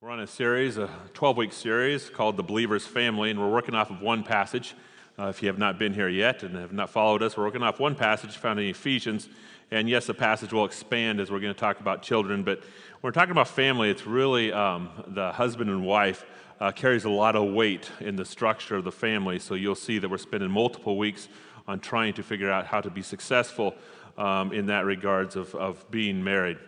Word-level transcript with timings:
We're 0.00 0.10
on 0.10 0.20
a 0.20 0.28
series, 0.28 0.78
a 0.78 0.88
12 1.14 1.36
week 1.36 1.52
series 1.52 2.08
called 2.08 2.36
The 2.36 2.44
Believer's 2.44 2.86
Family, 2.86 3.32
and 3.32 3.40
we're 3.40 3.50
working 3.50 3.74
off 3.74 3.90
of 3.90 4.00
one 4.00 4.22
passage. 4.22 4.76
Uh, 5.18 5.26
if 5.26 5.42
you 5.42 5.48
have 5.48 5.58
not 5.58 5.76
been 5.76 5.92
here 5.92 6.08
yet 6.08 6.44
and 6.44 6.54
have 6.54 6.72
not 6.72 6.88
followed 6.88 7.20
us, 7.20 7.36
we're 7.36 7.44
working 7.44 7.64
off 7.64 7.80
one 7.80 7.96
passage 7.96 8.36
found 8.36 8.60
in 8.60 8.66
Ephesians. 8.66 9.28
And 9.72 9.88
yes, 9.88 10.06
the 10.06 10.14
passage 10.14 10.52
will 10.52 10.64
expand 10.64 11.18
as 11.18 11.32
we're 11.32 11.40
going 11.40 11.52
to 11.52 11.58
talk 11.58 11.80
about 11.80 12.02
children, 12.02 12.44
but 12.44 12.60
when 12.60 12.68
we're 13.02 13.10
talking 13.10 13.32
about 13.32 13.48
family, 13.48 13.90
it's 13.90 14.06
really 14.06 14.52
um, 14.52 14.88
the 15.08 15.32
husband 15.32 15.68
and 15.68 15.84
wife 15.84 16.24
uh, 16.60 16.70
carries 16.70 17.04
a 17.04 17.10
lot 17.10 17.34
of 17.34 17.52
weight 17.52 17.90
in 17.98 18.14
the 18.14 18.24
structure 18.24 18.76
of 18.76 18.84
the 18.84 18.92
family. 18.92 19.40
So 19.40 19.54
you'll 19.54 19.74
see 19.74 19.98
that 19.98 20.08
we're 20.08 20.18
spending 20.18 20.52
multiple 20.52 20.96
weeks 20.96 21.28
on 21.66 21.80
trying 21.80 22.14
to 22.14 22.22
figure 22.22 22.52
out 22.52 22.66
how 22.66 22.80
to 22.80 22.88
be 22.88 23.02
successful 23.02 23.74
um, 24.16 24.52
in 24.52 24.66
that 24.66 24.84
regards 24.84 25.34
of, 25.34 25.52
of 25.56 25.90
being 25.90 26.22
married. 26.22 26.58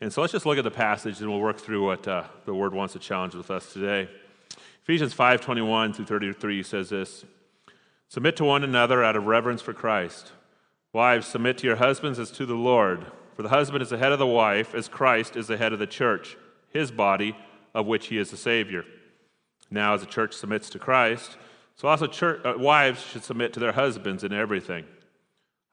And 0.00 0.12
so 0.12 0.20
let's 0.20 0.32
just 0.32 0.44
look 0.44 0.58
at 0.58 0.64
the 0.64 0.70
passage 0.70 1.20
and 1.20 1.30
we'll 1.30 1.40
work 1.40 1.58
through 1.58 1.86
what 1.86 2.06
uh, 2.06 2.24
the 2.44 2.54
word 2.54 2.74
wants 2.74 2.92
to 2.92 2.98
challenge 2.98 3.34
with 3.34 3.50
us 3.50 3.72
today. 3.72 4.08
Ephesians 4.82 5.12
5 5.12 5.40
21 5.40 5.92
through 5.94 6.04
33 6.04 6.62
says 6.62 6.90
this 6.90 7.24
Submit 8.08 8.36
to 8.36 8.44
one 8.44 8.62
another 8.62 9.02
out 9.02 9.16
of 9.16 9.26
reverence 9.26 9.62
for 9.62 9.72
Christ. 9.72 10.32
Wives, 10.92 11.26
submit 11.26 11.58
to 11.58 11.66
your 11.66 11.76
husbands 11.76 12.18
as 12.18 12.30
to 12.32 12.46
the 12.46 12.54
Lord. 12.54 13.06
For 13.34 13.42
the 13.42 13.50
husband 13.50 13.82
is 13.82 13.90
the 13.90 13.98
head 13.98 14.12
of 14.12 14.18
the 14.18 14.26
wife, 14.26 14.74
as 14.74 14.88
Christ 14.88 15.36
is 15.36 15.46
the 15.46 15.58
head 15.58 15.72
of 15.72 15.78
the 15.78 15.86
church, 15.86 16.38
his 16.70 16.90
body, 16.90 17.36
of 17.74 17.86
which 17.86 18.06
he 18.06 18.16
is 18.16 18.30
the 18.30 18.36
Savior. 18.36 18.84
Now, 19.70 19.94
as 19.94 20.00
the 20.00 20.06
church 20.06 20.34
submits 20.34 20.70
to 20.70 20.78
Christ, 20.78 21.36
so 21.74 21.88
also 21.88 22.06
church, 22.06 22.40
uh, 22.46 22.54
wives 22.56 23.02
should 23.02 23.24
submit 23.24 23.52
to 23.52 23.60
their 23.60 23.72
husbands 23.72 24.24
in 24.24 24.32
everything. 24.32 24.86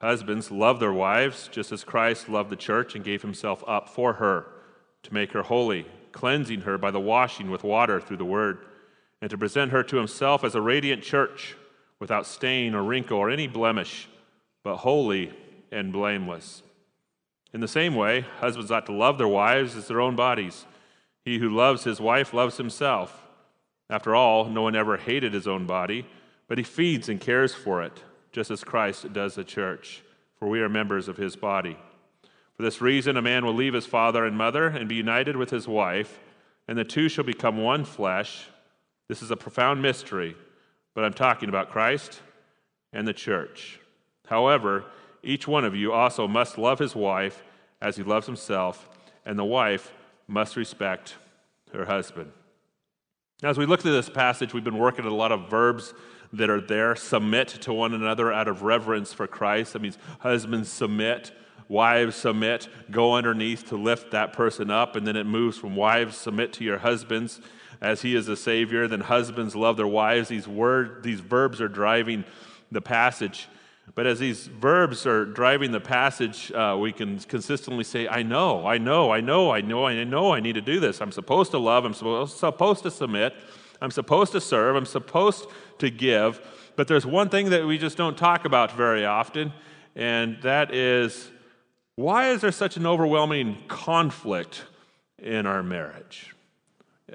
Husbands, 0.04 0.50
love 0.50 0.80
their 0.80 0.92
wives, 0.92 1.48
just 1.50 1.72
as 1.72 1.82
Christ 1.82 2.28
loved 2.28 2.50
the 2.50 2.56
church 2.56 2.94
and 2.94 3.02
gave 3.02 3.22
himself 3.22 3.64
up 3.66 3.88
for 3.88 4.12
her 4.12 4.44
to 5.02 5.14
make 5.14 5.32
her 5.32 5.44
holy, 5.44 5.86
cleansing 6.12 6.60
her 6.60 6.76
by 6.76 6.90
the 6.90 7.00
washing 7.00 7.50
with 7.50 7.64
water 7.64 8.02
through 8.02 8.18
the 8.18 8.24
word, 8.26 8.58
and 9.22 9.30
to 9.30 9.38
present 9.38 9.70
her 9.70 9.82
to 9.84 9.96
himself 9.96 10.44
as 10.44 10.54
a 10.54 10.60
radiant 10.60 11.02
church 11.02 11.56
without 12.00 12.26
stain 12.26 12.74
or 12.74 12.82
wrinkle 12.82 13.16
or 13.16 13.30
any 13.30 13.46
blemish, 13.46 14.06
but 14.62 14.76
holy 14.76 15.32
and 15.72 15.90
blameless. 15.90 16.62
In 17.54 17.62
the 17.62 17.66
same 17.66 17.94
way, 17.94 18.26
husbands 18.40 18.70
ought 18.70 18.84
to 18.84 18.92
love 18.92 19.16
their 19.16 19.26
wives 19.26 19.74
as 19.74 19.88
their 19.88 20.02
own 20.02 20.16
bodies. 20.16 20.66
He 21.24 21.38
who 21.38 21.48
loves 21.48 21.84
his 21.84 21.98
wife 21.98 22.34
loves 22.34 22.58
himself. 22.58 23.24
After 23.88 24.14
all, 24.14 24.50
no 24.50 24.60
one 24.60 24.76
ever 24.76 24.98
hated 24.98 25.32
his 25.32 25.48
own 25.48 25.64
body, 25.64 26.04
but 26.46 26.58
he 26.58 26.64
feeds 26.64 27.08
and 27.08 27.18
cares 27.18 27.54
for 27.54 27.82
it 27.82 28.02
just 28.34 28.50
as 28.50 28.64
Christ 28.64 29.12
does 29.12 29.36
the 29.36 29.44
church, 29.44 30.02
for 30.36 30.48
we 30.48 30.60
are 30.60 30.68
members 30.68 31.06
of 31.06 31.16
his 31.16 31.36
body. 31.36 31.78
For 32.56 32.64
this 32.64 32.80
reason, 32.80 33.16
a 33.16 33.22
man 33.22 33.46
will 33.46 33.54
leave 33.54 33.74
his 33.74 33.86
father 33.86 34.24
and 34.24 34.36
mother 34.36 34.66
and 34.66 34.88
be 34.88 34.96
united 34.96 35.36
with 35.36 35.50
his 35.50 35.68
wife, 35.68 36.18
and 36.66 36.76
the 36.76 36.84
two 36.84 37.08
shall 37.08 37.22
become 37.22 37.62
one 37.62 37.84
flesh. 37.84 38.46
This 39.06 39.22
is 39.22 39.30
a 39.30 39.36
profound 39.36 39.80
mystery, 39.82 40.36
but 40.94 41.04
I'm 41.04 41.12
talking 41.12 41.48
about 41.48 41.70
Christ 41.70 42.22
and 42.92 43.06
the 43.06 43.12
church. 43.12 43.78
However, 44.26 44.84
each 45.22 45.46
one 45.46 45.64
of 45.64 45.76
you 45.76 45.92
also 45.92 46.26
must 46.26 46.58
love 46.58 46.80
his 46.80 46.96
wife 46.96 47.44
as 47.80 47.96
he 47.96 48.02
loves 48.02 48.26
himself, 48.26 48.88
and 49.24 49.38
the 49.38 49.44
wife 49.44 49.92
must 50.26 50.56
respect 50.56 51.14
her 51.72 51.84
husband. 51.84 52.32
Now, 53.44 53.50
as 53.50 53.58
we 53.58 53.66
look 53.66 53.82
through 53.82 53.92
this 53.92 54.08
passage, 54.08 54.52
we've 54.52 54.64
been 54.64 54.78
working 54.78 55.04
at 55.04 55.12
a 55.12 55.14
lot 55.14 55.30
of 55.30 55.48
verbs 55.48 55.94
that 56.32 56.50
are 56.50 56.60
there 56.60 56.96
submit 56.96 57.48
to 57.48 57.72
one 57.72 57.94
another 57.94 58.32
out 58.32 58.48
of 58.48 58.62
reverence 58.62 59.12
for 59.12 59.26
Christ. 59.26 59.72
That 59.72 59.82
means 59.82 59.98
husbands 60.20 60.68
submit, 60.68 61.32
wives 61.68 62.16
submit, 62.16 62.68
go 62.90 63.14
underneath 63.14 63.68
to 63.68 63.76
lift 63.76 64.10
that 64.12 64.32
person 64.32 64.70
up, 64.70 64.96
and 64.96 65.06
then 65.06 65.16
it 65.16 65.24
moves 65.24 65.58
from 65.58 65.76
wives 65.76 66.16
submit 66.16 66.52
to 66.54 66.64
your 66.64 66.78
husbands 66.78 67.40
as 67.80 68.02
he 68.02 68.14
is 68.14 68.28
a 68.28 68.36
savior. 68.36 68.88
Then 68.88 69.00
husbands 69.00 69.54
love 69.54 69.76
their 69.76 69.86
wives. 69.86 70.28
These 70.28 70.48
word, 70.48 71.02
these 71.02 71.20
verbs 71.20 71.60
are 71.60 71.68
driving 71.68 72.24
the 72.72 72.80
passage. 72.80 73.48
But 73.94 74.06
as 74.06 74.18
these 74.18 74.46
verbs 74.46 75.06
are 75.06 75.24
driving 75.24 75.70
the 75.70 75.80
passage, 75.80 76.50
uh, 76.52 76.76
we 76.80 76.90
can 76.90 77.18
consistently 77.20 77.84
say, 77.84 78.08
I 78.08 78.22
know, 78.22 78.66
I 78.66 78.78
know, 78.78 79.12
I 79.12 79.20
know, 79.20 79.50
I 79.50 79.60
know, 79.60 79.86
I 79.86 80.04
know 80.04 80.32
I 80.32 80.40
need 80.40 80.54
to 80.54 80.62
do 80.62 80.80
this. 80.80 81.00
I'm 81.00 81.12
supposed 81.12 81.50
to 81.50 81.58
love, 81.58 81.84
I'm 81.84 81.94
supposed 81.94 82.82
to 82.82 82.90
submit, 82.90 83.34
I'm 83.80 83.90
supposed 83.90 84.32
to 84.32 84.40
serve, 84.40 84.74
I'm 84.76 84.86
supposed 84.86 85.46
to 85.78 85.90
give. 85.90 86.40
But 86.76 86.88
there's 86.88 87.06
one 87.06 87.28
thing 87.28 87.50
that 87.50 87.66
we 87.66 87.78
just 87.78 87.96
don't 87.96 88.16
talk 88.16 88.44
about 88.44 88.72
very 88.72 89.04
often, 89.04 89.52
and 89.94 90.38
that 90.42 90.74
is 90.74 91.30
why 91.96 92.30
is 92.30 92.40
there 92.40 92.52
such 92.52 92.76
an 92.76 92.86
overwhelming 92.86 93.58
conflict 93.68 94.64
in 95.18 95.46
our 95.46 95.62
marriage? 95.62 96.34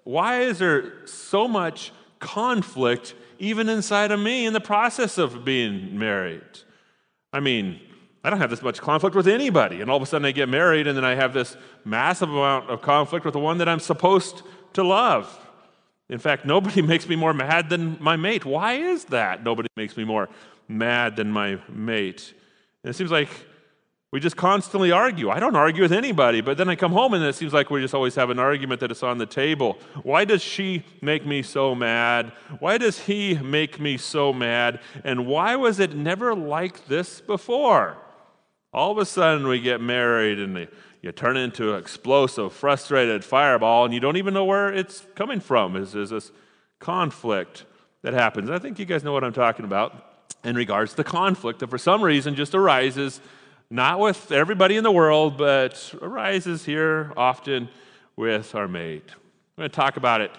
Why 0.03 0.41
is 0.41 0.59
there 0.59 1.05
so 1.05 1.47
much 1.47 1.91
conflict 2.19 3.15
even 3.39 3.67
inside 3.67 4.11
of 4.11 4.19
me 4.19 4.45
in 4.45 4.53
the 4.53 4.61
process 4.61 5.17
of 5.17 5.43
being 5.43 5.97
married? 5.99 6.41
I 7.33 7.41
mean, 7.41 7.81
I 8.23 8.29
don't 8.29 8.39
have 8.39 8.49
this 8.49 8.61
much 8.61 8.81
conflict 8.81 9.15
with 9.15 9.27
anybody, 9.27 9.81
and 9.81 9.89
all 9.89 9.97
of 9.97 10.03
a 10.03 10.05
sudden 10.05 10.25
I 10.25 10.31
get 10.31 10.49
married, 10.49 10.87
and 10.87 10.97
then 10.97 11.05
I 11.05 11.15
have 11.15 11.33
this 11.33 11.57
massive 11.85 12.29
amount 12.29 12.69
of 12.69 12.81
conflict 12.81 13.25
with 13.25 13.33
the 13.33 13.39
one 13.39 13.57
that 13.57 13.69
I'm 13.69 13.79
supposed 13.79 14.43
to 14.73 14.83
love. 14.83 15.48
In 16.09 16.19
fact, 16.19 16.45
nobody 16.45 16.81
makes 16.93 17.07
me 17.07 17.15
more 17.15 17.33
mad 17.33 17.69
than 17.69 17.97
my 17.99 18.15
mate. 18.15 18.45
Why 18.45 18.73
is 18.73 19.05
that? 19.05 19.43
Nobody 19.43 19.69
makes 19.75 19.95
me 19.95 20.03
more 20.03 20.29
mad 20.67 21.15
than 21.15 21.31
my 21.31 21.59
mate. 21.69 22.33
And 22.83 22.91
it 22.91 22.95
seems 22.95 23.11
like 23.11 23.29
we 24.11 24.19
just 24.19 24.37
constantly 24.37 24.91
argue. 24.91 25.29
I 25.29 25.39
don't 25.39 25.55
argue 25.55 25.83
with 25.83 25.91
anybody, 25.91 26.41
but 26.41 26.57
then 26.57 26.67
I 26.67 26.75
come 26.75 26.91
home 26.91 27.13
and 27.13 27.23
it 27.23 27.35
seems 27.35 27.53
like 27.53 27.69
we 27.69 27.79
just 27.79 27.93
always 27.93 28.15
have 28.15 28.31
an 28.31 28.39
argument 28.39 28.79
that 28.81 28.91
is 28.91 29.03
on 29.03 29.19
the 29.19 29.27
table. 29.27 29.77
Why 30.01 30.25
does 30.25 30.41
she 30.41 30.83
make 31.01 31.27
me 31.27 31.43
so 31.43 31.75
mad? 31.75 32.31
Why 32.57 32.79
does 32.79 33.01
he 33.01 33.35
make 33.35 33.79
me 33.79 33.97
so 33.97 34.33
mad? 34.33 34.79
And 35.03 35.27
why 35.27 35.55
was 35.57 35.79
it 35.79 35.95
never 35.95 36.33
like 36.33 36.87
this 36.87 37.21
before? 37.21 37.97
All 38.73 38.91
of 38.91 38.97
a 38.97 39.05
sudden 39.05 39.47
we 39.47 39.61
get 39.61 39.79
married 39.79 40.39
and 40.39 40.55
the 40.55 40.67
you 41.01 41.11
turn 41.11 41.37
it 41.37 41.41
into 41.41 41.73
an 41.73 41.79
explosive, 41.79 42.51
frustrated 42.51 43.23
fireball, 43.23 43.85
and 43.85 43.93
you 43.93 43.99
don't 43.99 44.17
even 44.17 44.33
know 44.33 44.45
where 44.45 44.73
it's 44.73 45.05
coming 45.15 45.39
from. 45.39 45.75
Is 45.75 45.93
this 45.93 46.31
conflict 46.79 47.65
that 48.01 48.13
happens? 48.13 48.49
I 48.49 48.59
think 48.59 48.79
you 48.79 48.85
guys 48.85 49.03
know 49.03 49.13
what 49.13 49.23
I'm 49.23 49.33
talking 49.33 49.65
about 49.65 50.25
in 50.43 50.55
regards 50.55 50.93
to 50.95 51.03
conflict 51.03 51.59
that 51.59 51.69
for 51.69 51.77
some 51.77 52.01
reason 52.01 52.35
just 52.35 52.53
arises, 52.53 53.21
not 53.69 53.99
with 53.99 54.31
everybody 54.31 54.75
in 54.75 54.83
the 54.83 54.91
world, 54.91 55.37
but 55.37 55.93
arises 56.01 56.65
here 56.65 57.13
often 57.15 57.69
with 58.15 58.53
our 58.53 58.67
mate. 58.67 59.05
I'm 59.09 59.61
going 59.61 59.69
to 59.69 59.75
talk 59.75 59.95
about 59.95 60.19
it 60.19 60.31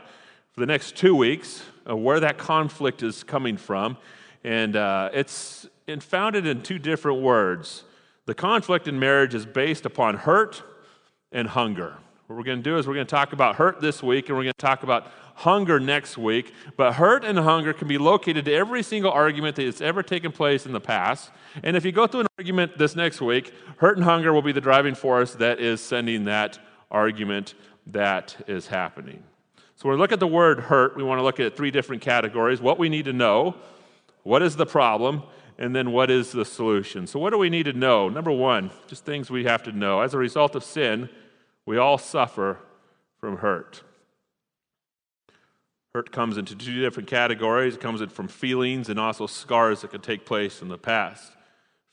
for 0.52 0.60
the 0.60 0.66
next 0.66 0.96
two 0.96 1.14
weeks, 1.14 1.62
uh, 1.88 1.96
where 1.96 2.20
that 2.20 2.36
conflict 2.36 3.02
is 3.02 3.22
coming 3.22 3.56
from. 3.56 3.96
And 4.44 4.76
uh, 4.76 5.10
it's 5.14 5.66
founded 6.00 6.46
in 6.46 6.62
two 6.62 6.78
different 6.78 7.22
words 7.22 7.84
the 8.30 8.34
conflict 8.34 8.86
in 8.86 8.96
marriage 8.96 9.34
is 9.34 9.44
based 9.44 9.84
upon 9.84 10.14
hurt 10.14 10.62
and 11.32 11.48
hunger. 11.48 11.96
What 12.28 12.36
we're 12.36 12.44
going 12.44 12.58
to 12.58 12.62
do 12.62 12.78
is 12.78 12.86
we're 12.86 12.94
going 12.94 13.04
to 13.04 13.10
talk 13.10 13.32
about 13.32 13.56
hurt 13.56 13.80
this 13.80 14.04
week 14.04 14.28
and 14.28 14.38
we're 14.38 14.44
going 14.44 14.54
to 14.56 14.64
talk 14.64 14.84
about 14.84 15.08
hunger 15.34 15.80
next 15.80 16.16
week. 16.16 16.54
But 16.76 16.92
hurt 16.92 17.24
and 17.24 17.36
hunger 17.36 17.72
can 17.72 17.88
be 17.88 17.98
located 17.98 18.44
to 18.44 18.52
every 18.52 18.84
single 18.84 19.10
argument 19.10 19.56
that 19.56 19.64
has 19.64 19.80
ever 19.80 20.04
taken 20.04 20.30
place 20.30 20.64
in 20.64 20.70
the 20.70 20.80
past. 20.80 21.32
And 21.64 21.76
if 21.76 21.84
you 21.84 21.90
go 21.90 22.06
through 22.06 22.20
an 22.20 22.26
argument 22.38 22.78
this 22.78 22.94
next 22.94 23.20
week, 23.20 23.52
hurt 23.78 23.96
and 23.96 24.04
hunger 24.04 24.32
will 24.32 24.42
be 24.42 24.52
the 24.52 24.60
driving 24.60 24.94
force 24.94 25.34
that 25.34 25.58
is 25.58 25.80
sending 25.80 26.26
that 26.26 26.56
argument 26.88 27.54
that 27.88 28.36
is 28.46 28.68
happening. 28.68 29.24
So 29.74 29.88
when 29.88 29.96
we 29.96 30.00
look 30.00 30.12
at 30.12 30.20
the 30.20 30.28
word 30.28 30.60
hurt, 30.60 30.96
we 30.96 31.02
want 31.02 31.18
to 31.18 31.24
look 31.24 31.40
at 31.40 31.56
three 31.56 31.72
different 31.72 32.00
categories 32.00 32.60
what 32.60 32.78
we 32.78 32.88
need 32.88 33.06
to 33.06 33.12
know, 33.12 33.56
what 34.22 34.40
is 34.40 34.54
the 34.54 34.66
problem, 34.66 35.24
and 35.60 35.76
then 35.76 35.92
what 35.92 36.10
is 36.10 36.32
the 36.32 36.46
solution? 36.46 37.06
So, 37.06 37.20
what 37.20 37.30
do 37.30 37.38
we 37.38 37.50
need 37.50 37.64
to 37.64 37.74
know? 37.74 38.08
Number 38.08 38.32
one, 38.32 38.70
just 38.88 39.04
things 39.04 39.30
we 39.30 39.44
have 39.44 39.62
to 39.64 39.72
know. 39.72 40.00
As 40.00 40.14
a 40.14 40.18
result 40.18 40.56
of 40.56 40.64
sin, 40.64 41.10
we 41.66 41.76
all 41.76 41.98
suffer 41.98 42.58
from 43.18 43.36
hurt. 43.36 43.82
Hurt 45.94 46.12
comes 46.12 46.38
into 46.38 46.56
two 46.56 46.80
different 46.80 47.10
categories. 47.10 47.74
It 47.74 47.80
comes 47.80 48.00
in 48.00 48.08
from 48.08 48.26
feelings 48.26 48.88
and 48.88 48.98
also 48.98 49.26
scars 49.26 49.82
that 49.82 49.90
could 49.90 50.02
take 50.02 50.24
place 50.24 50.62
in 50.62 50.68
the 50.68 50.78
past. 50.78 51.32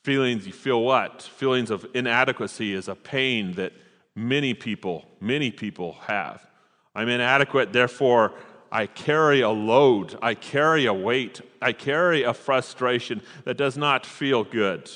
Feelings, 0.05 0.47
you 0.47 0.53
feel 0.53 0.81
what? 0.81 1.21
Feelings 1.21 1.69
of 1.69 1.85
inadequacy 1.93 2.73
is 2.73 2.87
a 2.87 2.95
pain 2.95 3.53
that 3.53 3.73
many 4.15 4.53
people, 4.53 5.05
many 5.19 5.51
people 5.51 5.93
have. 6.07 6.47
I'm 6.95 7.09
inadequate, 7.09 7.73
therefore 7.73 8.33
I 8.71 8.85
carry 8.85 9.41
a 9.41 9.49
load, 9.49 10.17
I 10.21 10.33
carry 10.33 10.85
a 10.85 10.93
weight, 10.93 11.41
I 11.61 11.73
carry 11.73 12.23
a 12.23 12.33
frustration 12.33 13.21
that 13.45 13.57
does 13.57 13.77
not 13.77 14.05
feel 14.05 14.43
good. 14.43 14.89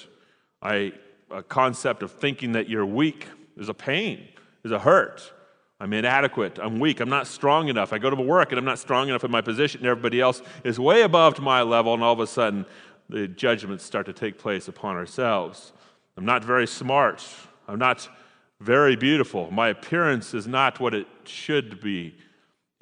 I, 0.62 0.94
a 1.30 1.42
concept 1.42 2.04
of 2.04 2.12
thinking 2.12 2.52
that 2.54 2.70
you're 2.70 2.86
weak 2.86 3.28
is 3.58 3.70
a 3.70 3.74
pain, 3.74 4.28
is 4.64 4.72
a 4.72 4.80
hurt. 4.80 5.32
I'm 5.80 5.94
inadequate, 5.94 6.60
I'm 6.62 6.80
weak, 6.80 7.00
I'm 7.00 7.10
not 7.10 7.26
strong 7.26 7.70
enough. 7.70 7.92
I 7.94 7.98
go 7.98 8.10
to 8.10 8.16
work 8.16 8.52
and 8.52 8.60
I'm 8.60 8.66
not 8.66 8.78
strong 8.78 9.10
enough 9.10 9.24
in 9.24 9.32
my 9.32 9.42
position, 9.42 9.82
and 9.82 9.88
everybody 9.88 10.22
else 10.22 10.42
is 10.64 10.80
way 10.80 11.02
above 11.02 11.40
my 11.40 11.62
level, 11.62 11.94
and 11.94 12.04
all 12.04 12.14
of 12.14 12.20
a 12.20 12.28
sudden 12.28 12.66
the 13.10 13.28
judgments 13.28 13.84
start 13.84 14.06
to 14.06 14.14
take 14.14 14.38
place 14.38 14.68
upon 14.68 14.96
ourselves. 14.96 15.74
I'm 16.18 16.26
not 16.26 16.44
very 16.44 16.68
smart, 16.68 17.26
I'm 17.68 17.80
not 17.80 18.08
very 18.60 18.96
beautiful, 18.96 19.50
my 19.50 19.70
appearance 19.70 20.34
is 20.34 20.46
not 20.46 20.80
what 20.80 20.94
it 20.94 21.08
should 21.24 21.82
be. 21.82 22.16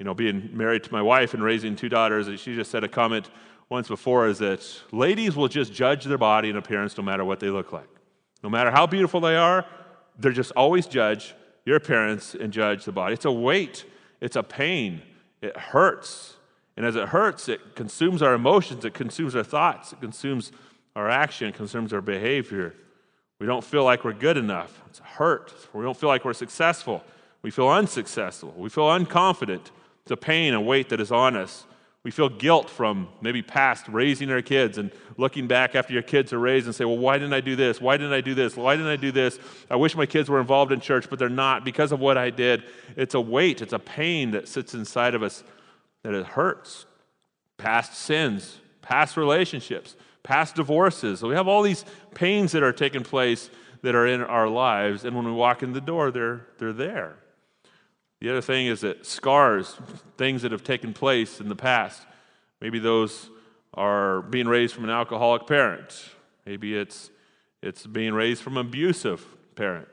You 0.00 0.04
know, 0.04 0.14
being 0.14 0.48
married 0.54 0.82
to 0.84 0.92
my 0.92 1.02
wife 1.02 1.34
and 1.34 1.44
raising 1.44 1.76
two 1.76 1.90
daughters, 1.90 2.26
she 2.40 2.54
just 2.54 2.70
said 2.70 2.82
a 2.84 2.88
comment 2.88 3.28
once 3.68 3.86
before 3.86 4.28
is 4.28 4.38
that 4.38 4.66
ladies 4.92 5.36
will 5.36 5.46
just 5.46 5.74
judge 5.74 6.06
their 6.06 6.16
body 6.16 6.48
and 6.48 6.56
appearance 6.56 6.96
no 6.96 7.04
matter 7.04 7.22
what 7.22 7.38
they 7.38 7.50
look 7.50 7.70
like. 7.70 7.88
No 8.42 8.48
matter 8.48 8.70
how 8.70 8.86
beautiful 8.86 9.20
they 9.20 9.36
are, 9.36 9.66
they're 10.18 10.32
just 10.32 10.52
always 10.52 10.86
judge 10.86 11.34
your 11.66 11.76
appearance 11.76 12.34
and 12.34 12.50
judge 12.50 12.86
the 12.86 12.92
body. 12.92 13.12
It's 13.12 13.26
a 13.26 13.30
weight, 13.30 13.84
it's 14.22 14.36
a 14.36 14.42
pain, 14.42 15.02
it 15.42 15.54
hurts. 15.54 16.36
And 16.78 16.86
as 16.86 16.96
it 16.96 17.10
hurts, 17.10 17.50
it 17.50 17.74
consumes 17.74 18.22
our 18.22 18.32
emotions, 18.32 18.86
it 18.86 18.94
consumes 18.94 19.36
our 19.36 19.44
thoughts, 19.44 19.92
it 19.92 20.00
consumes 20.00 20.50
our 20.96 21.10
action, 21.10 21.48
it 21.48 21.56
consumes 21.56 21.92
our 21.92 22.00
behavior. 22.00 22.74
We 23.38 23.46
don't 23.46 23.62
feel 23.62 23.84
like 23.84 24.02
we're 24.02 24.14
good 24.14 24.38
enough. 24.38 24.82
It's 24.88 25.00
hurt. 25.00 25.52
We 25.74 25.82
don't 25.82 25.96
feel 25.96 26.08
like 26.08 26.24
we're 26.24 26.32
successful. 26.32 27.04
We 27.42 27.50
feel 27.50 27.68
unsuccessful. 27.68 28.54
We 28.56 28.70
feel 28.70 28.84
unconfident. 28.84 29.70
It's 30.02 30.10
a 30.10 30.16
pain 30.16 30.54
and 30.54 30.66
weight 30.66 30.88
that 30.90 31.00
is 31.00 31.12
on 31.12 31.36
us. 31.36 31.66
We 32.02 32.10
feel 32.10 32.30
guilt 32.30 32.70
from 32.70 33.08
maybe 33.20 33.42
past 33.42 33.86
raising 33.88 34.30
our 34.30 34.40
kids 34.40 34.78
and 34.78 34.90
looking 35.18 35.46
back 35.46 35.74
after 35.74 35.92
your 35.92 36.02
kids 36.02 36.32
are 36.32 36.38
raised 36.38 36.64
and 36.64 36.74
say, 36.74 36.86
well, 36.86 36.96
why 36.96 37.18
didn't 37.18 37.34
I 37.34 37.42
do 37.42 37.56
this? 37.56 37.78
Why 37.78 37.98
didn't 37.98 38.14
I 38.14 38.22
do 38.22 38.34
this? 38.34 38.56
Why 38.56 38.74
didn't 38.74 38.90
I 38.90 38.96
do 38.96 39.12
this? 39.12 39.38
I 39.70 39.76
wish 39.76 39.94
my 39.94 40.06
kids 40.06 40.30
were 40.30 40.40
involved 40.40 40.72
in 40.72 40.80
church, 40.80 41.10
but 41.10 41.18
they're 41.18 41.28
not 41.28 41.62
because 41.62 41.92
of 41.92 42.00
what 42.00 42.16
I 42.16 42.30
did. 42.30 42.64
It's 42.96 43.14
a 43.14 43.20
weight, 43.20 43.60
it's 43.60 43.74
a 43.74 43.78
pain 43.78 44.30
that 44.30 44.48
sits 44.48 44.72
inside 44.72 45.14
of 45.14 45.22
us 45.22 45.44
that 46.02 46.14
it 46.14 46.24
hurts. 46.24 46.86
Past 47.58 47.94
sins, 47.94 48.58
past 48.80 49.18
relationships, 49.18 49.94
past 50.22 50.54
divorces. 50.54 51.20
So 51.20 51.28
we 51.28 51.34
have 51.34 51.48
all 51.48 51.62
these 51.62 51.84
pains 52.14 52.52
that 52.52 52.62
are 52.62 52.72
taking 52.72 53.02
place 53.02 53.50
that 53.82 53.94
are 53.94 54.06
in 54.06 54.22
our 54.22 54.48
lives, 54.48 55.04
and 55.04 55.14
when 55.14 55.26
we 55.26 55.32
walk 55.32 55.62
in 55.62 55.74
the 55.74 55.80
door, 55.80 56.10
they're, 56.10 56.46
they're 56.58 56.72
there. 56.72 57.16
The 58.20 58.28
other 58.28 58.42
thing 58.42 58.66
is 58.66 58.82
that 58.82 59.06
scars, 59.06 59.76
things 60.18 60.42
that 60.42 60.52
have 60.52 60.62
taken 60.62 60.92
place 60.92 61.40
in 61.40 61.48
the 61.48 61.56
past, 61.56 62.06
maybe 62.60 62.78
those 62.78 63.30
are 63.72 64.20
being 64.22 64.46
raised 64.46 64.74
from 64.74 64.84
an 64.84 64.90
alcoholic 64.90 65.46
parent. 65.46 66.10
Maybe 66.44 66.76
it's, 66.76 67.10
it's 67.62 67.86
being 67.86 68.12
raised 68.12 68.42
from 68.42 68.58
an 68.58 68.66
abusive 68.66 69.24
parent. 69.54 69.88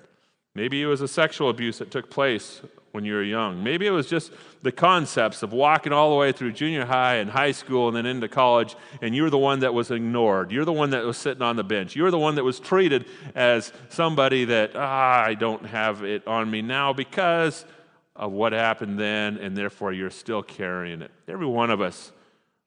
Maybe 0.56 0.81
it 0.81 0.88
was 0.88 1.01
a 1.01 1.07
sexual 1.07 1.50
abuse 1.50 1.77
that 1.77 1.91
took 1.91 2.09
place 2.09 2.62
when 2.91 3.06
you 3.06 3.13
were 3.13 3.24
young. 3.24 3.63
Maybe 3.63 3.85
it 3.85 3.91
was 3.91 4.07
just 4.07 4.31
the 4.63 4.71
concepts 4.71 5.44
of 5.44 5.53
walking 5.53 5.94
all 5.94 6.09
the 6.09 6.15
way 6.15 6.31
through 6.31 6.53
junior 6.53 6.83
high 6.83 7.18
and 7.18 7.29
high 7.29 7.51
school 7.51 7.88
and 7.88 7.95
then 7.95 8.07
into 8.07 8.27
college, 8.27 8.75
and 9.01 9.15
you're 9.15 9.29
the 9.29 9.38
one 9.38 9.59
that 9.59 9.74
was 9.74 9.91
ignored. 9.91 10.51
You're 10.51 10.65
the 10.65 10.74
one 10.74 10.89
that 10.89 11.06
was 11.06 11.15
sitting 11.15 11.44
on 11.44 11.57
the 11.57 11.63
bench. 11.63 11.95
You're 11.95 12.09
the 12.09 12.18
one 12.18 12.35
that 12.35 12.44
was 12.44 12.59
treated 12.59 13.06
as 13.35 13.71
somebody 13.89 14.45
that, 14.45 14.71
ah, 14.75 15.24
I 15.24 15.35
don't 15.35 15.65
have 15.68 16.03
it 16.03 16.27
on 16.27 16.50
me 16.50 16.63
now 16.63 16.91
because 16.91 17.65
of 18.18 18.31
what 18.31 18.52
happened 18.52 19.00
then, 19.00 19.38
and 19.38 19.56
therefore 19.56 19.94
you're 19.94 20.10
still 20.10 20.44
carrying 20.44 21.02
it. 21.02 21.12
Every 21.28 21.46
one 21.46 21.69
of 21.69 21.80
us 21.80 22.12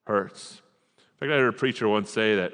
hurts. 0.06 0.62
In 0.96 1.28
fact, 1.28 1.32
I 1.32 1.36
heard 1.36 1.54
a 1.54 1.56
preacher 1.56 1.88
once 1.88 2.10
say 2.10 2.36
that 2.36 2.52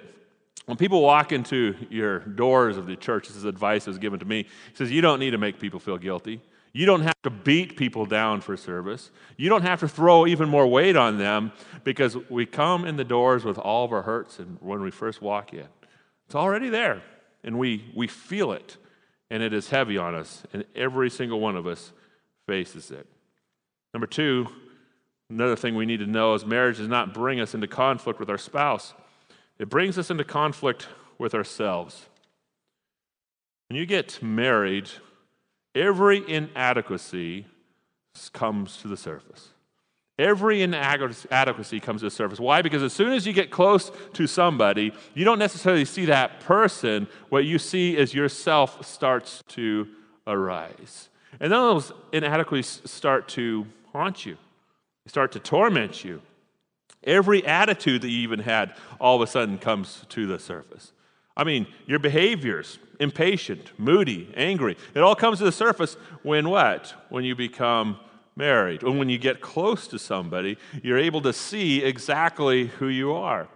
when 0.65 0.77
people 0.77 1.03
walk 1.03 1.31
into 1.31 1.77
your 1.91 2.21
doors 2.21 2.77
of 2.77 2.87
the 2.87 2.97
church, 2.97 3.29
this 3.29 3.37
is 3.37 3.45
advice 3.45 3.85
that 3.85 3.91
was 3.91 3.99
given 3.99 4.19
to 4.19 4.25
me. 4.25 4.43
He 4.43 4.77
says, 4.77 4.91
You 4.91 5.01
don't 5.01 5.21
need 5.21 5.31
to 5.31 5.39
make 5.39 5.61
people 5.61 5.79
feel 5.79 5.99
guilty. 5.99 6.41
You 6.73 6.85
don't 6.85 7.03
have 7.03 7.23
to 7.23 7.31
beat 7.31 7.77
people 7.77 8.05
down 8.05 8.41
for 8.43 8.57
service. 8.57 9.11
You 9.39 9.49
don't 9.49 9.63
have 9.63 9.81
to 9.81 9.89
throw 9.89 10.27
even 10.27 10.49
more 10.49 10.67
weight 10.67 10.97
on 10.97 11.17
them 11.17 11.53
because 11.85 12.17
we 12.29 12.45
come 12.45 12.85
in 12.85 12.97
the 12.97 13.05
doors 13.05 13.45
with 13.45 13.57
all 13.57 13.85
of 13.85 13.93
our 13.93 14.03
hurts 14.03 14.39
and 14.39 14.59
when 14.61 14.83
we 14.83 14.91
first 14.91 15.23
walk 15.23 15.55
in. 15.55 15.69
It's 16.27 16.35
already 16.35 16.69
there, 16.69 17.03
and 17.45 17.59
we, 17.59 17.91
we 17.95 18.09
feel 18.09 18.53
it, 18.53 18.77
and 19.31 19.43
it 19.43 19.55
is 19.55 19.71
heavy 19.71 19.97
on 19.97 20.15
us, 20.15 20.43
and 20.53 20.65
every 20.75 21.09
single 21.09 21.41
one 21.41 21.57
of 21.57 21.67
us 21.67 21.93
faces 22.47 22.91
it. 22.91 23.07
Number 23.93 24.07
two, 24.07 24.49
another 25.31 25.57
thing 25.57 25.75
we 25.75 25.87
need 25.87 26.01
to 26.01 26.07
know 26.07 26.35
is 26.35 26.45
marriage 26.45 26.79
does 26.79 26.89
not 26.89 27.15
bring 27.15 27.41
us 27.41 27.55
into 27.55 27.67
conflict 27.67 28.21
with 28.21 28.31
our 28.31 28.39
spouse, 28.39 28.95
it 29.59 29.69
brings 29.69 29.99
us 29.99 30.11
into 30.11 30.25
conflict 30.25 30.89
with 31.19 31.35
ourselves. 31.35 32.07
When 33.69 33.79
you 33.79 33.87
get 33.87 34.23
married, 34.23 34.91
every 35.75 36.23
inadequacy 36.29 37.47
comes 38.33 38.77
to 38.79 38.89
the 38.89 38.97
surface. 38.97 39.49
Every 40.19 40.63
inadequacy 40.63 41.81
comes 41.81 42.01
to 42.01 42.07
the 42.07 42.11
surface. 42.11 42.41
Why? 42.41 42.63
Because 42.63 42.83
as 42.83 42.93
soon 42.93 43.13
as 43.13 43.27
you 43.27 43.35
get 43.35 43.51
close 43.51 43.91
to 44.15 44.27
somebody, 44.27 44.93
you 45.15 45.25
don't 45.25 45.39
necessarily 45.39 45.85
see 45.85 46.07
that 46.07 46.41
person. 46.41 47.07
What 47.29 47.45
you 47.45 47.59
see 47.59 47.97
is 47.97 48.15
yourself 48.15 48.87
starts 48.87 49.43
to 49.49 49.89
arise. 50.27 51.11
And 51.41 51.53
then 51.53 51.61
those 51.61 51.93
inadequacies 52.13 52.91
start 52.91 53.29
to 53.31 53.67
haunt 53.93 54.27
you, 54.27 54.37
they 55.05 55.11
start 55.11 55.33
to 55.33 55.39
torment 55.39 56.05
you. 56.05 56.23
Every 57.05 57.47
attitude 57.47 58.03
that 58.03 58.09
you 58.09 58.19
even 58.21 58.41
had 58.41 58.75
all 59.01 59.17
of 59.17 59.23
a 59.23 59.31
sudden 59.31 59.59
comes 59.59 60.05
to 60.09 60.27
the 60.27 60.41
surface. 60.41 60.93
I 61.37 61.45
mean, 61.45 61.67
your 61.87 61.99
behaviors, 61.99 62.79
impatient, 62.99 63.71
moody, 63.79 64.33
angry, 64.37 64.77
it 64.95 65.01
all 65.01 65.15
comes 65.15 65.39
to 65.39 65.45
the 65.45 65.53
surface 65.53 65.97
when 66.23 66.49
what? 66.49 66.95
When 67.11 67.23
you 67.23 67.37
become 67.37 67.99
married. 68.35 68.83
Or 68.83 68.91
when 68.91 69.09
you 69.09 69.19
get 69.19 69.41
close 69.41 69.87
to 69.89 69.99
somebody, 69.99 70.59
you're 70.83 70.99
able 70.99 71.21
to 71.23 71.33
see 71.33 71.85
exactly 71.85 72.67
who 72.67 72.89
you 72.89 73.13
are. 73.13 73.49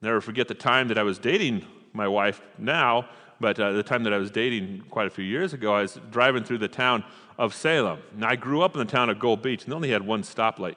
Never 0.00 0.20
forget 0.20 0.48
the 0.48 0.54
time 0.54 0.88
that 0.88 0.98
I 0.98 1.02
was 1.02 1.18
dating 1.18 1.66
my 1.92 2.08
wife 2.08 2.40
now 2.58 3.08
but 3.40 3.58
uh, 3.58 3.72
the 3.72 3.82
time 3.82 4.04
that 4.04 4.12
I 4.12 4.18
was 4.18 4.30
dating 4.30 4.84
quite 4.90 5.06
a 5.06 5.10
few 5.10 5.24
years 5.24 5.54
ago, 5.54 5.74
I 5.74 5.82
was 5.82 5.98
driving 6.10 6.44
through 6.44 6.58
the 6.58 6.68
town 6.68 7.04
of 7.38 7.54
Salem. 7.54 8.00
Now, 8.14 8.28
I 8.28 8.36
grew 8.36 8.60
up 8.60 8.74
in 8.74 8.78
the 8.78 8.90
town 8.90 9.08
of 9.08 9.18
Gold 9.18 9.42
Beach, 9.42 9.64
and 9.64 9.72
they 9.72 9.76
only 9.76 9.90
had 9.90 10.06
one 10.06 10.22
stoplight. 10.22 10.76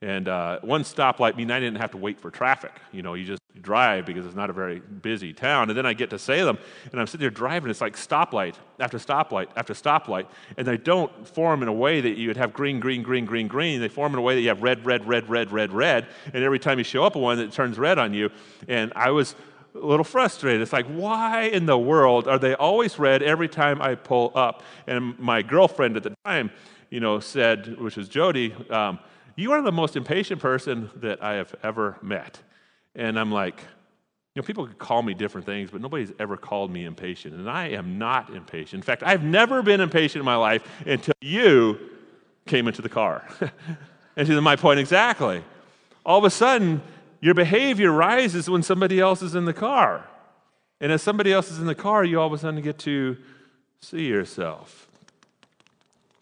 And 0.00 0.28
uh, 0.28 0.60
one 0.60 0.84
stoplight 0.84 1.36
mean 1.36 1.50
I 1.50 1.58
didn't 1.58 1.78
have 1.78 1.90
to 1.90 1.96
wait 1.96 2.20
for 2.20 2.30
traffic. 2.30 2.72
You 2.92 3.02
know, 3.02 3.14
you 3.14 3.24
just 3.24 3.42
drive 3.60 4.06
because 4.06 4.24
it's 4.24 4.36
not 4.36 4.48
a 4.48 4.52
very 4.52 4.78
busy 4.78 5.32
town. 5.32 5.70
And 5.70 5.76
then 5.76 5.86
I 5.86 5.92
get 5.92 6.10
to 6.10 6.18
Salem, 6.18 6.56
and 6.92 7.00
I'm 7.00 7.08
sitting 7.08 7.20
there 7.20 7.30
driving. 7.30 7.68
It's 7.68 7.80
like 7.80 7.96
stoplight 7.96 8.54
after 8.78 8.98
stoplight 8.98 9.48
after 9.56 9.74
stoplight, 9.74 10.26
and 10.56 10.66
they 10.66 10.76
don't 10.76 11.26
form 11.26 11.62
in 11.62 11.68
a 11.68 11.72
way 11.72 12.00
that 12.00 12.16
you 12.16 12.28
would 12.28 12.36
have 12.36 12.52
green, 12.52 12.78
green, 12.78 13.02
green, 13.02 13.24
green, 13.24 13.48
green. 13.48 13.80
They 13.80 13.88
form 13.88 14.12
in 14.12 14.18
a 14.20 14.22
way 14.22 14.36
that 14.36 14.40
you 14.40 14.48
have 14.48 14.62
red, 14.62 14.86
red, 14.86 15.06
red, 15.08 15.28
red, 15.28 15.50
red, 15.50 15.72
red. 15.72 16.06
And 16.32 16.44
every 16.44 16.60
time 16.60 16.78
you 16.78 16.84
show 16.84 17.04
up 17.04 17.16
one, 17.16 17.40
it 17.40 17.50
turns 17.50 17.76
red 17.76 17.98
on 17.98 18.14
you. 18.14 18.30
And 18.68 18.92
I 18.94 19.10
was 19.10 19.34
a 19.74 19.86
little 19.86 20.04
frustrated. 20.04 20.62
It's 20.62 20.72
like, 20.72 20.86
why 20.86 21.42
in 21.42 21.66
the 21.66 21.78
world 21.78 22.26
are 22.26 22.38
they 22.38 22.54
always 22.54 22.98
red 22.98 23.22
every 23.22 23.48
time 23.48 23.80
I 23.80 23.94
pull 23.94 24.32
up? 24.34 24.62
And 24.86 25.18
my 25.18 25.42
girlfriend 25.42 25.96
at 25.96 26.02
the 26.02 26.14
time, 26.24 26.50
you 26.90 27.00
know, 27.00 27.20
said, 27.20 27.78
which 27.78 27.96
was 27.96 28.08
Jody, 28.08 28.54
um, 28.70 28.98
you 29.36 29.52
are 29.52 29.62
the 29.62 29.72
most 29.72 29.96
impatient 29.96 30.40
person 30.40 30.90
that 30.96 31.22
I 31.22 31.34
have 31.34 31.54
ever 31.62 31.96
met. 32.02 32.40
And 32.94 33.18
I'm 33.18 33.30
like, 33.30 33.60
you 34.34 34.42
know, 34.42 34.46
people 34.46 34.66
could 34.66 34.78
call 34.78 35.02
me 35.02 35.14
different 35.14 35.46
things, 35.46 35.70
but 35.70 35.80
nobody's 35.80 36.12
ever 36.18 36.36
called 36.36 36.70
me 36.70 36.84
impatient. 36.84 37.34
And 37.34 37.48
I 37.48 37.68
am 37.68 37.98
not 37.98 38.30
impatient. 38.30 38.74
In 38.74 38.82
fact, 38.82 39.02
I've 39.04 39.22
never 39.22 39.62
been 39.62 39.80
impatient 39.80 40.20
in 40.20 40.24
my 40.24 40.36
life 40.36 40.62
until 40.86 41.14
you 41.20 41.78
came 42.46 42.66
into 42.66 42.82
the 42.82 42.88
car. 42.88 43.28
and 44.16 44.26
to 44.26 44.40
my 44.40 44.56
point 44.56 44.80
exactly. 44.80 45.42
All 46.04 46.18
of 46.18 46.24
a 46.24 46.30
sudden, 46.30 46.80
your 47.20 47.34
behavior 47.34 47.90
rises 47.90 48.48
when 48.48 48.62
somebody 48.62 49.00
else 49.00 49.22
is 49.22 49.34
in 49.34 49.44
the 49.44 49.52
car. 49.52 50.04
And 50.80 50.92
as 50.92 51.02
somebody 51.02 51.32
else 51.32 51.50
is 51.50 51.58
in 51.58 51.66
the 51.66 51.74
car, 51.74 52.04
you 52.04 52.20
all 52.20 52.28
of 52.28 52.32
a 52.32 52.38
sudden 52.38 52.60
get 52.62 52.78
to 52.80 53.16
see 53.80 54.06
yourself. 54.06 54.88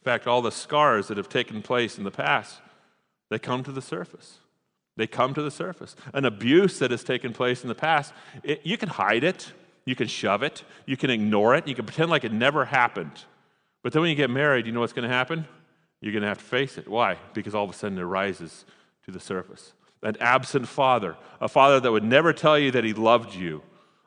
In 0.01 0.05
fact, 0.05 0.27
all 0.27 0.41
the 0.41 0.53
scars 0.53 1.09
that 1.09 1.17
have 1.17 1.29
taken 1.29 1.63
place 1.63 1.99
in 1.99 2.05
the 2.05 2.11
past, 2.11 2.61
they 3.29 3.39
come 3.39 3.63
to 3.65 3.73
the 3.73 3.83
surface. 3.83 4.39
They 4.97 5.07
come 5.07 5.35
to 5.35 5.43
the 5.43 5.51
surface. 5.51 5.95
An 6.15 6.25
abuse 6.25 6.79
that 6.79 6.91
has 6.91 7.05
taken 7.05 7.35
place 7.35 7.63
in 7.63 7.69
the 7.69 7.75
past, 7.75 8.15
it, 8.43 8.63
you 8.65 8.79
can 8.79 8.89
hide 8.89 9.25
it, 9.25 9.53
you 9.85 9.95
can 9.95 10.09
shove 10.09 10.43
it, 10.43 10.65
you 10.87 10.97
can 10.97 11.11
ignore 11.11 11.55
it, 11.55 11.69
you 11.69 11.75
can 11.75 11.85
pretend 11.85 12.11
like 12.11 12.25
it 12.25 12.33
never 12.33 12.65
happened. 12.65 13.25
But 13.83 13.93
then 13.93 14.01
when 14.01 14.09
you 14.11 14.17
get 14.17 14.31
married, 14.31 14.65
you 14.65 14.73
know 14.73 14.81
what's 14.81 14.95
going 14.95 15.09
to 15.09 15.15
happen? 15.15 15.47
You're 16.01 16.13
going 16.13 16.23
to 16.23 16.29
have 16.29 16.39
to 16.39 16.45
face 16.45 16.79
it. 16.79 16.89
Why? 16.89 17.19
Because 17.35 17.55
all 17.55 17.65
of 17.65 17.71
a 17.71 17.75
sudden 17.75 17.99
it 17.99 18.03
rises 18.03 18.65
to 19.05 19.11
the 19.11 19.21
surface 19.21 19.73
an 20.07 20.17
absent 20.21 20.69
father, 20.69 21.17
a 21.41 21.49
father 21.49 21.81
that 21.81 21.91
would 21.91 22.05
never 22.05 22.33
tell 22.33 22.57
you 22.57 22.71
that 22.71 22.85
he 22.85 22.93
loved 22.93 23.35
you, 23.35 23.61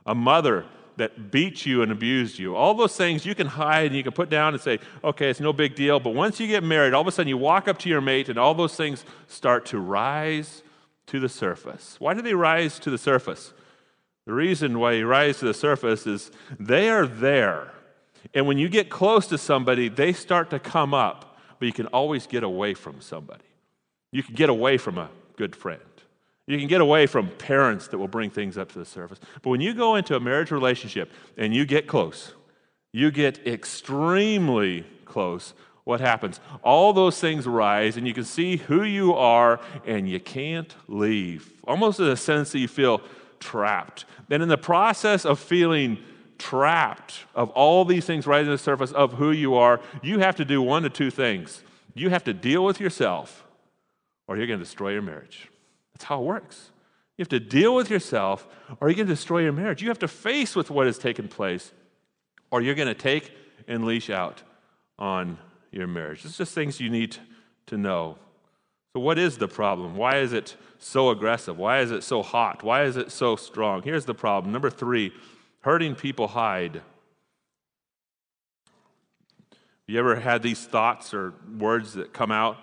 a 0.05 0.15
mother 0.15 0.65
that 0.95 1.29
beat 1.29 1.65
you 1.65 1.81
and 1.81 1.91
abused 1.91 2.39
you. 2.39 2.55
All 2.55 2.73
those 2.73 2.95
things 2.95 3.25
you 3.25 3.35
can 3.35 3.47
hide 3.47 3.87
and 3.87 3.95
you 3.95 4.03
can 4.03 4.13
put 4.13 4.29
down 4.29 4.53
and 4.53 4.63
say, 4.63 4.79
okay, 5.03 5.29
it's 5.29 5.41
no 5.41 5.51
big 5.51 5.75
deal. 5.75 5.99
But 5.99 6.11
once 6.11 6.39
you 6.39 6.47
get 6.47 6.63
married, 6.63 6.93
all 6.93 7.01
of 7.01 7.07
a 7.07 7.11
sudden 7.11 7.27
you 7.27 7.37
walk 7.37 7.67
up 7.67 7.77
to 7.79 7.89
your 7.89 7.99
mate 7.99 8.29
and 8.29 8.39
all 8.39 8.53
those 8.53 8.75
things 8.75 9.03
start 9.27 9.65
to 9.67 9.79
rise 9.79 10.63
to 11.07 11.19
the 11.19 11.27
surface. 11.27 11.97
Why 11.99 12.13
do 12.13 12.21
they 12.21 12.33
rise 12.33 12.79
to 12.79 12.89
the 12.89 12.97
surface? 12.97 13.53
The 14.25 14.33
reason 14.33 14.79
why 14.79 14.93
they 14.93 15.03
rise 15.03 15.39
to 15.39 15.45
the 15.45 15.53
surface 15.53 16.07
is 16.07 16.31
they 16.57 16.89
are 16.89 17.05
there. 17.05 17.73
And 18.33 18.47
when 18.47 18.57
you 18.57 18.69
get 18.69 18.89
close 18.89 19.27
to 19.27 19.37
somebody, 19.37 19.89
they 19.89 20.13
start 20.13 20.49
to 20.51 20.59
come 20.59 20.93
up, 20.93 21.37
but 21.59 21.65
you 21.65 21.73
can 21.73 21.87
always 21.87 22.25
get 22.25 22.43
away 22.43 22.73
from 22.73 23.01
somebody. 23.01 23.43
You 24.13 24.23
can 24.23 24.35
get 24.35 24.49
away 24.49 24.77
from 24.77 24.97
a 24.97 25.09
good 25.35 25.55
friend. 25.55 25.81
You 26.49 26.57
can 26.57 26.67
get 26.67 26.81
away 26.81 27.05
from 27.05 27.29
parents 27.29 27.89
that 27.89 27.99
will 27.99 28.07
bring 28.07 28.31
things 28.31 28.57
up 28.57 28.71
to 28.71 28.79
the 28.79 28.85
surface. 28.85 29.19
But 29.43 29.51
when 29.51 29.61
you 29.61 29.75
go 29.75 29.95
into 29.95 30.15
a 30.15 30.19
marriage 30.19 30.49
relationship 30.49 31.11
and 31.37 31.53
you 31.53 31.63
get 31.63 31.85
close, 31.85 32.33
you 32.91 33.11
get 33.11 33.45
extremely 33.45 34.83
close, 35.05 35.53
what 35.83 36.01
happens? 36.01 36.39
All 36.63 36.91
those 36.91 37.19
things 37.19 37.45
rise, 37.45 37.97
and 37.97 38.07
you 38.07 38.15
can 38.15 38.23
see 38.23 38.57
who 38.57 38.81
you 38.81 39.13
are, 39.13 39.59
and 39.85 40.09
you 40.09 40.19
can't 40.19 40.75
leave. 40.87 41.53
Almost 41.67 41.99
in 41.99 42.07
a 42.07 42.17
sense 42.17 42.51
that 42.53 42.59
you 42.59 42.67
feel 42.67 43.03
trapped. 43.39 44.05
And 44.31 44.41
in 44.41 44.49
the 44.49 44.57
process 44.57 45.25
of 45.25 45.37
feeling 45.37 45.99
trapped, 46.39 47.25
of 47.35 47.51
all 47.51 47.85
these 47.85 48.05
things 48.05 48.25
rising 48.25 48.47
to 48.47 48.51
the 48.53 48.57
surface 48.57 48.91
of 48.91 49.13
who 49.13 49.29
you 49.29 49.53
are, 49.53 49.81
you 50.01 50.17
have 50.17 50.35
to 50.37 50.45
do 50.45 50.63
one 50.63 50.83
of 50.83 50.93
two 50.93 51.11
things. 51.11 51.61
You 51.93 52.09
have 52.09 52.23
to 52.23 52.33
deal 52.33 52.65
with 52.65 52.79
yourself, 52.79 53.45
or 54.27 54.35
you're 54.35 54.47
going 54.47 54.57
to 54.57 54.65
destroy 54.65 54.93
your 54.93 55.03
marriage. 55.03 55.47
That's 55.99 56.07
how 56.07 56.21
it 56.21 56.25
works. 56.25 56.71
You 57.17 57.23
have 57.23 57.29
to 57.29 57.39
deal 57.41 57.75
with 57.75 57.89
yourself, 57.89 58.47
or 58.79 58.87
you're 58.87 58.95
going 58.95 59.07
to 59.07 59.13
destroy 59.13 59.39
your 59.39 59.51
marriage. 59.51 59.81
You 59.81 59.89
have 59.89 59.99
to 59.99 60.07
face 60.07 60.55
with 60.55 60.71
what 60.71 60.85
has 60.85 60.97
taken 60.97 61.27
place, 61.27 61.73
or 62.49 62.61
you're 62.61 62.75
going 62.75 62.87
to 62.87 62.93
take 62.93 63.33
and 63.67 63.83
leash 63.83 64.09
out 64.09 64.41
on 64.97 65.37
your 65.71 65.87
marriage. 65.87 66.23
It's 66.23 66.37
just 66.37 66.55
things 66.55 66.79
you 66.79 66.89
need 66.89 67.17
to 67.65 67.77
know. 67.77 68.17
So, 68.93 69.01
what 69.01 69.19
is 69.19 69.37
the 69.37 69.49
problem? 69.49 69.97
Why 69.97 70.19
is 70.19 70.31
it 70.31 70.55
so 70.77 71.09
aggressive? 71.09 71.57
Why 71.57 71.81
is 71.81 71.91
it 71.91 72.03
so 72.03 72.23
hot? 72.23 72.63
Why 72.63 72.83
is 72.83 72.95
it 72.95 73.11
so 73.11 73.35
strong? 73.35 73.83
Here's 73.83 74.05
the 74.05 74.15
problem. 74.15 74.53
Number 74.53 74.69
three, 74.69 75.11
hurting 75.59 75.95
people 75.95 76.29
hide. 76.29 76.81
You 79.87 79.99
ever 79.99 80.15
had 80.15 80.41
these 80.41 80.65
thoughts 80.65 81.13
or 81.13 81.33
words 81.57 81.95
that 81.95 82.13
come 82.13 82.31
out? 82.31 82.57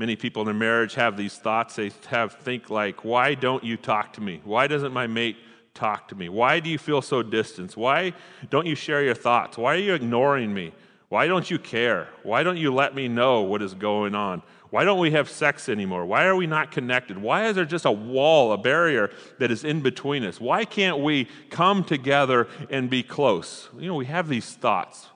Many 0.00 0.16
people 0.16 0.40
in 0.40 0.46
their 0.46 0.54
marriage 0.54 0.94
have 0.94 1.18
these 1.18 1.36
thoughts. 1.36 1.76
They 1.76 1.92
have 2.08 2.32
think 2.32 2.70
like, 2.70 3.04
"Why 3.04 3.34
don't 3.34 3.62
you 3.62 3.76
talk 3.76 4.14
to 4.14 4.22
me? 4.22 4.40
Why 4.44 4.66
doesn't 4.66 4.94
my 4.94 5.06
mate 5.06 5.36
talk 5.74 6.08
to 6.08 6.14
me? 6.14 6.30
Why 6.30 6.58
do 6.58 6.70
you 6.70 6.78
feel 6.78 7.02
so 7.02 7.22
distant? 7.22 7.76
Why 7.76 8.14
don't 8.48 8.64
you 8.64 8.74
share 8.74 9.02
your 9.02 9.14
thoughts? 9.14 9.58
Why 9.58 9.74
are 9.74 9.84
you 9.88 9.92
ignoring 9.92 10.54
me? 10.54 10.72
Why 11.10 11.26
don't 11.26 11.50
you 11.50 11.58
care? 11.58 12.08
Why 12.22 12.42
don't 12.42 12.56
you 12.56 12.72
let 12.72 12.94
me 12.94 13.08
know 13.08 13.42
what 13.42 13.60
is 13.60 13.74
going 13.74 14.14
on? 14.14 14.42
Why 14.70 14.84
don't 14.84 15.00
we 15.00 15.10
have 15.10 15.28
sex 15.28 15.68
anymore? 15.68 16.06
Why 16.06 16.24
are 16.24 16.34
we 16.34 16.46
not 16.46 16.70
connected? 16.70 17.18
Why 17.18 17.48
is 17.48 17.56
there 17.56 17.66
just 17.66 17.84
a 17.84 17.92
wall, 17.92 18.52
a 18.52 18.56
barrier 18.56 19.10
that 19.38 19.50
is 19.50 19.64
in 19.64 19.82
between 19.82 20.24
us? 20.24 20.40
Why 20.40 20.64
can't 20.64 21.00
we 21.00 21.28
come 21.50 21.84
together 21.84 22.48
and 22.70 22.88
be 22.88 23.02
close? 23.02 23.68
You 23.78 23.88
know, 23.88 23.96
we 23.96 24.06
have 24.06 24.28
these 24.28 24.50
thoughts 24.50 25.08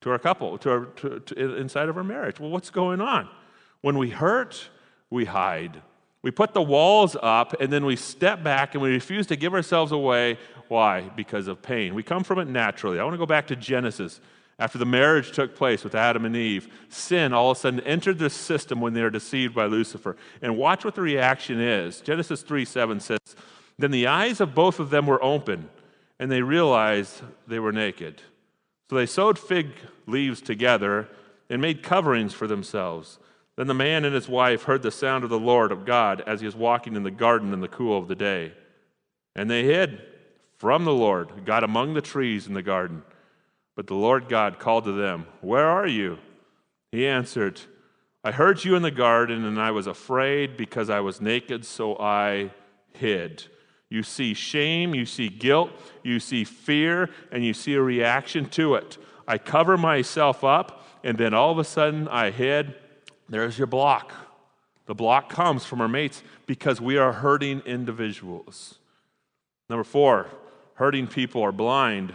to 0.00 0.10
our 0.10 0.18
couple, 0.18 0.58
to 0.58 0.70
our, 0.72 0.84
to, 0.86 1.20
to, 1.20 1.56
inside 1.56 1.88
of 1.88 1.96
our 1.96 2.02
marriage. 2.02 2.40
Well, 2.40 2.50
what's 2.50 2.70
going 2.70 3.00
on? 3.00 3.28
When 3.82 3.98
we 3.98 4.10
hurt, 4.10 4.68
we 5.10 5.24
hide. 5.24 5.82
We 6.22 6.30
put 6.30 6.52
the 6.52 6.62
walls 6.62 7.16
up 7.22 7.60
and 7.60 7.72
then 7.72 7.84
we 7.84 7.96
step 7.96 8.42
back 8.42 8.74
and 8.74 8.82
we 8.82 8.90
refuse 8.90 9.26
to 9.28 9.36
give 9.36 9.54
ourselves 9.54 9.92
away. 9.92 10.38
Why? 10.68 11.02
Because 11.16 11.48
of 11.48 11.62
pain. 11.62 11.94
We 11.94 12.02
come 12.02 12.24
from 12.24 12.38
it 12.38 12.48
naturally. 12.48 12.98
I 12.98 13.04
want 13.04 13.14
to 13.14 13.18
go 13.18 13.26
back 13.26 13.46
to 13.48 13.56
Genesis 13.56 14.20
after 14.58 14.78
the 14.78 14.86
marriage 14.86 15.32
took 15.32 15.54
place 15.54 15.84
with 15.84 15.94
Adam 15.94 16.24
and 16.24 16.34
Eve, 16.34 16.68
sin 16.88 17.32
all 17.32 17.52
of 17.52 17.56
a 17.56 17.60
sudden 17.60 17.80
entered 17.80 18.18
the 18.18 18.28
system 18.28 18.80
when 18.80 18.92
they 18.92 19.02
are 19.02 19.10
deceived 19.10 19.54
by 19.54 19.66
Lucifer. 19.66 20.16
And 20.42 20.56
watch 20.56 20.84
what 20.84 20.96
the 20.96 21.00
reaction 21.00 21.60
is. 21.60 22.00
Genesis 22.00 22.42
3 22.42 22.64
7 22.64 22.98
says, 22.98 23.20
Then 23.78 23.92
the 23.92 24.08
eyes 24.08 24.40
of 24.40 24.54
both 24.54 24.80
of 24.80 24.90
them 24.90 25.06
were 25.06 25.22
open, 25.22 25.68
and 26.18 26.30
they 26.30 26.42
realized 26.42 27.22
they 27.46 27.60
were 27.60 27.72
naked. 27.72 28.20
So 28.90 28.96
they 28.96 29.06
sewed 29.06 29.38
fig 29.38 29.70
leaves 30.06 30.40
together 30.40 31.08
and 31.48 31.62
made 31.62 31.82
coverings 31.82 32.34
for 32.34 32.48
themselves. 32.48 33.18
Then 33.58 33.66
the 33.66 33.74
man 33.74 34.04
and 34.04 34.14
his 34.14 34.28
wife 34.28 34.62
heard 34.62 34.82
the 34.82 34.92
sound 34.92 35.24
of 35.24 35.30
the 35.30 35.38
Lord 35.38 35.72
of 35.72 35.84
God 35.84 36.22
as 36.28 36.38
he 36.38 36.46
was 36.46 36.54
walking 36.54 36.94
in 36.94 37.02
the 37.02 37.10
garden 37.10 37.52
in 37.52 37.60
the 37.60 37.66
cool 37.66 37.98
of 37.98 38.06
the 38.06 38.14
day. 38.14 38.52
And 39.34 39.50
they 39.50 39.64
hid 39.64 40.00
from 40.58 40.84
the 40.84 40.92
Lord, 40.92 41.44
got 41.44 41.64
among 41.64 41.94
the 41.94 42.00
trees 42.00 42.46
in 42.46 42.54
the 42.54 42.62
garden. 42.62 43.02
But 43.74 43.88
the 43.88 43.96
Lord 43.96 44.28
God 44.28 44.60
called 44.60 44.84
to 44.84 44.92
them, 44.92 45.26
Where 45.40 45.66
are 45.66 45.88
you? 45.88 46.18
He 46.92 47.04
answered, 47.04 47.60
I 48.22 48.30
heard 48.30 48.64
you 48.64 48.76
in 48.76 48.82
the 48.82 48.92
garden, 48.92 49.44
and 49.44 49.60
I 49.60 49.72
was 49.72 49.88
afraid 49.88 50.56
because 50.56 50.88
I 50.88 51.00
was 51.00 51.20
naked, 51.20 51.64
so 51.64 51.96
I 51.98 52.52
hid. 52.92 53.42
You 53.90 54.04
see 54.04 54.34
shame, 54.34 54.94
you 54.94 55.04
see 55.04 55.28
guilt, 55.28 55.72
you 56.04 56.20
see 56.20 56.44
fear, 56.44 57.10
and 57.32 57.44
you 57.44 57.54
see 57.54 57.74
a 57.74 57.82
reaction 57.82 58.48
to 58.50 58.76
it. 58.76 58.98
I 59.26 59.36
cover 59.36 59.76
myself 59.76 60.44
up, 60.44 60.86
and 61.02 61.18
then 61.18 61.34
all 61.34 61.50
of 61.50 61.58
a 61.58 61.64
sudden 61.64 62.06
I 62.06 62.30
hid. 62.30 62.76
There's 63.28 63.58
your 63.58 63.66
block. 63.66 64.12
The 64.86 64.94
block 64.94 65.28
comes 65.28 65.64
from 65.66 65.80
our 65.80 65.88
mates 65.88 66.22
because 66.46 66.80
we 66.80 66.96
are 66.96 67.12
hurting 67.12 67.60
individuals. 67.60 68.76
Number 69.68 69.84
four, 69.84 70.28
hurting 70.74 71.08
people 71.08 71.42
are 71.42 71.52
blind. 71.52 72.14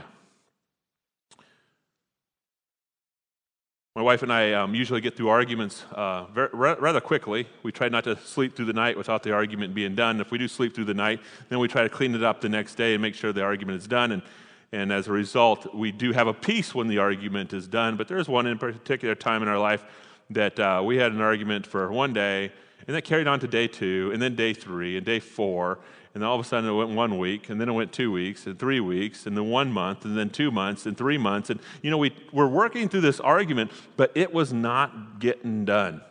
My 3.96 4.01
wife 4.01 4.24
and 4.24 4.34
I 4.34 4.53
um, 4.53 4.74
usually 4.74 5.01
get 5.01 5.15
through 5.15 5.29
arguments 5.29 5.84
uh, 5.91 6.25
very, 6.34 6.50
rather 6.51 7.00
quickly. 7.00 7.48
We 7.62 7.72
try 7.72 7.89
not 7.89 8.05
to 8.05 8.17
sleep 8.17 8.55
through 8.55 8.65
the 8.65 8.74
night 8.74 8.98
without 8.98 9.22
the 9.22 9.34
argument 9.34 9.75
being 9.75 9.93
done. 9.93 10.20
If 10.20 10.32
we 10.32 10.39
do 10.39 10.48
sleep 10.48 10.74
through 10.74 10.86
the 10.86 10.96
night, 10.96 11.20
then 11.50 11.60
we 11.60 11.67
try 11.67 11.84
to 11.84 11.89
clean 11.89 12.15
it 12.15 12.24
up 12.24 12.41
the 12.41 12.50
next 12.50 12.74
day 12.74 12.93
and 12.93 13.03
make 13.03 13.13
sure 13.13 13.32
the 13.32 13.43
argument 13.43 13.77
is 13.77 13.88
done. 13.88 14.12
And, 14.12 14.24
and 14.72 14.91
as 14.91 15.08
a 15.08 15.12
result, 15.12 15.75
we 15.75 15.91
do 15.91 16.12
have 16.12 16.25
a 16.25 16.34
peace 16.34 16.74
when 16.74 16.88
the 16.88 16.98
argument 16.98 17.53
is 17.53 17.67
done. 17.67 17.98
But 17.98 18.08
there's 18.08 18.27
one 18.27 18.48
in 18.48 18.58
particular 18.58 19.13
time 19.13 19.43
in 19.43 19.48
our 19.48 19.60
life 19.60 19.86
that 20.34 20.60
uh, 20.60 20.82
we 20.86 20.98
had 20.98 21.12
an 21.12 21.22
argument 21.22 21.66
for 21.66 21.92
one 21.92 22.13
day, 22.13 22.52
and 22.88 22.96
that 22.96 23.04
carried 23.04 23.28
on 23.28 23.40
to 23.40 23.48
day 23.48 23.68
two, 23.68 24.12
and 24.13 24.22
then 24.22 24.36
day 24.36 24.54
three, 24.54 24.98
and 24.98 25.06
day 25.06 25.20
four 25.20 25.80
and 26.13 26.22
then 26.22 26.30
all 26.30 26.40
of 26.40 26.46
a 26.46 26.48
sudden 26.48 26.70
it 26.70 26.74
went 26.74 26.92
one 26.92 27.18
week, 27.18 27.50
and 27.50 27.60
then 27.60 27.70
it 27.70 27.72
went 27.72 27.92
two 27.92 28.12
weeks, 28.12 28.46
and 28.46 28.60
three 28.60 28.80
weeks, 28.80 29.25
and 29.25 29.36
then 29.36 29.50
one 29.50 29.72
month, 29.72 30.06
and 30.06 30.16
then 30.16 30.30
two 30.30 30.52
months, 30.52 30.86
and 30.86 30.96
three 30.96 31.18
months. 31.18 31.50
And, 31.50 31.60
you 31.82 31.90
know, 31.90 31.98
we, 31.98 32.16
we're 32.32 32.48
working 32.48 32.88
through 32.88 33.02
this 33.02 33.20
argument, 33.20 33.72
but 33.98 34.12
it 34.13 34.32
was 34.32 34.54
not 34.54 35.20
getting 35.20 35.66
done. 35.66 36.02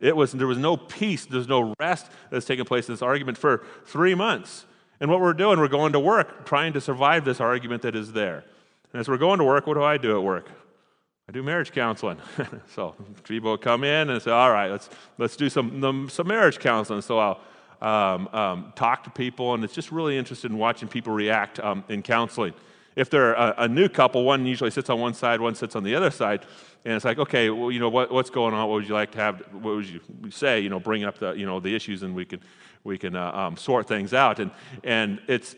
It 0.00 0.16
was, 0.16 0.32
there 0.32 0.46
was 0.46 0.56
no 0.56 0.78
peace, 0.78 1.26
there's 1.26 1.48
no 1.48 1.74
rest 1.78 2.06
that's 2.30 2.46
taken 2.46 2.64
place 2.64 2.88
in 2.88 2.94
this 2.94 3.02
argument 3.02 3.36
for 3.36 3.62
three 3.84 4.14
months. 4.14 4.64
And 4.98 5.10
what 5.10 5.20
we're 5.20 5.34
doing, 5.34 5.58
we're 5.58 5.68
going 5.68 5.92
to 5.92 6.00
work 6.00 6.46
trying 6.46 6.72
to 6.72 6.80
survive 6.80 7.26
this 7.26 7.38
argument 7.38 7.82
that 7.82 7.94
is 7.94 8.12
there. 8.12 8.44
And 8.94 9.00
as 9.00 9.08
we're 9.10 9.18
going 9.18 9.38
to 9.40 9.44
work, 9.44 9.66
what 9.66 9.74
do 9.74 9.82
I 9.82 9.98
do 9.98 10.16
at 10.16 10.22
work? 10.22 10.48
I 11.30 11.32
do 11.32 11.44
marriage 11.44 11.70
counseling. 11.70 12.18
so 12.74 12.96
people 13.22 13.56
come 13.56 13.84
in 13.84 14.10
and 14.10 14.20
say, 14.20 14.32
all 14.32 14.50
right, 14.50 14.68
let's, 14.68 14.90
let's 15.16 15.36
do 15.36 15.48
some, 15.48 16.08
some 16.10 16.26
marriage 16.26 16.58
counseling. 16.58 17.02
So 17.02 17.20
I'll, 17.20 17.40
um, 17.80 18.28
um, 18.32 18.72
talk 18.74 19.04
to 19.04 19.10
people, 19.10 19.54
and 19.54 19.62
it's 19.62 19.72
just 19.72 19.92
really 19.92 20.18
interested 20.18 20.50
in 20.50 20.58
watching 20.58 20.88
people 20.88 21.12
react 21.12 21.60
um, 21.60 21.84
in 21.88 22.02
counseling. 22.02 22.52
If 22.96 23.10
they're 23.10 23.34
a, 23.34 23.54
a, 23.58 23.68
new 23.68 23.88
couple, 23.88 24.24
one 24.24 24.44
usually 24.44 24.72
sits 24.72 24.90
on 24.90 24.98
one 24.98 25.14
side, 25.14 25.40
one 25.40 25.54
sits 25.54 25.76
on 25.76 25.84
the 25.84 25.94
other 25.94 26.10
side, 26.10 26.44
and 26.84 26.94
it's 26.94 27.04
like, 27.04 27.20
okay, 27.20 27.48
well, 27.48 27.70
you 27.70 27.78
know, 27.78 27.90
what, 27.90 28.10
what's 28.10 28.30
going 28.30 28.52
on? 28.52 28.68
What 28.68 28.74
would 28.74 28.88
you 28.88 28.94
like 28.94 29.12
to 29.12 29.18
have? 29.18 29.38
What 29.52 29.76
would 29.76 29.88
you 29.88 30.00
say? 30.30 30.58
You 30.58 30.68
know, 30.68 30.80
bring 30.80 31.04
up 31.04 31.18
the, 31.18 31.34
you 31.34 31.46
know, 31.46 31.60
the 31.60 31.76
issues, 31.76 32.02
and 32.02 32.12
we 32.12 32.24
can, 32.24 32.40
we 32.82 32.98
can 32.98 33.14
uh, 33.14 33.30
um, 33.30 33.56
sort 33.56 33.86
things 33.86 34.12
out. 34.12 34.40
And, 34.40 34.50
and 34.82 35.20
it's 35.28 35.54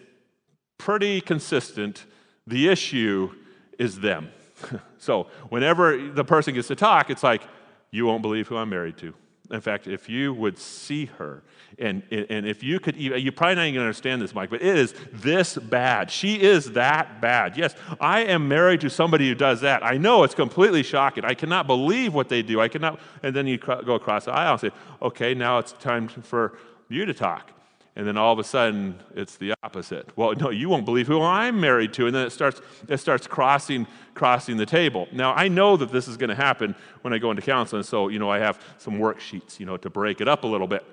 pretty 0.77 1.23
consistent. 1.23 2.05
The 2.47 2.69
issue 2.69 3.33
is 3.79 4.01
them. 4.01 4.29
so 4.99 5.29
whenever 5.49 6.11
the 6.11 6.25
person 6.25 6.55
gets 6.55 6.69
to 6.69 6.77
talk, 6.77 7.11
it's 7.11 7.23
like, 7.23 7.43
you 7.91 8.07
won't 8.07 8.23
believe 8.23 8.49
who 8.49 8.57
I'm 8.57 8.71
married 8.71 8.97
to. 8.99 9.15
In 9.51 9.61
fact, 9.61 9.87
if 9.87 10.09
you 10.09 10.33
would 10.33 10.59
see 10.59 11.07
her, 11.19 11.43
and, 11.79 12.03
and 12.11 12.47
if 12.47 12.63
you 12.63 12.81
could 12.81 12.97
you're 12.97 13.33
probably 13.33 13.55
not 13.57 13.67
even 13.67 13.81
understand 13.81 14.23
this, 14.23 14.35
Mike, 14.35 14.49
but 14.49 14.63
it 14.63 14.79
is 14.79 14.95
this 15.13 15.57
bad. 15.57 16.11
She 16.11 16.41
is 16.41 16.73
that 16.73 17.21
bad. 17.21 17.57
Yes, 17.57 17.75
I 18.01 18.21
am 18.21 18.49
married 18.49 18.81
to 18.81 18.91
somebody 18.91 19.29
who 19.29 19.35
does 19.35 19.61
that. 19.61 19.85
I 19.85 19.99
know 19.99 20.23
it's 20.25 20.35
completely 20.35 20.83
shocking. 20.83 21.25
I 21.25 21.35
cannot 21.35 21.67
believe 21.67 22.15
what 22.15 22.31
they 22.31 22.43
do. 22.43 22.61
I 22.61 22.69
cannot, 22.69 22.99
and 23.23 23.37
then 23.37 23.47
you 23.47 23.59
go 23.59 23.95
across 23.95 24.25
the 24.25 24.33
aisle 24.33 24.53
and 24.53 24.61
say, 24.61 24.71
okay, 25.03 25.35
now 25.35 25.59
it's 25.59 25.73
time 25.73 26.09
for 26.09 26.57
you 26.89 27.05
to 27.05 27.13
talk. 27.13 27.51
And 27.95 28.07
then 28.07 28.17
all 28.17 28.33
of 28.33 28.39
a 28.39 28.45
sudden, 28.45 28.99
it's 29.15 29.37
the 29.37 29.53
opposite. 29.63 30.17
Well, 30.17 30.33
no, 30.35 30.49
you 30.49 30.71
won't 30.71 30.87
believe 30.87 31.07
who 31.07 31.21
I'm 31.21 31.61
married 31.61 31.93
to. 31.95 32.07
And 32.07 32.15
then 32.15 32.27
it 32.27 32.31
starts, 32.31 32.63
it 32.89 32.97
starts 32.99 33.27
crossing, 33.27 33.87
crossing 34.15 34.57
the 34.57 34.65
table. 34.65 35.09
Now, 35.13 35.35
I 35.35 35.49
know 35.49 35.77
that 35.77 35.93
this 35.93 36.09
is 36.09 36.17
going 36.17 36.31
to 36.31 36.35
happen 36.35 36.75
when 37.03 37.13
I 37.13 37.19
go 37.19 37.31
into 37.31 37.43
counseling. 37.43 37.83
So, 37.83 38.09
you 38.09 38.19
know, 38.19 38.31
I 38.31 38.39
have 38.39 38.59
some 38.79 38.95
worksheets, 38.95 39.61
you 39.61 39.67
know, 39.67 39.77
to 39.77 39.91
break 39.91 40.23
it 40.23 40.29
up 40.29 40.45
a 40.45 40.47
little 40.47 40.67
bit. 40.67 40.87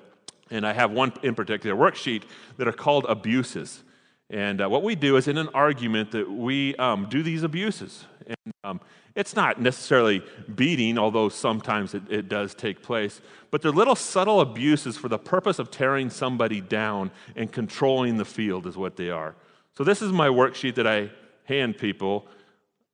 And 0.52 0.68
I 0.68 0.74
have 0.74 0.92
one 0.92 1.14
in 1.24 1.36
particular 1.36 1.76
worksheet 1.76 2.24
that 2.58 2.68
are 2.68 2.74
called 2.74 3.06
abuses. 3.08 3.84
And 4.30 4.62
uh, 4.62 4.70
what 4.70 4.84
we 4.84 4.96
do 4.96 5.16
is 5.16 5.28
in 5.28 5.38
an 5.38 5.50
argument 5.54 6.12
that 6.12 6.30
we 6.30 6.76
um, 6.76 7.08
do 7.10 7.24
these 7.24 7.44
abuses. 7.44 8.06
And 8.28 8.54
um, 8.66 8.82
it's 9.20 9.36
not 9.36 9.62
necessarily 9.62 10.24
beating, 10.56 10.98
although 10.98 11.28
sometimes 11.28 11.94
it, 11.94 12.04
it 12.10 12.30
does 12.30 12.56
take 12.56 12.82
place, 12.82 13.20
but 13.52 13.62
they're 13.62 13.70
little 13.70 13.96
subtle 13.96 14.40
abuses 14.40 14.96
for 14.96 15.10
the 15.10 15.20
purpose 15.20 15.60
of 15.60 15.70
tearing 15.70 16.10
somebody 16.10 16.62
down 16.62 17.12
and 17.36 17.52
controlling 17.52 18.16
the 18.16 18.24
field, 18.24 18.66
is 18.66 18.78
what 18.78 18.96
they 18.96 19.10
are. 19.10 19.36
So, 19.78 19.84
this 19.84 20.02
is 20.02 20.14
my 20.14 20.30
worksheet 20.30 20.76
that 20.76 20.88
I 20.88 21.12
hand 21.44 21.78
people 21.78 22.28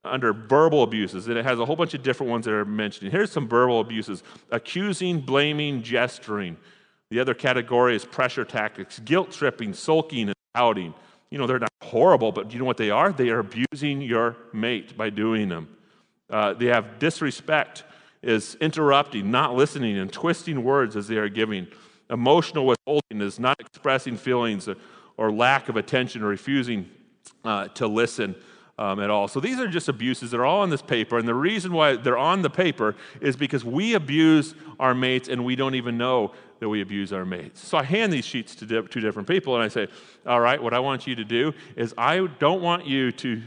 under 0.02 0.32
verbal 0.32 0.82
abuses, 0.82 1.28
and 1.28 1.38
it 1.38 1.44
has 1.44 1.60
a 1.60 1.64
whole 1.64 1.76
bunch 1.76 1.94
of 1.94 2.02
different 2.02 2.30
ones 2.30 2.44
that 2.46 2.54
are 2.54 2.64
mentioned. 2.64 3.12
Here's 3.12 3.30
some 3.30 3.48
verbal 3.48 3.78
abuses 3.80 4.24
accusing, 4.50 5.20
blaming, 5.20 5.82
gesturing. 5.82 6.56
The 7.10 7.20
other 7.20 7.34
category 7.34 7.94
is 7.94 8.04
pressure 8.04 8.44
tactics, 8.44 8.98
guilt 8.98 9.30
tripping, 9.30 9.74
sulking, 9.74 10.26
and 10.26 10.36
pouting. 10.54 10.92
You 11.30 11.38
know, 11.38 11.46
they're 11.46 11.60
not 11.60 11.70
horrible, 11.84 12.32
but 12.32 12.52
you 12.52 12.58
know 12.58 12.64
what 12.64 12.78
they 12.78 12.90
are? 12.90 13.12
They 13.12 13.28
are 13.28 13.38
abusing 13.38 14.00
your 14.00 14.36
mate 14.52 14.96
by 14.96 15.10
doing 15.10 15.48
them. 15.48 15.75
Uh, 16.30 16.52
they 16.52 16.66
have 16.66 16.98
disrespect 16.98 17.84
is 18.22 18.56
interrupting, 18.60 19.30
not 19.30 19.54
listening, 19.54 19.96
and 19.98 20.12
twisting 20.12 20.64
words 20.64 20.96
as 20.96 21.06
they 21.06 21.16
are 21.16 21.28
giving. 21.28 21.66
Emotional 22.10 22.66
withholding 22.66 23.20
is 23.20 23.38
not 23.38 23.58
expressing 23.60 24.16
feelings 24.16 24.68
or 25.16 25.32
lack 25.32 25.68
of 25.68 25.76
attention 25.76 26.22
or 26.22 26.28
refusing 26.28 26.88
uh, 27.44 27.68
to 27.68 27.86
listen 27.86 28.34
um, 28.78 29.00
at 29.00 29.10
all. 29.10 29.28
So 29.28 29.40
these 29.40 29.58
are 29.58 29.68
just 29.68 29.88
abuses 29.88 30.30
that 30.32 30.40
are 30.40 30.44
all 30.44 30.60
on 30.60 30.70
this 30.70 30.82
paper. 30.82 31.18
And 31.18 31.26
the 31.26 31.34
reason 31.34 31.72
why 31.72 31.96
they're 31.96 32.18
on 32.18 32.42
the 32.42 32.50
paper 32.50 32.94
is 33.20 33.36
because 33.36 33.64
we 33.64 33.94
abuse 33.94 34.54
our 34.78 34.94
mates 34.94 35.28
and 35.28 35.44
we 35.44 35.56
don't 35.56 35.74
even 35.74 35.96
know 35.96 36.32
that 36.60 36.68
we 36.68 36.80
abuse 36.82 37.12
our 37.12 37.24
mates. 37.24 37.66
So 37.66 37.78
I 37.78 37.82
hand 37.82 38.12
these 38.12 38.24
sheets 38.24 38.54
to 38.56 38.66
di- 38.66 38.88
two 38.88 39.00
different 39.00 39.28
people 39.28 39.54
and 39.54 39.64
I 39.64 39.68
say, 39.68 39.88
All 40.26 40.40
right, 40.40 40.62
what 40.62 40.74
I 40.74 40.78
want 40.78 41.06
you 41.06 41.14
to 41.14 41.24
do 41.24 41.52
is 41.76 41.94
I 41.96 42.26
don't 42.38 42.62
want 42.62 42.86
you 42.86 43.12
to 43.12 43.42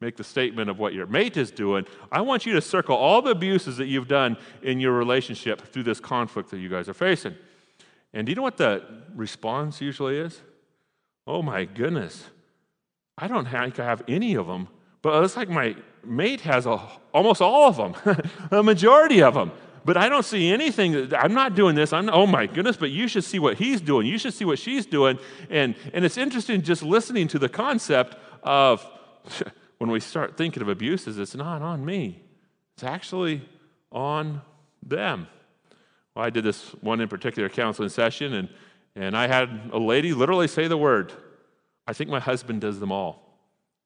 make 0.00 0.16
the 0.16 0.24
statement 0.24 0.70
of 0.70 0.78
what 0.78 0.94
your 0.94 1.06
mate 1.06 1.36
is 1.36 1.50
doing. 1.50 1.84
I 2.10 2.22
want 2.22 2.46
you 2.46 2.54
to 2.54 2.60
circle 2.62 2.96
all 2.96 3.20
the 3.20 3.32
abuses 3.32 3.76
that 3.76 3.86
you've 3.86 4.08
done 4.08 4.38
in 4.62 4.80
your 4.80 4.92
relationship 4.92 5.60
through 5.72 5.82
this 5.82 6.00
conflict 6.00 6.50
that 6.50 6.58
you 6.58 6.70
guys 6.70 6.88
are 6.88 6.94
facing. 6.94 7.34
And 8.14 8.26
do 8.26 8.30
you 8.30 8.36
know 8.36 8.42
what 8.42 8.56
the 8.56 8.82
response 9.14 9.80
usually 9.80 10.16
is? 10.16 10.40
Oh 11.26 11.42
my 11.42 11.66
goodness. 11.66 12.24
I 13.18 13.28
don't 13.28 13.46
think 13.46 13.78
I 13.78 13.84
have 13.84 14.02
any 14.08 14.34
of 14.34 14.46
them, 14.46 14.68
but 15.02 15.22
it's 15.22 15.36
like 15.36 15.50
my 15.50 15.76
mate 16.02 16.40
has 16.40 16.64
a, 16.64 16.80
almost 17.12 17.42
all 17.42 17.68
of 17.68 17.76
them, 17.76 17.94
a 18.50 18.62
majority 18.62 19.22
of 19.22 19.34
them. 19.34 19.52
But 19.84 19.96
I 19.96 20.08
don't 20.08 20.24
see 20.24 20.50
anything. 20.50 21.12
I'm 21.14 21.34
not 21.34 21.54
doing 21.54 21.74
this. 21.74 21.92
I'm 21.92 22.06
not, 22.06 22.14
oh 22.14 22.26
my 22.26 22.46
goodness, 22.46 22.76
but 22.76 22.90
you 22.90 23.08
should 23.08 23.24
see 23.24 23.38
what 23.38 23.58
he's 23.58 23.80
doing. 23.80 24.06
You 24.06 24.18
should 24.18 24.34
see 24.34 24.44
what 24.44 24.58
she's 24.58 24.86
doing. 24.86 25.18
And, 25.48 25.74
and 25.92 26.04
it's 26.04 26.16
interesting 26.16 26.62
just 26.62 26.82
listening 26.82 27.28
to 27.28 27.38
the 27.38 27.48
concept 27.48 28.16
of 28.42 28.86
when 29.80 29.90
we 29.90 29.98
start 29.98 30.36
thinking 30.36 30.62
of 30.62 30.68
abuses, 30.68 31.18
it's 31.18 31.34
not 31.34 31.62
on 31.62 31.82
me, 31.82 32.22
it's 32.74 32.84
actually 32.84 33.40
on 33.90 34.42
them. 34.82 35.26
Well, 36.14 36.26
I 36.26 36.28
did 36.28 36.44
this 36.44 36.68
one 36.82 37.00
in 37.00 37.08
particular 37.08 37.48
counseling 37.48 37.88
session, 37.88 38.34
and, 38.34 38.50
and 38.94 39.16
I 39.16 39.26
had 39.26 39.70
a 39.72 39.78
lady 39.78 40.12
literally 40.12 40.48
say 40.48 40.68
the 40.68 40.76
word, 40.76 41.14
I 41.86 41.94
think 41.94 42.10
my 42.10 42.20
husband 42.20 42.60
does 42.60 42.78
them 42.78 42.92
all, 42.92 43.38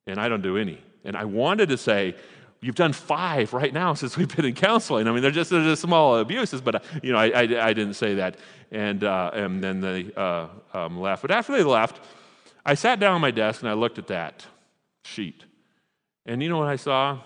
and 0.09 0.19
I 0.19 0.29
don't 0.29 0.43
do 0.43 0.57
any. 0.57 0.81
And 1.05 1.17
I 1.17 1.27
wanted 1.27 1.69
to 1.69 1.79
say, 1.79 2.17
You've 2.61 2.75
done 2.75 2.95
five 2.95 3.53
right 3.53 3.75
now 3.75 3.93
since 3.95 4.17
we've 4.17 4.35
been 4.35 4.47
in 4.47 4.55
counseling. 4.55 5.07
I 5.07 5.13
mean, 5.13 5.21
they're 5.21 5.31
just, 5.31 5.51
they're 5.51 5.63
just 5.63 5.83
small 5.83 6.17
abuses, 6.17 6.63
but 6.63 6.83
you 7.03 7.13
know, 7.13 7.19
I, 7.19 7.27
I, 7.27 7.41
I 7.43 7.73
didn't 7.75 7.93
say 7.93 8.15
that. 8.15 8.39
And, 8.73 9.05
uh, 9.05 9.33
and 9.35 9.63
then 9.63 9.81
they 9.83 10.11
uh, 10.17 10.47
um, 10.73 10.99
left. 10.99 11.21
But 11.21 11.31
after 11.31 11.53
they 11.53 11.63
left, 11.63 12.01
I 12.65 12.73
sat 12.73 12.99
down 12.99 13.17
at 13.17 13.21
my 13.21 13.31
desk 13.31 13.61
and 13.61 13.69
I 13.69 13.75
looked 13.75 13.99
at 13.99 14.07
that 14.07 14.47
sheet. 15.05 15.45
And 16.27 16.43
you 16.43 16.49
know 16.49 16.59
what 16.59 16.69
I 16.69 16.77
saw? 16.77 17.21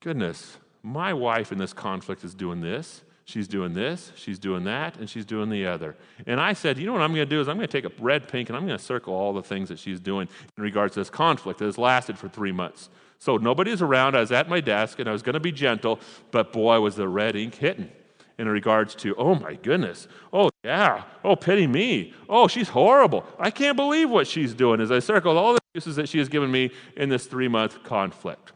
Goodness, 0.00 0.58
my 0.82 1.12
wife 1.12 1.52
in 1.52 1.58
this 1.58 1.72
conflict 1.72 2.24
is 2.24 2.34
doing 2.34 2.60
this. 2.60 3.02
She's 3.24 3.48
doing 3.48 3.74
this, 3.74 4.12
she's 4.14 4.38
doing 4.38 4.62
that, 4.64 4.98
and 4.98 5.10
she's 5.10 5.24
doing 5.24 5.50
the 5.50 5.66
other. 5.66 5.96
And 6.28 6.40
I 6.40 6.52
said, 6.52 6.78
you 6.78 6.86
know 6.86 6.92
what 6.92 7.02
I'm 7.02 7.12
going 7.12 7.28
to 7.28 7.34
do 7.34 7.40
is 7.40 7.48
I'm 7.48 7.56
going 7.56 7.66
to 7.66 7.82
take 7.82 7.84
a 7.84 7.92
red, 8.00 8.28
pink, 8.28 8.48
and 8.48 8.56
I'm 8.56 8.64
going 8.68 8.78
to 8.78 8.84
circle 8.84 9.14
all 9.14 9.32
the 9.32 9.42
things 9.42 9.68
that 9.68 9.80
she's 9.80 9.98
doing 9.98 10.28
in 10.56 10.62
regards 10.62 10.94
to 10.94 11.00
this 11.00 11.10
conflict 11.10 11.58
that 11.58 11.64
has 11.64 11.76
lasted 11.76 12.16
for 12.18 12.28
three 12.28 12.52
months. 12.52 12.88
So 13.18 13.36
nobody's 13.36 13.82
around. 13.82 14.16
I 14.16 14.20
was 14.20 14.30
at 14.30 14.48
my 14.48 14.60
desk, 14.60 15.00
and 15.00 15.08
I 15.08 15.12
was 15.12 15.22
going 15.22 15.34
to 15.34 15.40
be 15.40 15.50
gentle, 15.50 15.98
but 16.30 16.52
boy, 16.52 16.78
was 16.78 16.94
the 16.94 17.08
red 17.08 17.34
ink 17.34 17.56
hitting 17.56 17.90
in 18.38 18.48
regards 18.48 18.94
to, 18.96 19.14
oh 19.16 19.34
my 19.34 19.54
goodness, 19.54 20.08
oh 20.32 20.50
yeah, 20.64 21.04
oh 21.24 21.36
pity 21.36 21.66
me, 21.66 22.12
oh 22.28 22.48
she's 22.48 22.68
horrible. 22.68 23.24
I 23.38 23.50
can't 23.50 23.76
believe 23.76 24.10
what 24.10 24.26
she's 24.26 24.54
doing 24.54 24.80
as 24.80 24.90
I 24.90 24.98
circled 24.98 25.36
all 25.36 25.54
the 25.54 25.60
excuses 25.74 25.96
that 25.96 26.08
she 26.08 26.18
has 26.18 26.28
given 26.28 26.50
me 26.50 26.70
in 26.96 27.08
this 27.08 27.26
three 27.26 27.48
month 27.48 27.82
conflict. 27.82 28.52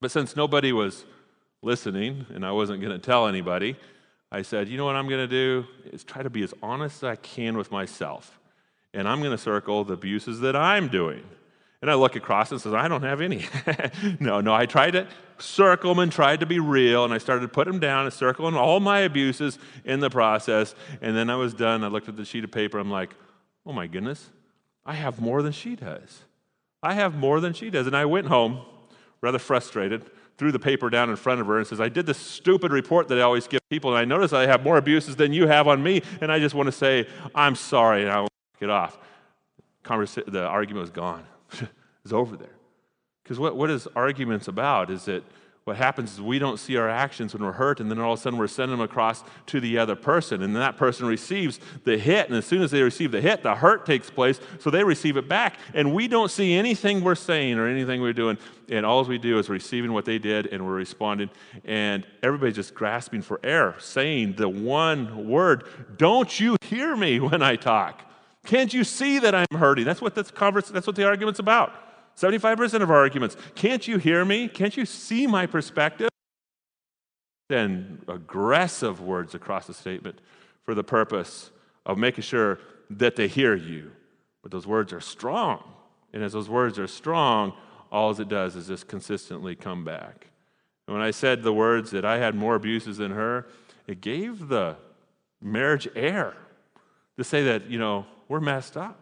But 0.00 0.10
since 0.10 0.36
nobody 0.36 0.72
was 0.72 1.04
listening 1.62 2.26
and 2.34 2.44
I 2.44 2.52
wasn't 2.52 2.80
going 2.80 2.92
to 2.92 2.98
tell 2.98 3.26
anybody, 3.26 3.76
I 4.30 4.42
said, 4.42 4.68
you 4.68 4.76
know 4.76 4.84
what 4.84 4.96
I'm 4.96 5.08
going 5.08 5.26
to 5.28 5.28
do 5.28 5.66
is 5.92 6.04
try 6.04 6.22
to 6.22 6.30
be 6.30 6.42
as 6.42 6.52
honest 6.62 7.02
as 7.02 7.04
I 7.04 7.16
can 7.16 7.56
with 7.56 7.70
myself. 7.70 8.38
And 8.92 9.08
I'm 9.08 9.20
going 9.20 9.30
to 9.30 9.38
circle 9.38 9.84
the 9.84 9.94
abuses 9.94 10.40
that 10.40 10.56
I'm 10.56 10.88
doing. 10.88 11.22
And 11.82 11.90
I 11.90 11.94
look 11.94 12.16
across 12.16 12.50
and 12.52 12.60
says, 12.60 12.72
I 12.72 12.88
don't 12.88 13.02
have 13.02 13.20
any. 13.20 13.44
no, 14.20 14.40
no, 14.40 14.54
I 14.54 14.66
tried 14.66 14.92
to 14.92 15.06
circle 15.38 15.90
them 15.90 15.98
and 15.98 16.10
tried 16.10 16.40
to 16.40 16.46
be 16.46 16.58
real, 16.58 17.04
and 17.04 17.12
I 17.12 17.18
started 17.18 17.42
to 17.42 17.48
put 17.48 17.66
them 17.66 17.78
down 17.78 18.04
and 18.06 18.12
circling 18.12 18.54
all 18.54 18.80
my 18.80 19.00
abuses 19.00 19.58
in 19.84 20.00
the 20.00 20.08
process. 20.08 20.74
And 21.02 21.16
then 21.16 21.28
I 21.28 21.36
was 21.36 21.52
done. 21.52 21.84
I 21.84 21.88
looked 21.88 22.08
at 22.08 22.16
the 22.16 22.24
sheet 22.24 22.44
of 22.44 22.50
paper. 22.50 22.78
I'm 22.78 22.90
like, 22.90 23.14
oh 23.66 23.72
my 23.72 23.86
goodness, 23.86 24.30
I 24.86 24.94
have 24.94 25.20
more 25.20 25.42
than 25.42 25.52
she 25.52 25.76
does. 25.76 26.22
I 26.82 26.94
have 26.94 27.14
more 27.14 27.40
than 27.40 27.52
she 27.52 27.68
does. 27.68 27.86
And 27.86 27.96
I 27.96 28.04
went 28.06 28.28
home, 28.28 28.62
rather 29.20 29.38
frustrated, 29.38 30.10
threw 30.38 30.52
the 30.52 30.58
paper 30.58 30.88
down 30.90 31.10
in 31.10 31.16
front 31.16 31.40
of 31.40 31.46
her 31.46 31.58
and 31.58 31.66
says, 31.66 31.80
I 31.80 31.88
did 31.88 32.06
this 32.06 32.18
stupid 32.18 32.72
report 32.72 33.08
that 33.08 33.18
I 33.18 33.22
always 33.22 33.46
give 33.46 33.60
people, 33.70 33.90
and 33.90 33.98
I 33.98 34.04
notice 34.04 34.32
I 34.32 34.46
have 34.46 34.62
more 34.62 34.76
abuses 34.76 35.16
than 35.16 35.32
you 35.32 35.46
have 35.46 35.68
on 35.68 35.82
me, 35.82 36.02
and 36.20 36.30
I 36.30 36.38
just 36.38 36.54
want 36.54 36.66
to 36.66 36.72
say, 36.72 37.06
I'm 37.34 37.54
sorry, 37.54 38.02
and 38.02 38.10
I'll 38.10 38.28
get 38.60 38.70
off. 38.70 38.98
Conversa- 39.84 40.30
the 40.30 40.44
argument 40.44 40.82
was 40.82 40.90
gone. 40.90 41.24
it's 42.04 42.12
over 42.12 42.36
there. 42.36 42.48
Because 43.22 43.38
what, 43.38 43.56
what 43.56 43.70
is 43.70 43.88
arguments 43.96 44.46
about 44.46 44.90
is 44.90 45.06
that 45.06 45.24
what 45.66 45.76
happens 45.76 46.12
is 46.12 46.20
we 46.20 46.38
don't 46.38 46.60
see 46.60 46.76
our 46.76 46.88
actions 46.88 47.34
when 47.34 47.42
we're 47.42 47.50
hurt, 47.50 47.80
and 47.80 47.90
then 47.90 47.98
all 47.98 48.12
of 48.12 48.20
a 48.20 48.22
sudden 48.22 48.38
we're 48.38 48.46
sending 48.46 48.76
them 48.78 48.84
across 48.84 49.24
to 49.46 49.58
the 49.58 49.78
other 49.78 49.96
person, 49.96 50.44
and 50.44 50.54
that 50.54 50.76
person 50.76 51.06
receives 51.06 51.58
the 51.82 51.98
hit, 51.98 52.28
and 52.28 52.38
as 52.38 52.46
soon 52.46 52.62
as 52.62 52.70
they 52.70 52.82
receive 52.82 53.10
the 53.10 53.20
hit, 53.20 53.42
the 53.42 53.52
hurt 53.52 53.84
takes 53.84 54.08
place, 54.08 54.38
so 54.60 54.70
they 54.70 54.84
receive 54.84 55.16
it 55.16 55.28
back, 55.28 55.58
and 55.74 55.92
we 55.92 56.06
don't 56.06 56.30
see 56.30 56.54
anything 56.54 57.02
we're 57.02 57.16
saying 57.16 57.58
or 57.58 57.66
anything 57.66 58.00
we're 58.00 58.12
doing, 58.12 58.38
and 58.68 58.86
all 58.86 59.02
we 59.02 59.18
do 59.18 59.40
is 59.40 59.48
receiving 59.48 59.92
what 59.92 60.04
they 60.04 60.20
did, 60.20 60.46
and 60.46 60.64
we're 60.64 60.72
responding, 60.72 61.28
and 61.64 62.06
everybody's 62.22 62.54
just 62.54 62.72
grasping 62.72 63.20
for 63.20 63.40
air, 63.42 63.74
saying 63.80 64.34
the 64.34 64.48
one 64.48 65.26
word, 65.28 65.64
"Don't 65.96 66.38
you 66.38 66.56
hear 66.60 66.94
me 66.94 67.18
when 67.18 67.42
I 67.42 67.56
talk?" 67.56 68.04
Can't 68.46 68.72
you 68.72 68.84
see 68.84 69.18
that 69.18 69.34
I'm 69.34 69.58
hurting? 69.58 69.84
That's 69.84 70.00
what 70.00 70.14
this 70.14 70.30
converse, 70.30 70.68
that's 70.68 70.86
what 70.86 70.96
the 70.96 71.06
argument's 71.06 71.40
about. 71.40 71.74
75% 72.16 72.82
of 72.82 72.90
our 72.90 72.96
arguments. 72.96 73.36
Can't 73.54 73.86
you 73.86 73.98
hear 73.98 74.24
me? 74.24 74.48
Can't 74.48 74.76
you 74.76 74.86
see 74.86 75.26
my 75.26 75.44
perspective? 75.46 76.08
Then 77.48 78.00
aggressive 78.08 79.00
words 79.00 79.34
across 79.34 79.66
the 79.66 79.74
statement 79.74 80.20
for 80.64 80.74
the 80.74 80.82
purpose 80.82 81.50
of 81.84 81.98
making 81.98 82.22
sure 82.22 82.58
that 82.90 83.16
they 83.16 83.28
hear 83.28 83.54
you. 83.54 83.92
But 84.42 84.50
those 84.50 84.66
words 84.66 84.92
are 84.92 85.00
strong. 85.00 85.62
And 86.12 86.22
as 86.22 86.32
those 86.32 86.48
words 86.48 86.78
are 86.78 86.86
strong, 86.86 87.52
all 87.92 88.18
it 88.18 88.28
does 88.28 88.56
is 88.56 88.68
just 88.68 88.88
consistently 88.88 89.54
come 89.54 89.84
back. 89.84 90.28
And 90.86 90.96
when 90.96 91.04
I 91.04 91.10
said 91.10 91.42
the 91.42 91.52
words 91.52 91.90
that 91.90 92.04
I 92.04 92.18
had 92.18 92.34
more 92.34 92.54
abuses 92.54 92.96
than 92.96 93.10
her, 93.10 93.46
it 93.86 94.00
gave 94.00 94.48
the 94.48 94.76
marriage 95.42 95.88
air 95.94 96.34
to 97.18 97.24
say 97.24 97.44
that, 97.44 97.68
you 97.70 97.78
know, 97.78 98.06
we're 98.28 98.40
messed 98.40 98.76
up, 98.76 98.98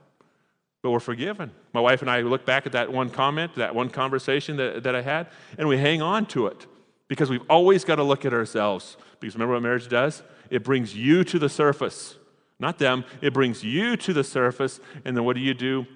but 0.83 0.91
we're 0.91 1.01
forgiven. 1.01 1.51
My 1.73 1.81
wife 1.81 2.03
and 2.03 2.11
I 2.11 2.21
look 2.21 2.45
back 2.45 2.67
at 2.67 2.73
that 2.73 2.93
one 2.93 3.11
comment, 3.11 3.55
that 3.57 3.75
one 3.75 3.91
conversation 3.91 4.57
that, 4.57 4.83
that 4.83 4.95
I 4.95 5.03
had, 5.03 5.29
and 5.59 5.69
we 5.69 5.79
hang 5.79 6.03
on 6.03 6.27
to 6.27 6.47
it 6.47 6.67
because 7.09 7.31
we've 7.31 7.49
always 7.49 7.85
got 7.85 7.97
to 7.97 8.03
look 8.03 8.25
at 8.25 8.33
ourselves. 8.33 8.97
Because 9.21 9.35
remember 9.35 9.55
what 9.55 9.63
marriage 9.63 9.89
does? 9.89 10.23
It 10.51 10.65
brings 10.65 10.95
you 10.95 11.25
to 11.25 11.39
the 11.39 11.49
surface, 11.49 12.17
not 12.59 12.79
them. 12.79 13.05
It 13.21 13.33
brings 13.33 13.65
you 13.65 13.97
to 13.99 14.13
the 14.13 14.25
surface, 14.25 14.81
and 15.05 15.17
then 15.17 15.25
what 15.25 15.37
do 15.37 15.43
you 15.43 15.55
do? 15.55 15.87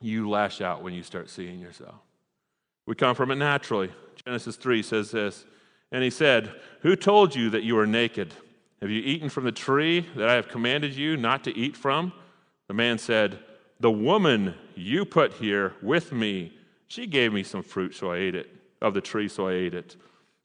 You 0.00 0.28
lash 0.28 0.60
out 0.60 0.82
when 0.82 0.94
you 0.94 1.02
start 1.02 1.30
seeing 1.30 1.58
yourself. 1.58 1.96
We 2.86 2.94
come 2.94 3.14
from 3.14 3.30
it 3.30 3.36
naturally. 3.36 3.90
Genesis 4.24 4.56
3 4.56 4.82
says 4.82 5.10
this, 5.10 5.44
and 5.90 6.02
he 6.02 6.10
said, 6.10 6.52
Who 6.80 6.96
told 6.96 7.34
you 7.34 7.50
that 7.50 7.62
you 7.62 7.74
were 7.74 7.86
naked? 7.86 8.34
Have 8.80 8.90
you 8.90 9.00
eaten 9.00 9.28
from 9.28 9.44
the 9.44 9.52
tree 9.52 10.06
that 10.16 10.28
I 10.28 10.34
have 10.34 10.48
commanded 10.48 10.94
you 10.94 11.16
not 11.16 11.44
to 11.44 11.56
eat 11.56 11.76
from? 11.76 12.12
The 12.68 12.74
man 12.74 12.98
said, 12.98 13.38
The 13.80 13.90
woman 13.90 14.54
you 14.74 15.04
put 15.04 15.34
here 15.34 15.74
with 15.82 16.12
me, 16.12 16.52
she 16.88 17.06
gave 17.06 17.32
me 17.32 17.42
some 17.42 17.62
fruit, 17.62 17.94
so 17.94 18.12
I 18.12 18.18
ate 18.18 18.34
it, 18.34 18.50
of 18.80 18.94
the 18.94 19.00
tree, 19.00 19.28
so 19.28 19.48
I 19.48 19.52
ate 19.52 19.74
it. 19.74 19.96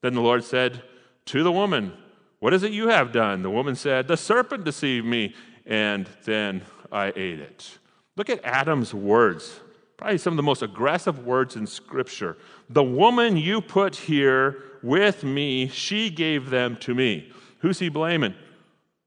Then 0.02 0.14
the 0.14 0.22
Lord 0.22 0.44
said 0.44 0.82
to 1.26 1.44
the 1.44 1.52
woman, 1.52 1.94
What 2.40 2.54
is 2.54 2.64
it 2.64 2.72
you 2.72 2.90
have 2.90 3.12
done? 3.12 3.42
The 3.44 3.50
woman 3.50 3.76
said, 3.76 4.08
The 4.08 4.18
serpent 4.18 4.64
deceived 4.64 5.06
me, 5.06 5.36
and 5.66 6.08
then 6.26 6.64
I 6.92 7.08
ate 7.16 7.40
it. 7.40 7.78
Look 8.18 8.30
at 8.30 8.44
Adam's 8.44 8.94
words, 8.94 9.60
probably 9.98 10.18
some 10.18 10.34
of 10.34 10.38
the 10.38 10.44
most 10.44 10.62
aggressive 10.62 11.26
words 11.26 11.56
in 11.56 11.66
Scripture. 11.66 12.38
The 12.70 12.84
woman 12.84 13.38
you 13.38 13.62
put 13.62 13.96
here 13.96 14.64
with 14.84 15.24
me, 15.24 15.68
she 15.68 16.10
gave 16.10 16.50
them 16.50 16.76
to 16.78 16.94
me. 16.94 17.32
Who's 17.60 17.80
he 17.80 17.90
blaming? 17.90 18.36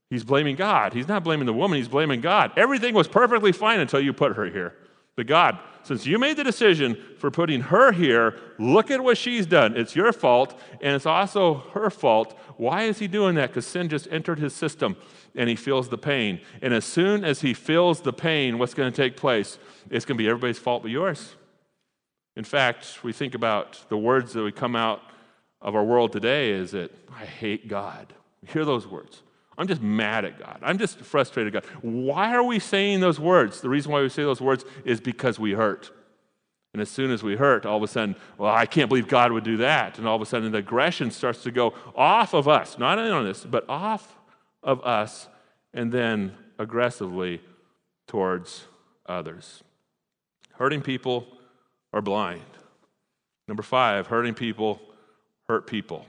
He's 0.09 0.23
blaming 0.23 0.55
God. 0.55 0.93
He's 0.93 1.07
not 1.07 1.23
blaming 1.23 1.45
the 1.45 1.53
woman, 1.53 1.77
he's 1.77 1.87
blaming 1.87 2.21
God. 2.21 2.51
Everything 2.57 2.93
was 2.93 3.07
perfectly 3.07 3.51
fine 3.51 3.79
until 3.79 3.99
you 3.99 4.13
put 4.13 4.35
her 4.35 4.45
here. 4.45 4.75
But 5.15 5.27
God, 5.27 5.59
since 5.83 6.05
you 6.05 6.19
made 6.19 6.35
the 6.35 6.43
decision 6.43 6.97
for 7.19 7.31
putting 7.31 7.61
her 7.61 7.93
here, 7.93 8.37
look 8.59 8.91
at 8.91 9.01
what 9.01 9.17
she's 9.17 9.45
done. 9.45 9.77
It's 9.77 9.95
your 9.95 10.11
fault, 10.11 10.59
and 10.81 10.93
it's 10.93 11.05
also 11.05 11.63
her 11.73 11.89
fault. 11.89 12.37
Why 12.57 12.83
is 12.83 12.99
he 12.99 13.07
doing 13.07 13.35
that? 13.35 13.49
Because 13.49 13.65
sin 13.65 13.87
just 13.87 14.07
entered 14.11 14.39
his 14.39 14.53
system 14.53 14.97
and 15.35 15.49
he 15.49 15.55
feels 15.55 15.89
the 15.89 15.97
pain. 15.97 16.41
And 16.61 16.73
as 16.73 16.85
soon 16.85 17.23
as 17.23 17.41
he 17.41 17.53
feels 17.53 18.01
the 18.01 18.13
pain, 18.13 18.57
what's 18.57 18.73
going 18.73 18.91
to 18.91 18.95
take 18.95 19.17
place? 19.17 19.57
It's 19.89 20.05
going 20.05 20.17
to 20.17 20.23
be 20.23 20.29
everybody's 20.29 20.59
fault 20.59 20.81
but 20.81 20.91
yours. 20.91 21.35
In 22.35 22.43
fact, 22.43 23.03
we 23.03 23.13
think 23.13 23.35
about 23.35 23.85
the 23.89 23.97
words 23.97 24.33
that 24.33 24.41
would 24.41 24.55
come 24.55 24.75
out 24.75 25.01
of 25.61 25.75
our 25.75 25.83
world 25.83 26.11
today 26.11 26.51
is 26.51 26.71
that 26.71 26.91
I 27.17 27.25
hate 27.25 27.67
God. 27.67 28.13
We 28.41 28.49
hear 28.49 28.65
those 28.65 28.85
words. 28.87 29.23
I'm 29.57 29.67
just 29.67 29.81
mad 29.81 30.25
at 30.25 30.39
God. 30.39 30.59
I'm 30.61 30.77
just 30.77 30.99
frustrated 30.99 31.55
at 31.55 31.63
God. 31.63 31.71
Why 31.81 32.35
are 32.35 32.43
we 32.43 32.59
saying 32.59 32.99
those 32.99 33.19
words? 33.19 33.61
The 33.61 33.69
reason 33.69 33.91
why 33.91 34.01
we 34.01 34.09
say 34.09 34.23
those 34.23 34.41
words 34.41 34.65
is 34.83 34.99
because 34.99 35.39
we 35.39 35.53
hurt. 35.53 35.91
And 36.73 36.81
as 36.81 36.89
soon 36.89 37.09
as 37.09 37.23
we 37.23 37.37
hurt, 37.37 37.65
all 37.65 37.77
of 37.77 37.83
a 37.83 37.87
sudden, 37.87 38.17
well, 38.37 38.53
I 38.53 38.65
can't 38.65 38.89
believe 38.89 39.07
God 39.07 39.31
would 39.31 39.45
do 39.45 39.57
that. 39.57 39.97
And 39.97 40.05
all 40.05 40.17
of 40.17 40.21
a 40.21 40.25
sudden, 40.25 40.51
the 40.51 40.57
aggression 40.57 41.09
starts 41.09 41.41
to 41.43 41.51
go 41.51 41.73
off 41.95 42.33
of 42.33 42.49
us, 42.49 42.77
not 42.77 42.99
on 42.99 43.23
this, 43.23 43.45
but 43.45 43.63
off 43.69 44.17
of 44.61 44.83
us, 44.83 45.29
and 45.73 45.89
then 45.91 46.33
aggressively 46.59 47.41
towards 48.07 48.65
others. 49.05 49.63
Hurting 50.55 50.81
people 50.81 51.27
are 51.93 52.01
blind. 52.01 52.41
Number 53.47 53.63
five, 53.63 54.07
hurting 54.07 54.33
people 54.33 54.81
hurt 55.47 55.67
people. 55.67 56.05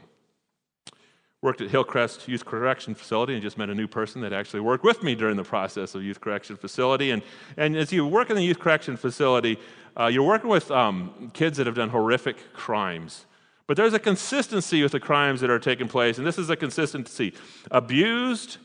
Worked 1.43 1.61
at 1.61 1.71
Hillcrest 1.71 2.29
Youth 2.29 2.45
Correction 2.45 2.95
Facility 2.95 3.35
and 3.35 3.43
just 3.43 3.59
met 3.59 3.69
a 3.69 3.75
new 3.75 3.87
person 3.87 4.21
that 4.23 4.33
actually 4.33 4.61
worked 4.61 4.85
with 4.85 5.03
me 5.03 5.15
during 5.15 5.37
the 5.37 5.45
process 5.45 5.95
of 5.95 6.03
Youth 6.03 6.21
Correction 6.21 6.57
Facility. 6.57 7.11
And, 7.11 7.23
and 7.57 7.77
as 7.77 7.93
you 7.93 8.07
work 8.07 8.31
in 8.31 8.37
the 8.37 8.43
Youth 8.43 8.59
Correction 8.59 8.97
Facility, 8.97 9.59
uh, 9.99 10.07
you're 10.07 10.27
working 10.27 10.51
with 10.51 10.71
um, 10.71 11.31
kids 11.35 11.59
that 11.59 11.67
have 11.67 11.77
done 11.77 11.91
horrific 11.91 12.53
crimes. 12.53 13.27
But 13.67 13.77
there's 13.77 13.95
a 13.95 13.99
consistency 13.99 14.83
with 14.83 14.93
the 14.93 15.01
crimes 15.01 15.41
that 15.41 15.51
are 15.51 15.59
taking 15.59 15.89
place, 15.89 16.19
and 16.19 16.27
this 16.27 16.39
is 16.39 16.51
a 16.51 16.57
consistency. 16.57 17.35
Abused 17.71 18.59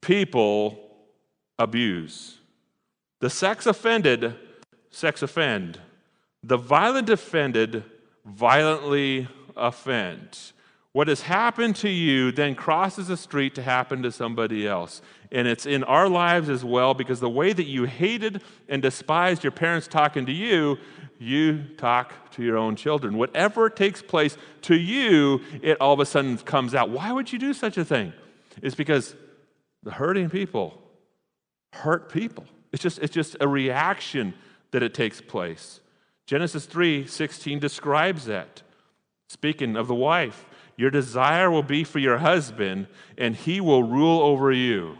people 0.00 0.90
abuse. 1.58 2.38
The 3.20 3.30
sex 3.30 3.66
offended, 3.66 4.34
sex 4.90 5.22
offend. 5.22 5.80
The 6.42 6.56
violent 6.56 7.08
offended, 7.08 7.84
violently 8.26 9.28
offend. 9.56 10.52
What 10.92 11.08
has 11.08 11.22
happened 11.22 11.76
to 11.76 11.88
you 11.88 12.32
then 12.32 12.54
crosses 12.54 13.08
the 13.08 13.16
street 13.16 13.54
to 13.54 13.62
happen 13.62 14.02
to 14.02 14.12
somebody 14.12 14.66
else. 14.66 15.00
And 15.30 15.48
it's 15.48 15.64
in 15.64 15.84
our 15.84 16.08
lives 16.08 16.50
as 16.50 16.64
well 16.64 16.92
because 16.92 17.18
the 17.20 17.30
way 17.30 17.54
that 17.54 17.64
you 17.64 17.84
hated 17.84 18.42
and 18.68 18.82
despised 18.82 19.42
your 19.42 19.52
parents 19.52 19.88
talking 19.88 20.26
to 20.26 20.32
you, 20.32 20.76
you 21.18 21.64
talk 21.78 22.30
to 22.32 22.42
your 22.42 22.58
own 22.58 22.76
children. 22.76 23.16
Whatever 23.16 23.70
takes 23.70 24.02
place 24.02 24.36
to 24.62 24.74
you, 24.74 25.40
it 25.62 25.80
all 25.80 25.94
of 25.94 26.00
a 26.00 26.06
sudden 26.06 26.36
comes 26.38 26.74
out. 26.74 26.90
Why 26.90 27.10
would 27.10 27.32
you 27.32 27.38
do 27.38 27.54
such 27.54 27.78
a 27.78 27.84
thing? 27.86 28.12
It's 28.60 28.74
because 28.74 29.16
the 29.82 29.92
hurting 29.92 30.28
people 30.28 30.78
hurt 31.72 32.12
people. 32.12 32.44
It's 32.70 32.82
just, 32.82 32.98
it's 32.98 33.14
just 33.14 33.36
a 33.40 33.48
reaction 33.48 34.34
that 34.72 34.82
it 34.82 34.92
takes 34.92 35.22
place. 35.22 35.80
Genesis 36.26 36.66
3 36.66 37.06
16 37.06 37.58
describes 37.58 38.26
that. 38.26 38.62
Speaking 39.28 39.76
of 39.76 39.88
the 39.88 39.94
wife, 39.94 40.44
your 40.76 40.90
desire 40.90 41.50
will 41.50 41.62
be 41.62 41.84
for 41.84 41.98
your 41.98 42.18
husband, 42.18 42.86
and 43.18 43.36
he 43.36 43.60
will 43.60 43.82
rule 43.82 44.20
over 44.20 44.52
you. 44.52 44.98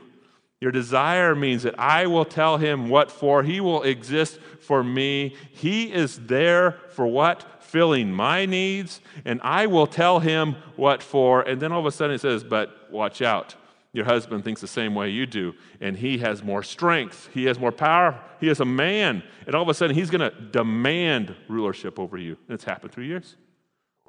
Your 0.61 0.70
desire 0.70 1.35
means 1.35 1.64
that 1.64 1.78
I 1.78 2.06
will 2.06 2.24
tell 2.24 2.56
him 2.56 2.88
what 2.88 3.11
for. 3.11 3.42
He 3.42 3.61
will 3.61 3.82
exist 3.82 4.38
for 4.61 4.85
me. 4.85 5.35
He 5.50 5.92
is 5.92 6.20
there 6.20 6.78
for 6.90 7.06
what? 7.06 7.64
Filling 7.64 8.12
my 8.12 8.46
needs, 8.46 9.00
and 9.24 9.40
I 9.42 9.66
will 9.66 9.88
tell 9.88 10.20
him 10.20 10.54
what 10.76 11.02
for. 11.02 11.42
And 11.42 11.61
then 11.61 11.72
all 11.72 11.80
of 11.80 11.87
a 11.87 11.90
sudden 11.90 12.14
it 12.14 12.20
says, 12.20 12.44
But 12.44 12.92
watch 12.92 13.22
out. 13.22 13.56
Your 13.92 14.04
husband 14.04 14.44
thinks 14.44 14.61
the 14.61 14.66
same 14.66 14.94
way 14.94 15.11
you 15.11 15.26
do, 15.26 15.54
and 15.80 15.96
he 15.96 16.18
has 16.18 16.42
more 16.42 16.62
strength. 16.62 17.28
He 17.35 17.44
has 17.44 17.58
more 17.58 17.72
power. 17.72 18.18
He 18.40 18.48
is 18.48 18.61
a 18.61 18.64
man. 18.64 19.22
And 19.46 19.54
all 19.54 19.62
of 19.62 19.68
a 19.68 19.74
sudden, 19.74 19.94
he's 19.94 20.11
going 20.11 20.30
to 20.30 20.40
demand 20.50 21.35
rulership 21.48 21.98
over 21.98 22.16
you. 22.16 22.38
And 22.46 22.54
it's 22.54 22.64
happened 22.64 22.92
through 22.92 23.04
years. 23.04 23.37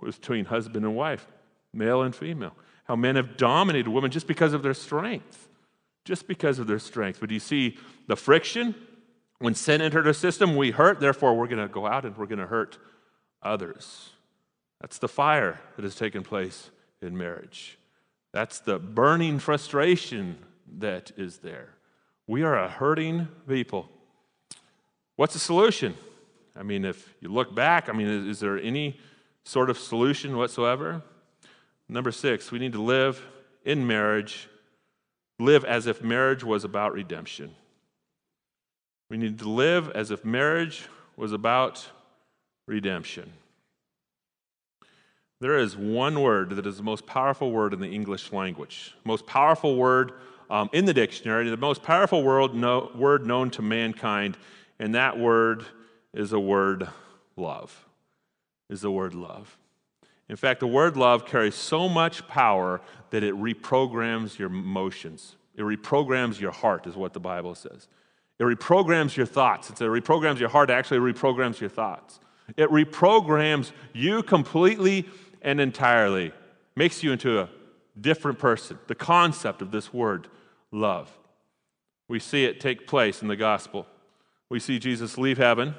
Between 0.01 0.45
husband 0.45 0.85
and 0.85 0.95
wife, 0.95 1.27
male 1.73 2.01
and 2.01 2.15
female. 2.15 2.53
How 2.85 2.95
men 2.95 3.15
have 3.15 3.37
dominated 3.37 3.89
women 3.89 4.11
just 4.11 4.27
because 4.27 4.53
of 4.53 4.63
their 4.63 4.73
strength. 4.73 5.47
Just 6.05 6.27
because 6.27 6.59
of 6.59 6.67
their 6.67 6.79
strength. 6.79 7.19
But 7.19 7.29
do 7.29 7.33
you 7.33 7.39
see 7.39 7.77
the 8.07 8.15
friction? 8.15 8.75
When 9.39 9.55
sin 9.55 9.81
entered 9.81 10.07
our 10.07 10.13
system, 10.13 10.55
we 10.55 10.71
hurt, 10.71 10.99
therefore, 10.99 11.35
we're 11.35 11.47
going 11.47 11.65
to 11.65 11.73
go 11.73 11.85
out 11.87 12.05
and 12.05 12.15
we're 12.17 12.27
going 12.27 12.39
to 12.39 12.47
hurt 12.47 12.77
others. 13.41 14.11
That's 14.81 14.97
the 14.97 15.07
fire 15.07 15.59
that 15.75 15.83
has 15.83 15.95
taken 15.95 16.23
place 16.23 16.69
in 17.01 17.17
marriage. 17.17 17.77
That's 18.33 18.59
the 18.59 18.79
burning 18.79 19.39
frustration 19.39 20.37
that 20.79 21.11
is 21.17 21.37
there. 21.37 21.69
We 22.27 22.43
are 22.43 22.57
a 22.57 22.69
hurting 22.69 23.27
people. 23.47 23.89
What's 25.15 25.33
the 25.33 25.39
solution? 25.39 25.95
I 26.55 26.63
mean, 26.63 26.85
if 26.85 27.13
you 27.21 27.29
look 27.29 27.53
back, 27.53 27.89
I 27.89 27.93
mean, 27.93 28.07
is, 28.07 28.25
is 28.25 28.39
there 28.39 28.57
any 28.59 28.99
sort 29.43 29.69
of 29.69 29.77
solution 29.77 30.37
whatsoever? 30.37 31.01
Number 31.89 32.11
six, 32.11 32.51
we 32.51 32.59
need 32.59 32.73
to 32.73 32.81
live 32.81 33.23
in 33.65 33.85
marriage, 33.85 34.47
live 35.39 35.63
as 35.65 35.87
if 35.87 36.01
marriage 36.01 36.43
was 36.43 36.63
about 36.63 36.93
redemption. 36.93 37.55
We 39.09 39.17
need 39.17 39.39
to 39.39 39.49
live 39.49 39.89
as 39.91 40.11
if 40.11 40.25
marriage 40.25 40.87
was 41.15 41.33
about 41.33 41.87
redemption. 42.67 43.33
There 45.39 45.57
is 45.57 45.75
one 45.75 46.21
word 46.21 46.51
that 46.51 46.65
is 46.65 46.77
the 46.77 46.83
most 46.83 47.05
powerful 47.05 47.51
word 47.51 47.73
in 47.73 47.81
the 47.81 47.89
English 47.89 48.31
language, 48.31 48.95
most 49.03 49.25
powerful 49.25 49.75
word 49.75 50.13
um, 50.49 50.69
in 50.71 50.85
the 50.85 50.93
dictionary, 50.93 51.49
the 51.49 51.57
most 51.57 51.83
powerful 51.83 52.23
word, 52.23 52.53
no, 52.53 52.91
word 52.95 53.27
known 53.27 53.49
to 53.51 53.61
mankind, 53.61 54.37
and 54.79 54.95
that 54.95 55.19
word 55.19 55.65
is 56.13 56.29
the 56.29 56.39
word 56.39 56.87
love. 57.35 57.85
Is 58.69 58.81
the 58.81 58.91
word 58.91 59.13
love. 59.13 59.57
In 60.33 60.37
fact, 60.37 60.61
the 60.61 60.67
word 60.67 60.97
love 60.97 61.27
carries 61.27 61.53
so 61.53 61.87
much 61.87 62.27
power 62.27 62.81
that 63.11 63.21
it 63.21 63.35
reprograms 63.35 64.39
your 64.39 64.49
emotions. 64.49 65.35
It 65.55 65.61
reprograms 65.61 66.39
your 66.39 66.49
heart, 66.49 66.87
is 66.87 66.95
what 66.95 67.13
the 67.13 67.19
Bible 67.19 67.53
says. 67.53 67.87
It 68.39 68.43
reprograms 68.43 69.15
your 69.15 69.27
thoughts. 69.27 69.69
It's, 69.69 69.79
it 69.79 69.85
reprograms 69.85 70.39
your 70.39 70.49
heart, 70.49 70.71
actually 70.71 70.97
reprograms 71.01 71.59
your 71.59 71.69
thoughts. 71.69 72.19
It 72.57 72.67
reprograms 72.71 73.73
you 73.93 74.23
completely 74.23 75.07
and 75.43 75.61
entirely, 75.61 76.31
makes 76.75 77.03
you 77.03 77.11
into 77.11 77.39
a 77.39 77.47
different 78.01 78.39
person. 78.39 78.79
The 78.87 78.95
concept 78.95 79.61
of 79.61 79.69
this 79.69 79.93
word, 79.93 80.29
love. 80.71 81.15
We 82.07 82.17
see 82.17 82.45
it 82.45 82.59
take 82.59 82.87
place 82.87 83.21
in 83.21 83.27
the 83.27 83.35
gospel. 83.35 83.85
We 84.49 84.59
see 84.59 84.79
Jesus 84.79 85.15
leave 85.15 85.37
heaven 85.37 85.75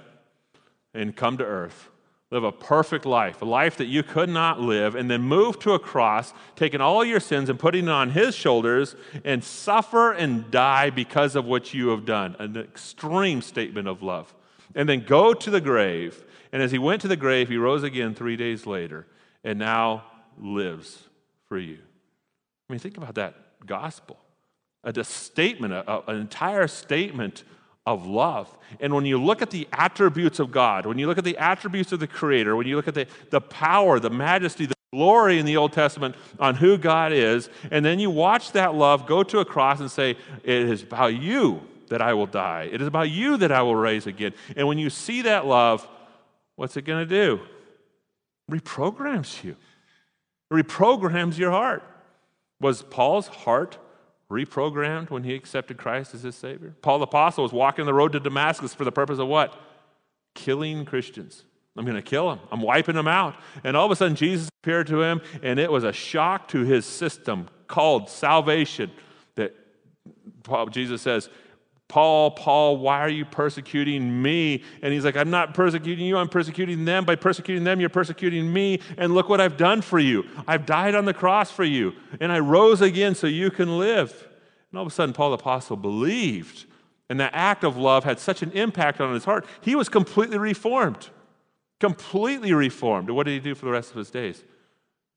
and 0.94 1.16
come 1.16 1.38
to 1.38 1.44
earth, 1.44 1.90
live 2.34 2.44
a 2.44 2.52
perfect 2.52 3.06
life, 3.06 3.40
a 3.42 3.44
life 3.44 3.76
that 3.76 3.86
you 3.86 4.02
could 4.02 4.28
not 4.28 4.60
live, 4.60 4.94
and 4.94 5.10
then 5.10 5.22
move 5.22 5.58
to 5.60 5.72
a 5.72 5.78
cross, 5.78 6.34
taking 6.56 6.80
all 6.80 7.04
your 7.04 7.20
sins 7.20 7.48
and 7.48 7.58
putting 7.58 7.84
it 7.84 7.90
on 7.90 8.10
his 8.10 8.34
shoulders, 8.34 8.96
and 9.24 9.42
suffer 9.42 10.12
and 10.12 10.50
die 10.50 10.90
because 10.90 11.36
of 11.36 11.44
what 11.44 11.72
you 11.72 11.88
have 11.88 12.04
done. 12.04 12.34
An 12.38 12.56
extreme 12.56 13.40
statement 13.40 13.86
of 13.86 14.02
love. 14.02 14.34
And 14.74 14.88
then 14.88 15.04
go 15.04 15.32
to 15.32 15.50
the 15.50 15.60
grave. 15.60 16.24
And 16.52 16.60
as 16.60 16.72
he 16.72 16.78
went 16.78 17.00
to 17.02 17.08
the 17.08 17.16
grave, 17.16 17.48
he 17.48 17.56
rose 17.56 17.82
again 17.82 18.14
three 18.14 18.36
days 18.36 18.66
later 18.66 19.06
and 19.44 19.58
now 19.58 20.04
lives 20.36 21.04
for 21.48 21.58
you. 21.58 21.78
I 22.68 22.72
mean, 22.72 22.80
think 22.80 22.96
about 22.96 23.14
that 23.14 23.34
gospel 23.66 24.18
a 24.84 25.04
statement, 25.04 25.72
a, 25.72 26.10
an 26.10 26.16
entire 26.16 26.68
statement 26.68 27.44
of 27.86 28.06
love. 28.06 28.56
And 28.80 28.94
when 28.94 29.04
you 29.04 29.22
look 29.22 29.42
at 29.42 29.50
the 29.50 29.68
attributes 29.72 30.38
of 30.38 30.50
God, 30.50 30.86
when 30.86 30.98
you 30.98 31.06
look 31.06 31.18
at 31.18 31.24
the 31.24 31.36
attributes 31.36 31.92
of 31.92 32.00
the 32.00 32.06
Creator, 32.06 32.56
when 32.56 32.66
you 32.66 32.76
look 32.76 32.88
at 32.88 32.94
the, 32.94 33.06
the 33.30 33.40
power, 33.40 34.00
the 34.00 34.10
majesty, 34.10 34.66
the 34.66 34.74
glory 34.92 35.38
in 35.38 35.46
the 35.46 35.56
Old 35.56 35.72
Testament 35.72 36.14
on 36.38 36.54
who 36.54 36.78
God 36.78 37.12
is, 37.12 37.50
and 37.70 37.84
then 37.84 37.98
you 37.98 38.10
watch 38.10 38.52
that 38.52 38.74
love 38.74 39.06
go 39.06 39.22
to 39.22 39.40
a 39.40 39.44
cross 39.44 39.80
and 39.80 39.90
say, 39.90 40.16
It 40.42 40.62
is 40.68 40.82
about 40.82 41.14
you 41.14 41.62
that 41.88 42.00
I 42.00 42.14
will 42.14 42.26
die. 42.26 42.68
It 42.72 42.80
is 42.80 42.88
about 42.88 43.10
you 43.10 43.36
that 43.36 43.52
I 43.52 43.62
will 43.62 43.76
raise 43.76 44.06
again. 44.06 44.32
And 44.56 44.66
when 44.66 44.78
you 44.78 44.88
see 44.88 45.22
that 45.22 45.46
love, 45.46 45.86
what's 46.56 46.76
it 46.76 46.82
going 46.82 47.06
to 47.06 47.14
do? 47.14 47.40
reprograms 48.50 49.42
you, 49.42 49.56
reprograms 50.52 51.38
your 51.38 51.50
heart. 51.50 51.82
Was 52.60 52.82
Paul's 52.82 53.26
heart 53.26 53.78
reprogrammed 54.34 55.10
when 55.10 55.24
he 55.24 55.34
accepted 55.34 55.78
Christ 55.78 56.14
as 56.14 56.22
his 56.22 56.34
Savior? 56.34 56.74
Paul 56.82 56.98
the 56.98 57.04
Apostle 57.04 57.44
was 57.44 57.52
walking 57.52 57.86
the 57.86 57.94
road 57.94 58.12
to 58.12 58.20
Damascus 58.20 58.74
for 58.74 58.84
the 58.84 58.92
purpose 58.92 59.18
of 59.18 59.28
what? 59.28 59.54
Killing 60.34 60.84
Christians. 60.84 61.44
I'm 61.76 61.84
going 61.84 61.96
to 61.96 62.02
kill 62.02 62.28
them. 62.28 62.40
I'm 62.52 62.60
wiping 62.60 62.94
them 62.94 63.08
out. 63.08 63.34
And 63.64 63.76
all 63.76 63.86
of 63.86 63.90
a 63.90 63.96
sudden, 63.96 64.14
Jesus 64.14 64.48
appeared 64.62 64.86
to 64.88 65.02
him, 65.02 65.20
and 65.42 65.58
it 65.58 65.70
was 65.70 65.84
a 65.84 65.92
shock 65.92 66.48
to 66.48 66.60
his 66.60 66.86
system 66.86 67.48
called 67.66 68.08
salvation 68.08 68.90
that 69.34 69.54
Paul, 70.44 70.66
Jesus 70.66 71.02
says, 71.02 71.28
Paul, 71.94 72.32
Paul, 72.32 72.78
why 72.78 72.98
are 72.98 73.08
you 73.08 73.24
persecuting 73.24 74.20
me? 74.20 74.64
And 74.82 74.92
he's 74.92 75.04
like, 75.04 75.16
I'm 75.16 75.30
not 75.30 75.54
persecuting 75.54 76.04
you, 76.04 76.16
I'm 76.16 76.28
persecuting 76.28 76.84
them. 76.84 77.04
By 77.04 77.14
persecuting 77.14 77.62
them, 77.62 77.78
you're 77.78 77.88
persecuting 77.88 78.52
me. 78.52 78.80
And 78.98 79.14
look 79.14 79.28
what 79.28 79.40
I've 79.40 79.56
done 79.56 79.80
for 79.80 80.00
you. 80.00 80.24
I've 80.48 80.66
died 80.66 80.96
on 80.96 81.04
the 81.04 81.14
cross 81.14 81.52
for 81.52 81.62
you, 81.62 81.92
and 82.18 82.32
I 82.32 82.40
rose 82.40 82.80
again 82.80 83.14
so 83.14 83.28
you 83.28 83.48
can 83.48 83.78
live. 83.78 84.26
And 84.72 84.78
all 84.80 84.84
of 84.84 84.90
a 84.90 84.92
sudden, 84.92 85.12
Paul 85.12 85.30
the 85.30 85.36
Apostle 85.36 85.76
believed. 85.76 86.64
And 87.08 87.20
that 87.20 87.30
act 87.32 87.62
of 87.62 87.76
love 87.76 88.02
had 88.02 88.18
such 88.18 88.42
an 88.42 88.50
impact 88.50 89.00
on 89.00 89.14
his 89.14 89.24
heart. 89.24 89.46
He 89.60 89.76
was 89.76 89.88
completely 89.88 90.38
reformed. 90.38 91.10
Completely 91.78 92.52
reformed. 92.52 93.06
And 93.06 93.14
what 93.14 93.26
did 93.26 93.34
he 93.34 93.38
do 93.38 93.54
for 93.54 93.66
the 93.66 93.70
rest 93.70 93.92
of 93.92 93.98
his 93.98 94.10
days? 94.10 94.42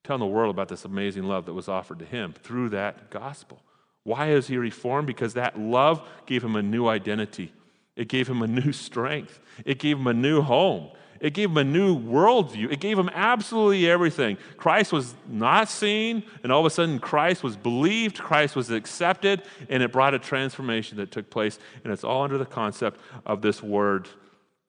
telling 0.04 0.20
the 0.20 0.28
world 0.28 0.54
about 0.54 0.70
this 0.70 0.86
amazing 0.86 1.24
love 1.24 1.46
that 1.46 1.54
was 1.54 1.68
offered 1.68 2.00
to 2.00 2.06
him 2.06 2.34
through 2.34 2.70
that 2.70 3.10
gospel. 3.10 3.62
Why 4.08 4.30
is 4.30 4.48
he 4.48 4.56
reformed? 4.56 5.06
Because 5.06 5.34
that 5.34 5.60
love 5.60 6.02
gave 6.26 6.42
him 6.42 6.56
a 6.56 6.62
new 6.62 6.88
identity. 6.88 7.52
It 7.98 8.08
gave 8.08 8.30
him 8.30 8.42
a 8.42 8.48
new 8.48 8.72
strength. 8.72 9.38
It 9.66 9.80
gave 9.80 9.98
him 9.98 10.08
a 10.08 10.14
new 10.14 10.42
home. 10.42 10.92
It 11.20 11.34
gave 11.34 11.50
him 11.50 11.58
a 11.58 11.66
new 11.66 12.00
worldview. 12.00 12.72
It 12.72 12.80
gave 12.80 12.98
him 12.98 13.10
absolutely 13.14 13.90
everything. 13.90 14.38
Christ 14.56 14.94
was 14.94 15.14
not 15.28 15.68
seen, 15.68 16.24
and 16.42 16.54
all 16.54 16.62
of 16.62 16.66
a 16.66 16.70
sudden, 16.70 17.00
Christ 17.00 17.44
was 17.44 17.58
believed, 17.58 18.18
Christ 18.18 18.56
was 18.56 18.72
accepted, 18.72 19.44
and 19.68 19.84
it 19.84 19.92
brought 19.92 20.14
a 20.14 20.20
transformation 20.20 20.96
that 21.00 21.12
took 21.12 21.30
place. 21.30 21.60
And 21.84 21.92
it's 21.92 22.06
all 22.06 22.24
under 22.24 22.38
the 22.38 22.46
concept 22.46 23.02
of 23.26 23.42
this 23.42 23.62
word 23.62 24.08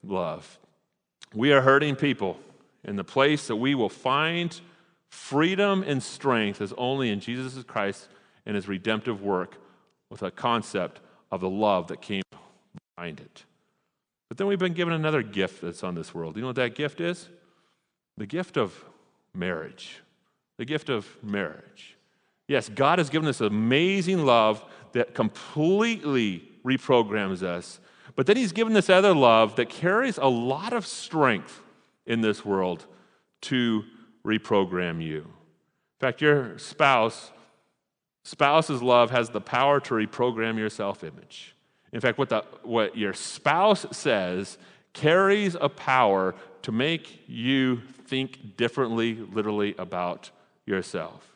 love. 0.02 0.58
We 1.32 1.52
are 1.52 1.60
hurting 1.60 1.94
people, 1.94 2.40
and 2.84 2.98
the 2.98 3.04
place 3.04 3.46
that 3.46 3.56
we 3.56 3.76
will 3.76 3.88
find 3.88 4.60
freedom 5.10 5.84
and 5.86 6.02
strength 6.02 6.60
is 6.60 6.72
only 6.76 7.10
in 7.10 7.20
Jesus 7.20 7.62
Christ 7.62 8.08
and 8.48 8.56
his 8.56 8.66
redemptive 8.66 9.22
work 9.22 9.58
with 10.10 10.22
a 10.22 10.30
concept 10.30 11.00
of 11.30 11.40
the 11.40 11.50
love 11.50 11.86
that 11.88 12.00
came 12.00 12.22
behind 12.96 13.20
it. 13.20 13.44
But 14.28 14.38
then 14.38 14.46
we've 14.46 14.58
been 14.58 14.72
given 14.72 14.94
another 14.94 15.22
gift 15.22 15.60
that's 15.60 15.84
on 15.84 15.94
this 15.94 16.14
world. 16.14 16.34
Do 16.34 16.40
you 16.40 16.42
know 16.42 16.48
what 16.48 16.56
that 16.56 16.74
gift 16.74 17.00
is? 17.00 17.28
The 18.16 18.26
gift 18.26 18.56
of 18.56 18.84
marriage. 19.34 20.00
The 20.56 20.64
gift 20.64 20.88
of 20.88 21.06
marriage. 21.22 21.96
Yes, 22.48 22.70
God 22.70 22.98
has 22.98 23.10
given 23.10 23.28
us 23.28 23.42
amazing 23.42 24.24
love 24.24 24.64
that 24.92 25.14
completely 25.14 26.42
reprograms 26.64 27.42
us. 27.42 27.78
But 28.16 28.26
then 28.26 28.38
He's 28.38 28.52
given 28.52 28.72
this 28.72 28.88
other 28.88 29.14
love 29.14 29.56
that 29.56 29.68
carries 29.68 30.16
a 30.16 30.26
lot 30.26 30.72
of 30.72 30.86
strength 30.86 31.60
in 32.06 32.22
this 32.22 32.46
world 32.46 32.86
to 33.42 33.84
reprogram 34.24 35.02
you. 35.02 35.18
In 35.18 36.00
fact, 36.00 36.22
your 36.22 36.58
spouse, 36.58 37.30
spouse's 38.28 38.82
love 38.82 39.10
has 39.10 39.30
the 39.30 39.40
power 39.40 39.80
to 39.80 39.94
reprogram 39.94 40.58
your 40.58 40.68
self 40.68 41.02
image. 41.02 41.54
In 41.92 42.00
fact, 42.00 42.18
what, 42.18 42.28
the, 42.28 42.44
what 42.62 42.96
your 42.96 43.14
spouse 43.14 43.86
says 43.92 44.58
carries 44.92 45.56
a 45.58 45.68
power 45.68 46.34
to 46.62 46.72
make 46.72 47.22
you 47.26 47.80
think 48.06 48.56
differently, 48.56 49.14
literally, 49.14 49.74
about 49.78 50.30
yourself. 50.66 51.26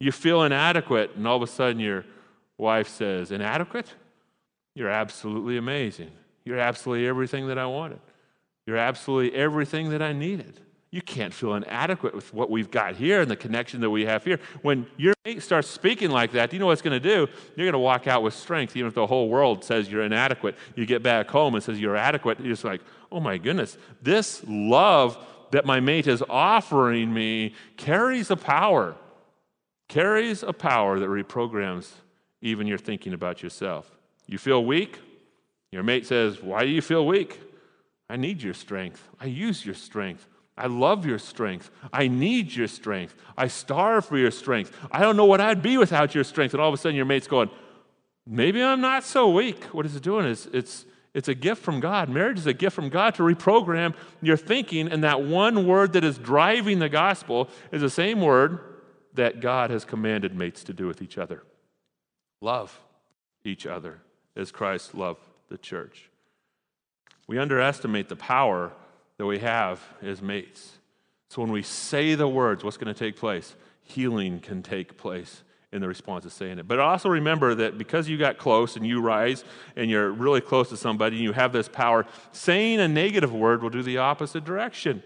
You 0.00 0.12
feel 0.12 0.42
inadequate, 0.42 1.12
and 1.16 1.28
all 1.28 1.36
of 1.36 1.42
a 1.42 1.46
sudden 1.46 1.78
your 1.78 2.04
wife 2.56 2.88
says, 2.88 3.30
Inadequate? 3.30 3.92
You're 4.74 4.88
absolutely 4.88 5.58
amazing. 5.58 6.10
You're 6.44 6.58
absolutely 6.58 7.06
everything 7.06 7.48
that 7.48 7.58
I 7.58 7.66
wanted. 7.66 8.00
You're 8.66 8.78
absolutely 8.78 9.38
everything 9.38 9.90
that 9.90 10.00
I 10.00 10.14
needed. 10.14 10.60
You 10.92 11.00
can't 11.00 11.32
feel 11.32 11.54
inadequate 11.54 12.14
with 12.14 12.34
what 12.34 12.50
we've 12.50 12.70
got 12.70 12.96
here 12.96 13.22
and 13.22 13.30
the 13.30 13.34
connection 13.34 13.80
that 13.80 13.88
we 13.88 14.04
have 14.04 14.24
here. 14.24 14.38
When 14.60 14.86
your 14.98 15.14
mate 15.24 15.42
starts 15.42 15.66
speaking 15.66 16.10
like 16.10 16.32
that, 16.32 16.50
do 16.50 16.56
you 16.56 16.60
know 16.60 16.66
what 16.66 16.72
it's 16.72 16.82
going 16.82 17.00
to 17.00 17.08
do? 17.08 17.28
You're 17.56 17.64
going 17.64 17.72
to 17.72 17.78
walk 17.78 18.06
out 18.06 18.22
with 18.22 18.34
strength, 18.34 18.76
even 18.76 18.88
if 18.88 18.94
the 18.94 19.06
whole 19.06 19.30
world 19.30 19.64
says 19.64 19.90
you're 19.90 20.02
inadequate. 20.02 20.54
You 20.76 20.84
get 20.84 21.02
back 21.02 21.30
home 21.30 21.54
and 21.54 21.64
says 21.64 21.80
you're 21.80 21.96
adequate. 21.96 22.40
You're 22.40 22.52
just 22.52 22.64
like, 22.64 22.82
oh 23.10 23.20
my 23.20 23.38
goodness, 23.38 23.78
this 24.02 24.44
love 24.46 25.16
that 25.52 25.64
my 25.64 25.80
mate 25.80 26.06
is 26.06 26.22
offering 26.28 27.12
me 27.12 27.54
carries 27.78 28.30
a 28.30 28.36
power, 28.36 28.94
carries 29.88 30.42
a 30.42 30.52
power 30.52 30.98
that 30.98 31.08
reprograms 31.08 31.90
even 32.42 32.66
your 32.66 32.78
thinking 32.78 33.14
about 33.14 33.42
yourself. 33.42 33.90
You 34.26 34.36
feel 34.36 34.62
weak? 34.62 34.98
Your 35.70 35.82
mate 35.82 36.06
says, 36.06 36.42
Why 36.42 36.64
do 36.64 36.70
you 36.70 36.82
feel 36.82 37.06
weak? 37.06 37.40
I 38.10 38.16
need 38.16 38.42
your 38.42 38.52
strength. 38.52 39.08
I 39.18 39.24
use 39.24 39.64
your 39.64 39.74
strength. 39.74 40.26
I 40.56 40.66
love 40.66 41.06
your 41.06 41.18
strength. 41.18 41.70
I 41.92 42.08
need 42.08 42.54
your 42.54 42.68
strength. 42.68 43.14
I 43.36 43.48
starve 43.48 44.04
for 44.04 44.18
your 44.18 44.30
strength. 44.30 44.76
I 44.90 45.00
don't 45.00 45.16
know 45.16 45.24
what 45.24 45.40
I'd 45.40 45.62
be 45.62 45.78
without 45.78 46.14
your 46.14 46.24
strength. 46.24 46.52
And 46.52 46.60
all 46.60 46.68
of 46.68 46.74
a 46.74 46.76
sudden, 46.76 46.96
your 46.96 47.06
mate's 47.06 47.26
going, 47.26 47.50
Maybe 48.26 48.62
I'm 48.62 48.80
not 48.80 49.02
so 49.02 49.30
weak. 49.30 49.64
What 49.74 49.84
is 49.86 49.96
it 49.96 50.02
doing? 50.02 50.26
Is 50.26 50.46
it's 50.52 50.84
it's 51.14 51.28
a 51.28 51.34
gift 51.34 51.62
from 51.62 51.80
God. 51.80 52.08
Marriage 52.08 52.38
is 52.38 52.46
a 52.46 52.54
gift 52.54 52.74
from 52.74 52.88
God 52.88 53.14
to 53.16 53.22
reprogram 53.22 53.94
your 54.22 54.36
thinking, 54.36 54.88
and 54.88 55.04
that 55.04 55.22
one 55.22 55.66
word 55.66 55.92
that 55.92 56.04
is 56.04 56.16
driving 56.16 56.78
the 56.78 56.88
gospel 56.88 57.50
is 57.70 57.82
the 57.82 57.90
same 57.90 58.20
word 58.20 58.60
that 59.14 59.40
God 59.40 59.70
has 59.70 59.84
commanded 59.84 60.34
mates 60.34 60.64
to 60.64 60.72
do 60.72 60.86
with 60.86 61.02
each 61.02 61.18
other. 61.18 61.42
Love 62.40 62.80
each 63.44 63.66
other 63.66 64.00
as 64.34 64.50
Christ 64.50 64.94
loved 64.94 65.20
the 65.48 65.58
church. 65.58 66.08
We 67.26 67.38
underestimate 67.38 68.08
the 68.08 68.16
power 68.16 68.72
that 69.22 69.26
we 69.26 69.38
have 69.38 69.80
as 70.02 70.20
mates. 70.20 70.78
So 71.28 71.42
when 71.42 71.52
we 71.52 71.62
say 71.62 72.16
the 72.16 72.26
words, 72.26 72.64
what's 72.64 72.76
going 72.76 72.92
to 72.92 72.98
take 72.98 73.14
place? 73.14 73.54
Healing 73.84 74.40
can 74.40 74.64
take 74.64 74.96
place 74.96 75.44
in 75.70 75.80
the 75.80 75.86
response 75.86 76.24
of 76.24 76.32
saying 76.32 76.58
it. 76.58 76.66
But 76.66 76.80
also 76.80 77.08
remember 77.08 77.54
that 77.54 77.78
because 77.78 78.08
you 78.08 78.18
got 78.18 78.36
close 78.36 78.74
and 78.74 78.84
you 78.84 79.00
rise 79.00 79.44
and 79.76 79.88
you're 79.88 80.10
really 80.10 80.40
close 80.40 80.70
to 80.70 80.76
somebody 80.76 81.18
and 81.18 81.24
you 81.24 81.30
have 81.34 81.52
this 81.52 81.68
power, 81.68 82.04
saying 82.32 82.80
a 82.80 82.88
negative 82.88 83.32
word 83.32 83.62
will 83.62 83.70
do 83.70 83.84
the 83.84 83.98
opposite 83.98 84.44
direction. 84.44 85.04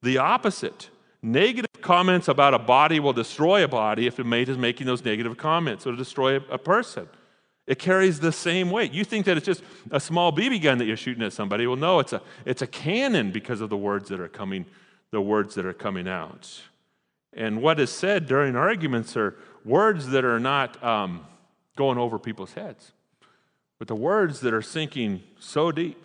The 0.00 0.16
opposite. 0.16 0.88
Negative 1.20 1.82
comments 1.82 2.28
about 2.28 2.54
a 2.54 2.58
body 2.58 2.98
will 2.98 3.12
destroy 3.12 3.62
a 3.62 3.68
body 3.68 4.06
if 4.06 4.18
a 4.18 4.24
mate 4.24 4.48
is 4.48 4.56
making 4.56 4.86
those 4.86 5.04
negative 5.04 5.36
comments. 5.36 5.84
It'll 5.84 5.98
destroy 5.98 6.36
a 6.36 6.56
person. 6.56 7.10
It 7.66 7.78
carries 7.78 8.20
the 8.20 8.32
same 8.32 8.70
weight. 8.70 8.92
You 8.92 9.04
think 9.04 9.26
that 9.26 9.36
it's 9.36 9.46
just 9.46 9.62
a 9.90 10.00
small 10.00 10.32
BB 10.32 10.62
gun 10.62 10.78
that 10.78 10.86
you're 10.86 10.96
shooting 10.96 11.22
at 11.22 11.32
somebody. 11.32 11.66
Well, 11.66 11.76
no, 11.76 12.00
it's 12.00 12.12
a, 12.12 12.22
it's 12.44 12.62
a 12.62 12.66
cannon 12.66 13.30
because 13.30 13.60
of 13.60 13.70
the 13.70 13.76
words 13.76 14.08
that 14.08 14.20
are 14.20 14.28
coming, 14.28 14.66
the 15.10 15.20
words 15.20 15.54
that 15.54 15.64
are 15.64 15.72
coming 15.72 16.08
out. 16.08 16.62
And 17.32 17.62
what 17.62 17.78
is 17.78 17.90
said 17.90 18.26
during 18.26 18.56
arguments 18.56 19.16
are 19.16 19.36
words 19.64 20.08
that 20.08 20.24
are 20.24 20.40
not 20.40 20.82
um, 20.82 21.24
going 21.76 21.98
over 21.98 22.18
people's 22.18 22.54
heads, 22.54 22.92
but 23.78 23.88
the 23.88 23.94
words 23.94 24.40
that 24.40 24.52
are 24.52 24.62
sinking 24.62 25.22
so 25.38 25.70
deep. 25.70 26.04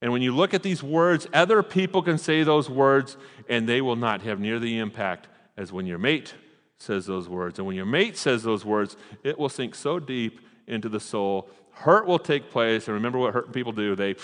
And 0.00 0.12
when 0.12 0.22
you 0.22 0.34
look 0.34 0.54
at 0.54 0.62
these 0.62 0.82
words, 0.82 1.26
other 1.34 1.62
people 1.62 2.02
can 2.02 2.18
say 2.18 2.44
those 2.44 2.70
words 2.70 3.16
and 3.48 3.68
they 3.68 3.80
will 3.80 3.96
not 3.96 4.22
have 4.22 4.40
near 4.40 4.58
the 4.58 4.78
impact 4.78 5.28
as 5.56 5.72
when 5.72 5.86
your 5.86 5.98
mate 5.98 6.34
says 6.78 7.06
those 7.06 7.28
words. 7.28 7.58
And 7.58 7.66
when 7.66 7.76
your 7.76 7.84
mate 7.84 8.16
says 8.16 8.44
those 8.44 8.64
words, 8.64 8.96
it 9.24 9.38
will 9.38 9.48
sink 9.48 9.74
so 9.74 9.98
deep 9.98 10.40
into 10.68 10.88
the 10.88 11.00
soul. 11.00 11.48
Hurt 11.72 12.06
will 12.06 12.18
take 12.18 12.50
place. 12.50 12.86
And 12.86 12.94
remember 12.94 13.18
what 13.18 13.34
hurt 13.34 13.52
people 13.52 13.72
do 13.72 13.96
they, 13.96 14.14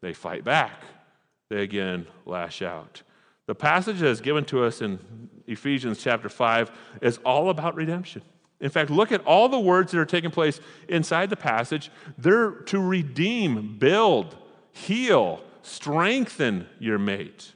they 0.00 0.12
fight 0.12 0.44
back, 0.44 0.82
they 1.48 1.62
again 1.62 2.06
lash 2.26 2.60
out. 2.60 3.02
The 3.46 3.54
passage 3.54 4.00
that 4.00 4.08
is 4.08 4.20
given 4.20 4.44
to 4.46 4.64
us 4.64 4.80
in 4.80 4.98
Ephesians 5.46 6.02
chapter 6.02 6.28
5 6.28 6.70
is 7.02 7.18
all 7.18 7.50
about 7.50 7.74
redemption. 7.74 8.22
In 8.60 8.70
fact, 8.70 8.88
look 8.88 9.12
at 9.12 9.22
all 9.26 9.48
the 9.48 9.58
words 9.58 9.92
that 9.92 9.98
are 9.98 10.06
taking 10.06 10.30
place 10.30 10.60
inside 10.88 11.28
the 11.28 11.36
passage. 11.36 11.90
They're 12.16 12.50
to 12.50 12.80
redeem, 12.80 13.76
build, 13.78 14.36
heal, 14.72 15.42
strengthen 15.62 16.66
your 16.78 16.98
mate. 16.98 17.52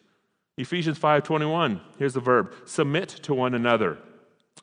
Ephesians 0.59 0.99
5:21, 0.99 1.81
here's 1.99 2.15
the 2.15 2.21
verb, 2.21 2.53
submit 2.67 3.09
to 3.09 3.33
one 3.33 3.55
another 3.55 3.97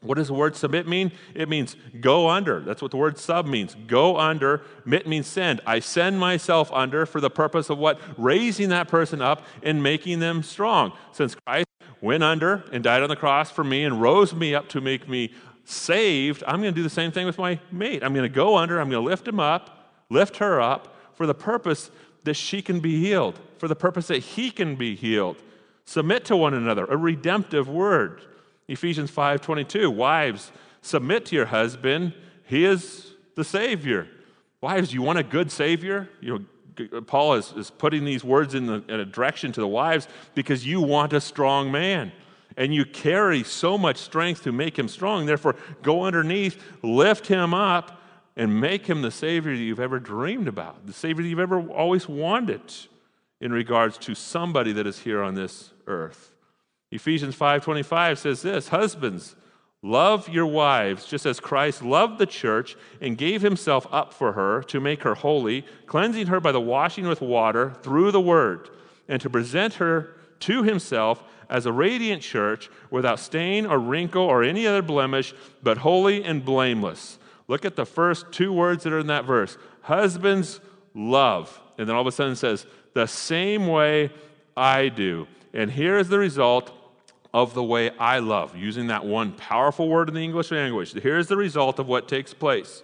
what 0.05 0.17
does 0.17 0.27
the 0.27 0.33
word 0.33 0.55
submit 0.55 0.87
mean? 0.87 1.11
It 1.33 1.49
means 1.49 1.75
go 1.99 2.29
under. 2.29 2.59
That's 2.59 2.81
what 2.81 2.91
the 2.91 2.97
word 2.97 3.17
sub 3.17 3.47
means. 3.47 3.75
Go 3.87 4.17
under. 4.17 4.61
Mit 4.85 5.07
means 5.07 5.27
send. 5.27 5.61
I 5.65 5.79
send 5.79 6.19
myself 6.19 6.71
under 6.71 7.05
for 7.05 7.19
the 7.19 7.29
purpose 7.29 7.69
of 7.69 7.77
what? 7.77 7.99
Raising 8.17 8.69
that 8.69 8.87
person 8.87 9.21
up 9.21 9.43
and 9.63 9.81
making 9.81 10.19
them 10.19 10.43
strong. 10.43 10.93
Since 11.11 11.35
Christ 11.35 11.67
went 12.01 12.23
under 12.23 12.63
and 12.71 12.83
died 12.83 13.01
on 13.01 13.09
the 13.09 13.15
cross 13.15 13.49
for 13.49 13.63
me 13.63 13.83
and 13.83 14.01
rose 14.01 14.33
me 14.33 14.53
up 14.53 14.69
to 14.69 14.81
make 14.81 15.09
me 15.09 15.33
saved, 15.63 16.43
I'm 16.45 16.61
going 16.61 16.73
to 16.73 16.79
do 16.79 16.83
the 16.83 16.89
same 16.89 17.11
thing 17.11 17.25
with 17.25 17.37
my 17.37 17.59
mate. 17.71 18.03
I'm 18.03 18.13
going 18.13 18.29
to 18.29 18.35
go 18.35 18.57
under. 18.57 18.79
I'm 18.79 18.89
going 18.89 19.03
to 19.03 19.09
lift 19.09 19.27
him 19.27 19.39
up, 19.39 19.91
lift 20.09 20.37
her 20.37 20.61
up 20.61 20.95
for 21.15 21.25
the 21.25 21.33
purpose 21.33 21.89
that 22.25 22.35
she 22.35 22.61
can 22.61 22.79
be 22.79 22.99
healed, 22.99 23.39
for 23.57 23.67
the 23.67 23.75
purpose 23.75 24.07
that 24.07 24.19
he 24.19 24.51
can 24.51 24.75
be 24.75 24.95
healed. 24.95 25.37
Submit 25.85 26.25
to 26.25 26.35
one 26.35 26.53
another, 26.53 26.85
a 26.85 26.97
redemptive 26.97 27.69
word. 27.69 28.21
Ephesians 28.67 29.11
5:22, 29.11 29.89
wives, 29.89 30.51
submit 30.81 31.25
to 31.27 31.35
your 31.35 31.45
husband. 31.45 32.13
He 32.45 32.65
is 32.65 33.13
the 33.35 33.43
Savior. 33.43 34.07
Wives, 34.61 34.93
you 34.93 35.01
want 35.01 35.19
a 35.19 35.23
good 35.23 35.51
Savior? 35.51 36.09
You 36.21 36.39
know, 36.79 36.87
uh, 36.97 37.01
Paul 37.01 37.35
is, 37.35 37.53
is 37.53 37.69
putting 37.69 38.05
these 38.05 38.23
words 38.23 38.55
in, 38.55 38.65
the, 38.65 38.83
in 38.87 38.99
a 38.99 39.05
direction 39.05 39.51
to 39.53 39.61
the 39.61 39.67
wives 39.67 40.07
because 40.33 40.65
you 40.65 40.81
want 40.81 41.13
a 41.13 41.21
strong 41.21 41.71
man. 41.71 42.11
And 42.57 42.73
you 42.73 42.85
carry 42.85 43.43
so 43.43 43.77
much 43.77 43.97
strength 43.97 44.43
to 44.43 44.51
make 44.51 44.79
him 44.79 44.87
strong. 44.87 45.25
Therefore, 45.25 45.55
go 45.81 46.03
underneath, 46.03 46.63
lift 46.81 47.27
him 47.27 47.53
up, 47.53 48.01
and 48.37 48.59
make 48.59 48.85
him 48.85 49.01
the 49.01 49.11
Savior 49.11 49.55
that 49.55 49.61
you've 49.61 49.79
ever 49.79 49.99
dreamed 49.99 50.47
about, 50.47 50.85
the 50.85 50.93
Savior 50.93 51.23
that 51.23 51.29
you've 51.29 51.39
ever 51.39 51.61
always 51.69 52.07
wanted 52.07 52.61
in 53.39 53.51
regards 53.51 53.97
to 53.99 54.15
somebody 54.15 54.71
that 54.73 54.87
is 54.87 54.99
here 54.99 55.21
on 55.21 55.35
this 55.35 55.71
earth. 55.87 56.31
Ephesians 56.91 57.35
5:25 57.35 58.17
says 58.17 58.41
this, 58.41 58.69
husbands, 58.69 59.35
love 59.81 60.29
your 60.29 60.45
wives 60.45 61.05
just 61.05 61.25
as 61.25 61.39
Christ 61.39 61.83
loved 61.83 62.17
the 62.17 62.25
church 62.25 62.75
and 63.01 63.17
gave 63.17 63.41
himself 63.41 63.85
up 63.91 64.13
for 64.13 64.33
her 64.33 64.63
to 64.63 64.79
make 64.79 65.03
her 65.03 65.15
holy, 65.15 65.65
cleansing 65.85 66.27
her 66.27 66.39
by 66.39 66.51
the 66.51 66.61
washing 66.61 67.07
with 67.07 67.21
water 67.21 67.73
through 67.81 68.11
the 68.11 68.21
word, 68.21 68.69
and 69.07 69.21
to 69.21 69.29
present 69.29 69.75
her 69.75 70.15
to 70.41 70.63
himself 70.63 71.23
as 71.49 71.65
a 71.65 71.71
radiant 71.71 72.21
church 72.21 72.69
without 72.89 73.19
stain 73.19 73.65
or 73.65 73.77
wrinkle 73.79 74.23
or 74.23 74.43
any 74.43 74.65
other 74.65 74.81
blemish, 74.81 75.33
but 75.61 75.79
holy 75.79 76.23
and 76.23 76.43
blameless. 76.43 77.19
Look 77.47 77.65
at 77.65 77.75
the 77.75 77.85
first 77.85 78.31
two 78.31 78.51
words 78.51 78.83
that 78.83 78.93
are 78.93 78.99
in 78.99 79.07
that 79.07 79.25
verse 79.25 79.57
husbands, 79.81 80.59
love. 80.95 81.61
And 81.77 81.87
then 81.87 81.95
all 81.95 82.01
of 82.01 82.07
a 82.07 82.11
sudden 82.11 82.33
it 82.33 82.37
says, 82.37 82.65
the 82.95 83.05
same 83.05 83.67
way 83.67 84.11
I 84.57 84.89
do. 84.89 85.27
And 85.55 85.71
here 85.71 85.97
is 85.97 86.09
the 86.09 86.19
result 86.19 86.71
of 87.33 87.53
the 87.53 87.63
way 87.63 87.89
I 87.97 88.19
love, 88.19 88.55
using 88.55 88.87
that 88.87 89.05
one 89.05 89.31
powerful 89.31 89.87
word 89.89 90.09
in 90.09 90.15
the 90.15 90.23
English 90.23 90.51
language. 90.51 90.93
Here's 90.93 91.27
the 91.27 91.37
result 91.37 91.79
of 91.79 91.87
what 91.87 92.07
takes 92.07 92.33
place 92.33 92.83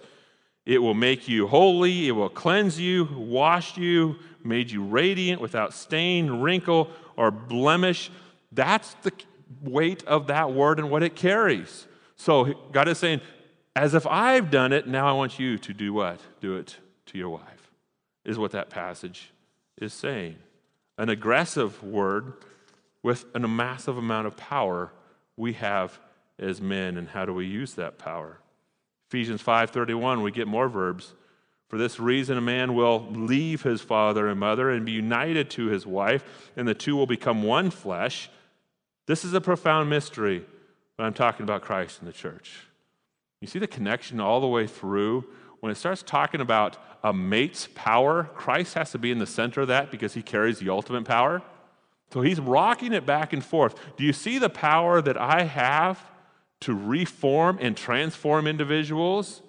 it 0.64 0.78
will 0.78 0.94
make 0.94 1.28
you 1.28 1.46
holy, 1.46 2.08
it 2.08 2.12
will 2.12 2.28
cleanse 2.28 2.80
you, 2.80 3.04
wash 3.16 3.76
you, 3.76 4.16
made 4.44 4.70
you 4.70 4.82
radiant 4.82 5.40
without 5.40 5.74
stain, 5.74 6.30
wrinkle, 6.30 6.88
or 7.16 7.30
blemish. 7.30 8.10
That's 8.52 8.94
the 9.02 9.12
weight 9.60 10.04
of 10.04 10.28
that 10.28 10.52
word 10.52 10.78
and 10.78 10.90
what 10.90 11.02
it 11.02 11.16
carries. 11.16 11.86
So 12.16 12.54
God 12.70 12.88
is 12.88 12.98
saying, 12.98 13.20
as 13.74 13.94
if 13.94 14.06
I've 14.06 14.50
done 14.50 14.72
it, 14.72 14.86
now 14.86 15.08
I 15.08 15.12
want 15.12 15.38
you 15.38 15.58
to 15.58 15.72
do 15.72 15.92
what? 15.92 16.20
Do 16.40 16.56
it 16.56 16.76
to 17.06 17.18
your 17.18 17.30
wife, 17.30 17.70
is 18.24 18.38
what 18.38 18.52
that 18.52 18.70
passage 18.70 19.32
is 19.78 19.92
saying. 19.92 20.36
An 20.96 21.08
aggressive 21.08 21.82
word 21.82 22.34
with 23.02 23.24
a 23.34 23.40
massive 23.40 23.98
amount 23.98 24.26
of 24.26 24.36
power 24.36 24.92
we 25.36 25.54
have 25.54 25.98
as 26.38 26.60
men, 26.60 26.96
and 26.96 27.08
how 27.08 27.24
do 27.24 27.34
we 27.34 27.46
use 27.46 27.74
that 27.74 27.98
power? 27.98 28.38
Ephesians 29.08 29.42
5:31, 29.42 30.22
we 30.22 30.30
get 30.30 30.46
more 30.46 30.68
verbs. 30.68 31.14
For 31.68 31.78
this 31.78 31.98
reason, 31.98 32.36
a 32.36 32.42
man 32.42 32.74
will 32.74 33.06
leave 33.10 33.62
his 33.62 33.80
father 33.80 34.28
and 34.28 34.38
mother 34.38 34.70
and 34.70 34.84
be 34.84 34.92
united 34.92 35.50
to 35.50 35.66
his 35.66 35.86
wife, 35.86 36.50
and 36.56 36.68
the 36.68 36.74
two 36.74 36.96
will 36.96 37.06
become 37.06 37.42
one 37.42 37.70
flesh. 37.70 38.28
This 39.06 39.24
is 39.24 39.32
a 39.34 39.40
profound 39.40 39.88
mystery, 39.88 40.44
but 40.96 41.04
I'm 41.04 41.14
talking 41.14 41.44
about 41.44 41.62
Christ 41.62 42.00
and 42.00 42.08
the 42.08 42.12
church. 42.12 42.66
You 43.40 43.48
see 43.48 43.58
the 43.58 43.66
connection 43.66 44.20
all 44.20 44.40
the 44.40 44.46
way 44.46 44.66
through? 44.66 45.24
When 45.60 45.72
it 45.72 45.76
starts 45.76 46.02
talking 46.02 46.40
about 46.40 46.76
a 47.02 47.12
mate's 47.12 47.68
power, 47.74 48.24
Christ 48.34 48.74
has 48.74 48.90
to 48.92 48.98
be 48.98 49.10
in 49.10 49.18
the 49.18 49.26
center 49.26 49.62
of 49.62 49.68
that 49.68 49.90
because 49.90 50.14
he 50.14 50.22
carries 50.22 50.58
the 50.58 50.68
ultimate 50.68 51.04
power. 51.04 51.42
So 52.12 52.20
he's 52.20 52.38
rocking 52.38 52.92
it 52.92 53.06
back 53.06 53.32
and 53.32 53.42
forth. 53.42 53.74
Do 53.96 54.04
you 54.04 54.12
see 54.12 54.38
the 54.38 54.50
power 54.50 55.00
that 55.00 55.16
I 55.16 55.44
have 55.44 56.04
to 56.60 56.74
reform 56.74 57.58
and 57.60 57.74
transform 57.74 58.46
individuals? 58.46 59.40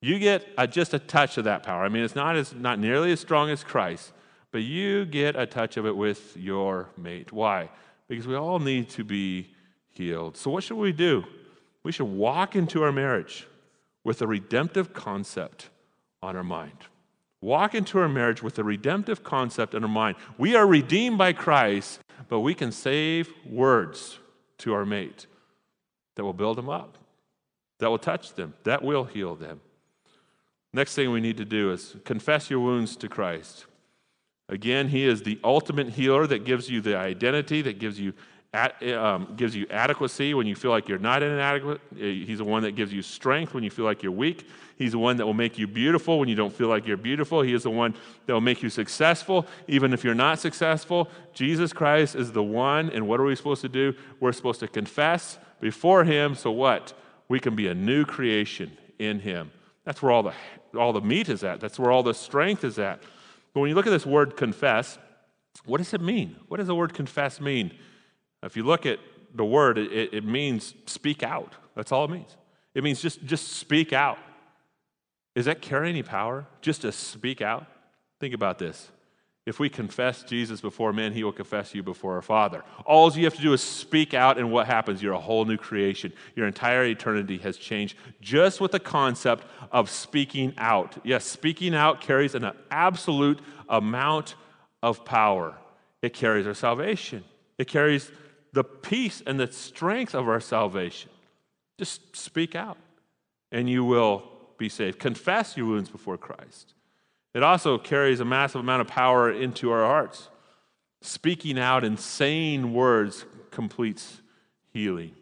You 0.00 0.18
get 0.18 0.48
a, 0.58 0.66
just 0.66 0.94
a 0.94 0.98
touch 0.98 1.38
of 1.38 1.44
that 1.44 1.62
power. 1.62 1.84
I 1.84 1.88
mean, 1.88 2.02
it's 2.02 2.16
not, 2.16 2.36
as, 2.36 2.52
not 2.54 2.80
nearly 2.80 3.12
as 3.12 3.20
strong 3.20 3.50
as 3.50 3.62
Christ, 3.62 4.12
but 4.50 4.62
you 4.62 5.04
get 5.04 5.36
a 5.36 5.46
touch 5.46 5.76
of 5.76 5.86
it 5.86 5.96
with 5.96 6.36
your 6.36 6.88
mate. 6.96 7.32
Why? 7.32 7.70
Because 8.08 8.26
we 8.26 8.34
all 8.34 8.58
need 8.58 8.88
to 8.90 9.04
be 9.04 9.54
healed. 9.88 10.36
So, 10.36 10.50
what 10.50 10.64
should 10.64 10.78
we 10.78 10.90
do? 10.90 11.22
We 11.84 11.92
should 11.92 12.06
walk 12.06 12.56
into 12.56 12.82
our 12.82 12.92
marriage 12.92 13.46
with 14.02 14.22
a 14.22 14.26
redemptive 14.26 14.92
concept 14.92 15.70
on 16.20 16.36
our 16.36 16.42
mind. 16.42 16.78
Walk 17.42 17.74
into 17.74 17.98
our 17.98 18.08
marriage 18.08 18.40
with 18.40 18.56
a 18.60 18.64
redemptive 18.64 19.24
concept 19.24 19.74
in 19.74 19.82
our 19.82 19.88
mind. 19.88 20.16
We 20.38 20.54
are 20.54 20.66
redeemed 20.66 21.18
by 21.18 21.32
Christ, 21.32 22.00
but 22.28 22.40
we 22.40 22.54
can 22.54 22.70
save 22.70 23.30
words 23.44 24.20
to 24.58 24.72
our 24.72 24.86
mate 24.86 25.26
that 26.14 26.24
will 26.24 26.32
build 26.32 26.56
them 26.56 26.70
up, 26.70 26.96
that 27.80 27.90
will 27.90 27.98
touch 27.98 28.34
them, 28.34 28.54
that 28.62 28.84
will 28.84 29.04
heal 29.04 29.34
them. 29.34 29.60
Next 30.72 30.94
thing 30.94 31.10
we 31.10 31.20
need 31.20 31.36
to 31.38 31.44
do 31.44 31.72
is 31.72 31.96
confess 32.04 32.48
your 32.48 32.60
wounds 32.60 32.96
to 32.96 33.08
Christ. 33.08 33.66
Again, 34.48 34.88
He 34.88 35.04
is 35.04 35.22
the 35.22 35.40
ultimate 35.42 35.90
healer 35.90 36.28
that 36.28 36.44
gives 36.44 36.70
you 36.70 36.80
the 36.80 36.96
identity, 36.96 37.60
that 37.62 37.80
gives 37.80 37.98
you 37.98 38.12
um, 38.54 39.32
gives 39.36 39.56
you 39.56 39.66
adequacy 39.70 40.34
when 40.34 40.46
you 40.46 40.54
feel 40.54 40.70
like 40.70 40.86
you're 40.86 40.98
not 40.98 41.22
inadequate. 41.22 41.80
Eh, 41.96 42.24
he's 42.26 42.38
the 42.38 42.44
one 42.44 42.62
that 42.62 42.72
gives 42.72 42.92
you 42.92 43.00
strength 43.00 43.54
when 43.54 43.64
you 43.64 43.70
feel 43.70 43.86
like 43.86 44.02
you're 44.02 44.12
weak. 44.12 44.46
He's 44.76 44.92
the 44.92 44.98
one 44.98 45.16
that 45.16 45.26
will 45.26 45.32
make 45.32 45.58
you 45.58 45.66
beautiful 45.66 46.18
when 46.18 46.28
you 46.28 46.34
don't 46.34 46.52
feel 46.52 46.68
like 46.68 46.86
you're 46.86 46.98
beautiful. 46.98 47.40
He 47.40 47.54
is 47.54 47.62
the 47.62 47.70
one 47.70 47.94
that 48.26 48.32
will 48.32 48.42
make 48.42 48.62
you 48.62 48.68
successful 48.68 49.46
even 49.68 49.94
if 49.94 50.04
you're 50.04 50.14
not 50.14 50.38
successful. 50.38 51.08
Jesus 51.32 51.72
Christ 51.72 52.14
is 52.14 52.32
the 52.32 52.42
one, 52.42 52.90
and 52.90 53.08
what 53.08 53.20
are 53.20 53.24
we 53.24 53.34
supposed 53.36 53.62
to 53.62 53.68
do? 53.68 53.94
We're 54.20 54.32
supposed 54.32 54.60
to 54.60 54.68
confess 54.68 55.38
before 55.60 56.04
Him 56.04 56.34
so 56.34 56.50
what? 56.50 56.92
We 57.28 57.40
can 57.40 57.56
be 57.56 57.68
a 57.68 57.74
new 57.74 58.04
creation 58.04 58.76
in 58.98 59.20
Him. 59.20 59.50
That's 59.84 60.02
where 60.02 60.12
all 60.12 60.22
the, 60.22 60.34
all 60.76 60.92
the 60.92 61.00
meat 61.00 61.30
is 61.30 61.42
at, 61.42 61.60
that's 61.60 61.78
where 61.78 61.90
all 61.90 62.02
the 62.02 62.14
strength 62.14 62.64
is 62.64 62.78
at. 62.78 63.02
But 63.54 63.60
when 63.60 63.70
you 63.70 63.74
look 63.74 63.86
at 63.86 63.90
this 63.90 64.06
word 64.06 64.36
confess, 64.36 64.98
what 65.64 65.78
does 65.78 65.94
it 65.94 66.00
mean? 66.00 66.36
What 66.48 66.58
does 66.58 66.66
the 66.66 66.74
word 66.74 66.92
confess 66.92 67.40
mean? 67.40 67.72
If 68.42 68.56
you 68.56 68.64
look 68.64 68.86
at 68.86 68.98
the 69.34 69.44
word, 69.44 69.78
it, 69.78 70.12
it 70.12 70.24
means 70.24 70.74
speak 70.86 71.22
out. 71.22 71.54
That's 71.74 71.92
all 71.92 72.04
it 72.04 72.10
means. 72.10 72.36
It 72.74 72.84
means 72.84 73.00
just, 73.00 73.24
just 73.24 73.52
speak 73.52 73.92
out. 73.92 74.18
Does 75.34 75.46
that 75.46 75.62
carry 75.62 75.88
any 75.88 76.02
power? 76.02 76.46
Just 76.60 76.82
to 76.82 76.92
speak 76.92 77.40
out? 77.40 77.66
Think 78.20 78.34
about 78.34 78.58
this. 78.58 78.90
If 79.44 79.58
we 79.58 79.68
confess 79.68 80.22
Jesus 80.22 80.60
before 80.60 80.92
men, 80.92 81.12
he 81.12 81.24
will 81.24 81.32
confess 81.32 81.74
you 81.74 81.82
before 81.82 82.14
our 82.14 82.22
Father. 82.22 82.62
All 82.86 83.10
you 83.12 83.24
have 83.24 83.34
to 83.34 83.42
do 83.42 83.52
is 83.52 83.60
speak 83.60 84.14
out, 84.14 84.38
and 84.38 84.52
what 84.52 84.68
happens? 84.68 85.02
You're 85.02 85.14
a 85.14 85.20
whole 85.20 85.44
new 85.44 85.56
creation. 85.56 86.12
Your 86.36 86.46
entire 86.46 86.84
eternity 86.84 87.38
has 87.38 87.56
changed 87.56 87.96
just 88.20 88.60
with 88.60 88.70
the 88.70 88.78
concept 88.78 89.44
of 89.72 89.90
speaking 89.90 90.54
out. 90.58 90.96
Yes, 91.02 91.24
speaking 91.24 91.74
out 91.74 92.00
carries 92.00 92.36
an 92.36 92.52
absolute 92.70 93.40
amount 93.68 94.36
of 94.80 95.04
power. 95.04 95.56
It 96.02 96.14
carries 96.14 96.46
our 96.46 96.54
salvation, 96.54 97.24
it 97.58 97.66
carries 97.66 98.12
the 98.52 98.64
peace 98.64 99.22
and 99.26 99.40
the 99.40 99.50
strength 99.50 100.14
of 100.14 100.28
our 100.28 100.40
salvation. 100.40 101.10
Just 101.78 102.14
speak 102.16 102.54
out, 102.54 102.78
and 103.50 103.68
you 103.68 103.84
will 103.84 104.22
be 104.58 104.68
saved. 104.68 104.98
Confess 104.98 105.56
your 105.56 105.66
wounds 105.66 105.90
before 105.90 106.18
Christ. 106.18 106.74
It 107.34 107.42
also 107.42 107.78
carries 107.78 108.20
a 108.20 108.24
massive 108.24 108.60
amount 108.60 108.82
of 108.82 108.88
power 108.88 109.30
into 109.30 109.70
our 109.70 109.84
hearts. 109.84 110.28
Speaking 111.00 111.58
out 111.58 111.82
in 111.82 111.96
sane 111.96 112.72
words 112.72 113.24
completes 113.50 114.20
healing. 114.72 115.12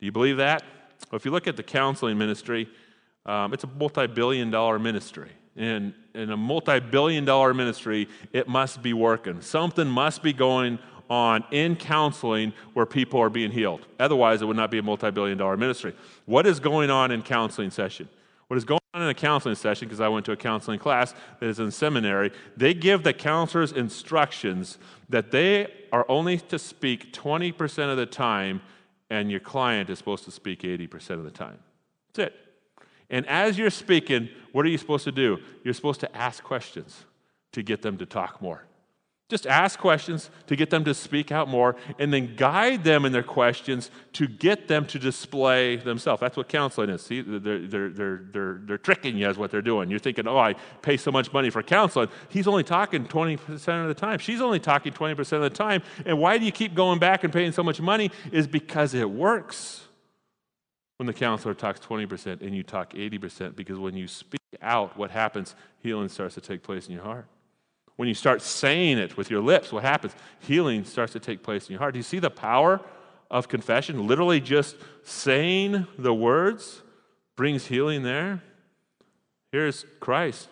Do 0.00 0.06
you 0.06 0.12
believe 0.12 0.38
that? 0.38 0.62
Well, 1.10 1.16
if 1.16 1.24
you 1.24 1.30
look 1.30 1.46
at 1.46 1.56
the 1.56 1.62
counseling 1.62 2.16
ministry, 2.16 2.68
um, 3.26 3.52
it's 3.52 3.64
a 3.64 3.66
multi 3.66 4.06
billion 4.06 4.50
dollar 4.50 4.78
ministry. 4.78 5.30
And 5.56 5.92
in 6.14 6.30
a 6.30 6.36
multi 6.36 6.80
billion 6.80 7.24
dollar 7.24 7.52
ministry, 7.52 8.08
it 8.32 8.48
must 8.48 8.82
be 8.82 8.92
working. 8.92 9.42
Something 9.42 9.88
must 9.88 10.22
be 10.22 10.32
going 10.32 10.78
on 11.08 11.44
in 11.50 11.76
counseling 11.76 12.52
where 12.74 12.86
people 12.86 13.20
are 13.20 13.30
being 13.30 13.50
healed. 13.50 13.86
Otherwise, 13.98 14.42
it 14.42 14.46
would 14.46 14.56
not 14.56 14.70
be 14.70 14.78
a 14.78 14.82
multi 14.82 15.10
billion 15.10 15.38
dollar 15.38 15.56
ministry. 15.56 15.94
What 16.26 16.46
is 16.46 16.60
going 16.60 16.90
on 16.90 17.10
in 17.10 17.22
counseling 17.22 17.70
session? 17.70 18.08
What 18.48 18.56
is 18.56 18.64
going 18.64 18.80
on 18.92 19.02
in 19.02 19.08
a 19.08 19.14
counseling 19.14 19.54
session, 19.54 19.88
because 19.88 20.00
I 20.00 20.08
went 20.08 20.26
to 20.26 20.32
a 20.32 20.36
counseling 20.36 20.78
class 20.78 21.14
that 21.40 21.46
is 21.46 21.58
in 21.58 21.70
seminary, 21.70 22.30
they 22.56 22.74
give 22.74 23.02
the 23.02 23.14
counselors 23.14 23.72
instructions 23.72 24.76
that 25.08 25.30
they 25.30 25.72
are 25.90 26.04
only 26.08 26.36
to 26.36 26.58
speak 26.58 27.12
20% 27.14 27.90
of 27.90 27.96
the 27.96 28.04
time, 28.04 28.60
and 29.08 29.30
your 29.30 29.40
client 29.40 29.88
is 29.88 29.96
supposed 29.96 30.24
to 30.24 30.30
speak 30.30 30.62
80% 30.62 31.12
of 31.12 31.24
the 31.24 31.30
time. 31.30 31.58
That's 32.12 32.28
it. 32.28 32.38
And 33.08 33.26
as 33.26 33.56
you're 33.56 33.70
speaking, 33.70 34.28
what 34.52 34.66
are 34.66 34.68
you 34.68 34.78
supposed 34.78 35.04
to 35.04 35.12
do? 35.12 35.38
You're 35.64 35.74
supposed 35.74 36.00
to 36.00 36.16
ask 36.16 36.42
questions 36.42 37.04
to 37.52 37.62
get 37.62 37.80
them 37.80 37.96
to 37.98 38.06
talk 38.06 38.42
more. 38.42 38.64
Just 39.32 39.46
ask 39.46 39.78
questions 39.78 40.28
to 40.46 40.54
get 40.56 40.68
them 40.68 40.84
to 40.84 40.92
speak 40.92 41.32
out 41.32 41.48
more 41.48 41.74
and 41.98 42.12
then 42.12 42.36
guide 42.36 42.84
them 42.84 43.06
in 43.06 43.12
their 43.12 43.22
questions 43.22 43.90
to 44.12 44.28
get 44.28 44.68
them 44.68 44.84
to 44.88 44.98
display 44.98 45.76
themselves. 45.76 46.20
That's 46.20 46.36
what 46.36 46.50
counseling 46.50 46.90
is. 46.90 47.00
See, 47.00 47.22
they're, 47.22 47.38
they're, 47.38 47.88
they're, 47.88 48.20
they're, 48.30 48.60
they're 48.62 48.76
tricking 48.76 49.16
you 49.16 49.26
as 49.26 49.38
what 49.38 49.50
they're 49.50 49.62
doing. 49.62 49.88
You're 49.88 50.00
thinking, 50.00 50.28
oh, 50.28 50.36
I 50.36 50.52
pay 50.82 50.98
so 50.98 51.10
much 51.10 51.32
money 51.32 51.48
for 51.48 51.62
counseling. 51.62 52.10
He's 52.28 52.46
only 52.46 52.62
talking 52.62 53.06
20% 53.06 53.82
of 53.82 53.88
the 53.88 53.94
time. 53.94 54.18
She's 54.18 54.42
only 54.42 54.60
talking 54.60 54.92
20% 54.92 55.32
of 55.32 55.40
the 55.40 55.48
time. 55.48 55.82
And 56.04 56.18
why 56.18 56.36
do 56.36 56.44
you 56.44 56.52
keep 56.52 56.74
going 56.74 56.98
back 56.98 57.24
and 57.24 57.32
paying 57.32 57.52
so 57.52 57.62
much 57.62 57.80
money? 57.80 58.10
Is 58.32 58.46
because 58.46 58.92
it 58.92 59.08
works 59.08 59.84
when 60.98 61.06
the 61.06 61.14
counselor 61.14 61.54
talks 61.54 61.80
20% 61.80 62.42
and 62.42 62.54
you 62.54 62.62
talk 62.62 62.92
80%, 62.92 63.56
because 63.56 63.78
when 63.78 63.96
you 63.96 64.06
speak 64.06 64.42
out, 64.60 64.98
what 64.98 65.10
happens? 65.10 65.54
Healing 65.78 66.10
starts 66.10 66.34
to 66.34 66.42
take 66.42 66.62
place 66.62 66.86
in 66.86 66.92
your 66.92 67.02
heart. 67.02 67.26
When 67.96 68.08
you 68.08 68.14
start 68.14 68.42
saying 68.42 68.98
it 68.98 69.16
with 69.16 69.30
your 69.30 69.40
lips, 69.40 69.72
what 69.72 69.82
happens? 69.82 70.14
Healing 70.40 70.84
starts 70.84 71.12
to 71.12 71.20
take 71.20 71.42
place 71.42 71.68
in 71.68 71.72
your 71.72 71.80
heart. 71.80 71.94
Do 71.94 71.98
you 71.98 72.04
see 72.04 72.18
the 72.18 72.30
power 72.30 72.80
of 73.30 73.48
confession? 73.48 74.06
Literally, 74.06 74.40
just 74.40 74.76
saying 75.02 75.86
the 75.98 76.14
words 76.14 76.82
brings 77.36 77.66
healing 77.66 78.02
there. 78.02 78.42
Here's 79.50 79.84
Christ. 80.00 80.48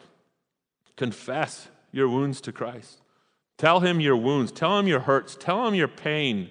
Confess 0.96 1.68
your 1.92 2.08
wounds 2.08 2.40
to 2.42 2.52
Christ. 2.52 3.00
Tell 3.56 3.80
him 3.80 4.00
your 4.00 4.16
wounds. 4.16 4.52
Tell 4.52 4.78
him 4.78 4.86
your 4.86 5.00
hurts. 5.00 5.36
Tell 5.36 5.66
him 5.66 5.74
your 5.74 5.88
pain. 5.88 6.50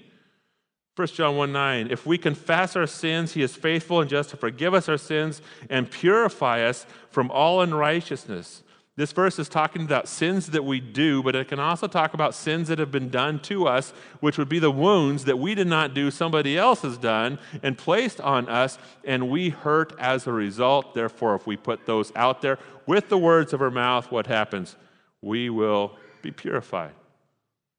1 0.96 1.08
John 1.08 1.38
1 1.38 1.54
9, 1.54 1.88
if 1.92 2.06
we 2.06 2.18
confess 2.18 2.76
our 2.76 2.86
sins, 2.86 3.34
he 3.34 3.42
is 3.42 3.56
faithful 3.56 4.02
and 4.02 4.10
just 4.10 4.32
to 4.32 4.38
forgive 4.38 4.74
us 4.74 4.90
our 4.90 4.98
sins 4.98 5.42
and 5.70 5.90
purify 5.90 6.62
us 6.62 6.86
from 7.10 7.32
all 7.32 7.62
unrighteousness. 7.62 8.64
This 9.00 9.14
verse 9.14 9.40
is 9.40 9.48
talking 9.48 9.84
about 9.84 10.10
sins 10.10 10.48
that 10.48 10.66
we 10.66 10.82
do, 10.82 11.24
but 11.24 11.34
it 11.34 11.48
can 11.48 11.58
also 11.58 11.88
talk 11.88 12.14
about 12.14 12.36
sins 12.36 12.68
that 12.68 12.80
have 12.80 12.92
been 12.92 13.08
done 13.08 13.40
to 13.44 13.66
us, 13.66 13.94
which 14.20 14.38
would 14.38 14.50
be 14.50 14.60
the 14.60 14.70
wounds 14.70 15.24
that 15.24 15.40
we 15.40 15.56
did 15.56 15.68
not 15.68 15.94
do, 15.94 16.12
somebody 16.12 16.58
else 16.58 16.82
has 16.82 16.98
done 16.98 17.40
and 17.64 17.78
placed 17.78 18.20
on 18.20 18.50
us, 18.50 18.78
and 19.06 19.30
we 19.30 19.52
hurt 19.52 19.94
as 20.00 20.28
a 20.28 20.34
result. 20.34 20.96
Therefore, 20.96 21.36
if 21.36 21.48
we 21.48 21.56
put 21.56 21.86
those 21.86 22.12
out 22.14 22.42
there 22.42 22.60
with 22.88 23.08
the 23.08 23.18
words 23.18 23.54
of 23.54 23.62
our 23.62 23.72
mouth, 23.72 24.12
what 24.12 24.28
happens? 24.28 24.76
We 25.22 25.50
will 25.50 25.96
be 26.22 26.32
purified, 26.32 26.92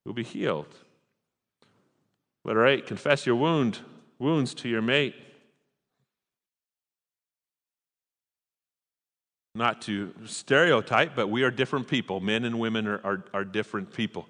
we'll 0.03 0.15
be 0.15 0.23
healed. 0.23 0.75
Letter 2.43 2.65
8 2.65 2.87
confess 2.87 3.27
your 3.27 3.35
wound, 3.35 3.77
wounds 4.17 4.55
to 4.55 4.67
your 4.67 4.81
mate. 4.81 5.13
Not 9.53 9.81
to 9.83 10.13
stereotype, 10.25 11.15
but 11.15 11.27
we 11.27 11.43
are 11.43 11.51
different 11.51 11.87
people. 11.87 12.19
Men 12.19 12.45
and 12.45 12.59
women 12.59 12.87
are, 12.87 13.01
are, 13.03 13.23
are 13.33 13.43
different 13.43 13.93
people. 13.93 14.27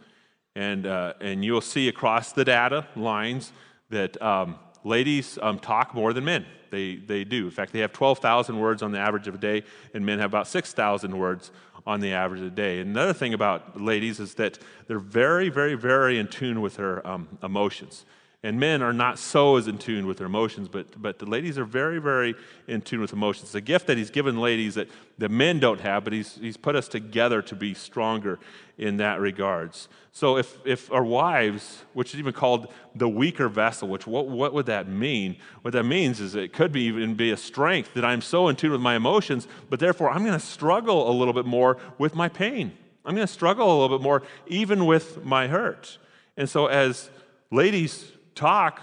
And, 0.56 0.86
uh, 0.86 1.14
and 1.22 1.46
you'll 1.46 1.62
see 1.62 1.88
across 1.88 2.34
the 2.34 2.44
data 2.44 2.88
lines 2.96 3.54
that 3.90 4.22
um, 4.22 4.58
ladies 4.84 5.38
um, 5.42 5.60
talk 5.60 5.94
more 5.94 6.14
than 6.14 6.26
men. 6.26 6.46
They, 6.72 6.96
they 6.96 7.24
do. 7.24 7.46
In 7.46 7.52
fact, 7.52 7.74
they 7.74 7.80
have 7.80 7.94
12,000 7.94 8.58
words 8.60 8.82
on 8.82 8.92
the 8.92 9.00
average 9.00 9.28
of 9.28 9.36
a 9.36 9.38
day, 9.38 9.64
and 9.94 10.06
men 10.06 10.20
have 10.20 10.32
about 10.32 10.48
6,000 10.48 11.18
words 11.18 11.52
on 11.86 12.00
the 12.00 12.14
average 12.14 12.42
of 12.42 12.48
a 12.48 12.52
day. 12.52 12.80
Another 12.80 13.14
thing 13.14 13.34
about 13.34 13.80
ladies 13.80 14.20
is 14.20 14.36
that 14.36 14.58
they're 14.88 15.00
very, 15.00 15.50
very, 15.50 15.76
very 15.76 16.18
in 16.18 16.28
tune 16.28 16.62
with 16.62 16.78
their 16.78 17.06
um, 17.06 17.28
emotions. 17.44 18.06
And 18.44 18.60
men 18.60 18.82
are 18.82 18.94
not 18.94 19.20
so 19.20 19.58
as 19.58 19.68
in 19.68 19.78
tune 19.78 20.08
with 20.08 20.18
their 20.18 20.26
emotions, 20.26 20.68
but, 20.68 21.00
but 21.00 21.20
the 21.20 21.28
ladies 21.28 21.60
are 21.60 21.66
very, 21.66 22.00
very 22.00 22.34
in 22.68 22.82
tune 22.82 23.00
with 23.00 23.14
emotions. 23.14 23.50
It's 23.50 23.56
a 23.56 23.62
gift 23.62 23.86
that 23.86 24.00
he's 24.00 24.10
given 24.10 24.40
ladies 24.40 24.74
that, 24.76 24.88
that 25.20 25.30
men 25.30 25.60
don't 25.60 25.80
have, 25.80 26.04
but 26.04 26.12
he's, 26.12 26.38
he's 26.38 26.58
put 26.58 26.76
us 26.76 26.88
together 26.88 27.44
to 27.44 27.56
be 27.56 27.76
stronger 27.76 28.40
in 28.80 28.98
that 28.98 29.20
regards. 29.20 29.90
So 30.12 30.38
if, 30.38 30.58
if 30.66 30.92
our 30.92 31.04
wives, 31.04 31.84
which 31.94 32.16
is 32.16 32.20
even 32.20 32.34
called 32.34 32.74
the 32.96 33.08
weaker 33.08 33.48
vessel, 33.48 33.88
which 33.88 34.08
what, 34.08 34.28
what 34.28 34.56
would 34.56 34.66
that 34.66 34.88
mean? 34.88 35.38
What 35.62 35.74
that 35.74 35.84
means 35.84 36.20
is 36.20 36.34
it 36.34 36.52
could 36.52 36.72
be 36.72 36.86
even 36.86 37.14
be 37.14 37.30
a 37.30 37.38
strength 37.38 37.94
that 37.94 38.04
I'm 38.04 38.22
so 38.22 38.48
in 38.48 38.56
tune 38.56 38.72
with 38.72 38.82
my 38.82 38.96
emotions, 38.96 39.48
but 39.70 39.80
therefore 39.80 40.10
I'm 40.10 40.26
going 40.26 40.40
to 40.40 40.44
struggle 40.44 41.12
a 41.12 41.14
little 41.14 41.36
bit 41.36 41.46
more 41.46 41.78
with 42.00 42.16
my 42.16 42.28
pain. 42.28 42.72
I'm 43.06 43.14
going 43.14 43.28
to 43.28 43.32
struggle 43.32 43.68
a 43.68 43.78
little 43.80 44.00
bit 44.00 44.04
more 44.04 44.24
even 44.48 44.88
with 44.88 45.24
my 45.24 45.46
hurt. 45.46 46.00
And 46.38 46.50
so 46.50 46.66
as 46.66 47.12
ladies 47.52 48.14
talk, 48.36 48.82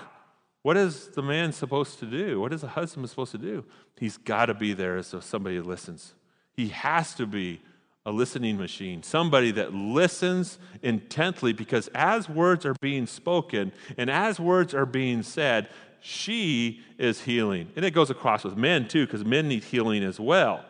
what 0.63 0.77
is 0.77 1.09
the 1.09 1.23
man 1.23 1.53
supposed 1.53 1.99
to 2.01 2.07
do? 2.07 2.41
What 2.41 2.53
is 2.53 2.63
the 2.63 2.69
husband 2.69 3.09
supposed 3.09 3.33
to 3.33 3.39
do? 3.39 3.65
He's 3.97 4.17
got 4.17 4.47
to 4.47 4.55
be 4.55 4.73
there 4.73 5.03
so 5.03 5.21
somebody 5.21 5.61
listens. 5.61 6.15
He 6.53 6.69
has 6.69 7.15
to 7.15 7.27
be 7.27 7.61
a 8.05 8.13
listening 8.13 8.57
machine, 8.57 9.03
somebody 9.03 9.51
that 9.53 9.75
listens 9.75 10.59
intently 10.83 11.53
because 11.53 11.89
as 11.89 12.29
words 12.29 12.65
are 12.65 12.75
being 12.81 13.07
spoken 13.07 13.73
and 13.97 14.11
as 14.11 14.41
words 14.41 14.75
are 14.75 14.87
being 14.87 15.23
said, 15.23 15.69
she 16.01 16.81
is 16.97 17.23
healing. 17.23 17.71
And 17.77 17.85
it 17.85 17.91
goes 17.91 18.11
across 18.11 18.45
with 18.45 18.57
men 18.57 18.89
too, 18.89 19.05
because 19.07 19.25
men 19.25 19.49
need 19.49 19.65
healing 19.65 20.03
as 20.03 20.19
well. 20.19 20.65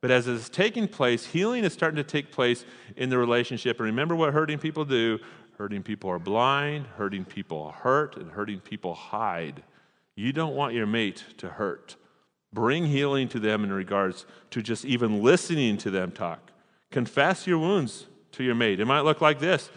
But 0.00 0.10
as 0.10 0.28
it's 0.28 0.50
taking 0.50 0.86
place, 0.86 1.24
healing 1.24 1.64
is 1.64 1.72
starting 1.72 1.96
to 1.96 2.04
take 2.04 2.30
place 2.30 2.66
in 2.96 3.08
the 3.08 3.16
relationship. 3.16 3.78
And 3.78 3.86
remember 3.86 4.14
what 4.14 4.34
hurting 4.34 4.58
people 4.58 4.84
do 4.84 5.18
Hurting 5.58 5.82
people 5.82 6.10
are 6.10 6.18
blind, 6.18 6.86
hurting 6.96 7.24
people 7.24 7.70
hurt, 7.70 8.16
and 8.16 8.32
hurting 8.32 8.60
people 8.60 8.94
hide. 8.94 9.62
You 10.16 10.32
don't 10.32 10.54
want 10.54 10.74
your 10.74 10.86
mate 10.86 11.24
to 11.38 11.48
hurt. 11.48 11.96
Bring 12.52 12.86
healing 12.86 13.28
to 13.28 13.40
them 13.40 13.64
in 13.64 13.72
regards 13.72 14.26
to 14.50 14.62
just 14.62 14.84
even 14.84 15.22
listening 15.22 15.76
to 15.78 15.90
them 15.90 16.12
talk. 16.12 16.52
Confess 16.90 17.46
your 17.46 17.58
wounds 17.58 18.06
to 18.32 18.44
your 18.44 18.54
mate. 18.54 18.80
It 18.80 18.84
might 18.84 19.00
look 19.00 19.20
like 19.20 19.38
this 19.38 19.70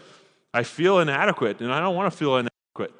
I 0.52 0.62
feel 0.62 0.98
inadequate, 0.98 1.60
and 1.60 1.72
I 1.72 1.80
don't 1.80 1.94
want 1.94 2.12
to 2.12 2.16
feel 2.16 2.36
inadequate. 2.36 2.94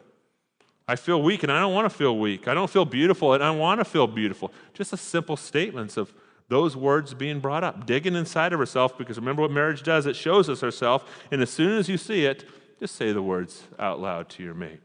I 0.87 0.97
feel 0.97 1.23
weak, 1.23 1.43
and 1.43 1.53
I 1.53 1.61
don't 1.61 1.75
want 1.75 1.91
to 1.91 1.97
feel 1.97 2.17
weak. 2.17 2.49
I 2.49 2.55
don't 2.55 2.71
feel 2.71 2.85
beautiful, 2.85 3.35
and 3.35 3.43
I 3.43 3.51
want 3.51 3.81
to 3.81 3.85
feel 3.85 4.07
beautiful. 4.07 4.53
Just 4.75 4.93
a 4.93 4.97
simple 4.97 5.37
statements 5.37 5.97
of 5.97 6.15
those 6.49 6.77
words 6.77 7.13
being 7.13 7.41
brought 7.41 7.63
up, 7.63 7.87
digging 7.87 8.15
inside 8.15 8.53
of 8.53 8.59
herself, 8.59 8.97
because 8.97 9.19
remember 9.19 9.43
what 9.43 9.51
marriage 9.51 9.83
does? 9.83 10.07
It 10.07 10.17
shows 10.17 10.49
us 10.49 10.61
herself, 10.61 11.05
and 11.31 11.43
as 11.43 11.51
soon 11.51 11.79
as 11.79 11.89
you 11.89 11.99
see 11.99 12.25
it, 12.25 12.45
just 12.79 12.95
say 12.95 13.13
the 13.13 13.23
words 13.23 13.65
out 13.79 14.01
loud 14.01 14.29
to 14.31 14.43
your 14.43 14.55
mate. 14.55 14.81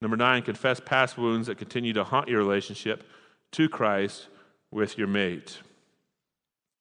Number 0.00 0.16
nine, 0.16 0.42
confess 0.42 0.80
past 0.80 1.18
wounds 1.18 1.48
that 1.48 1.58
continue 1.58 1.92
to 1.94 2.04
haunt 2.04 2.28
your 2.28 2.38
relationship 2.38 3.04
to 3.52 3.68
Christ 3.68 4.28
with 4.70 4.98
your 4.98 5.08
mate. 5.08 5.58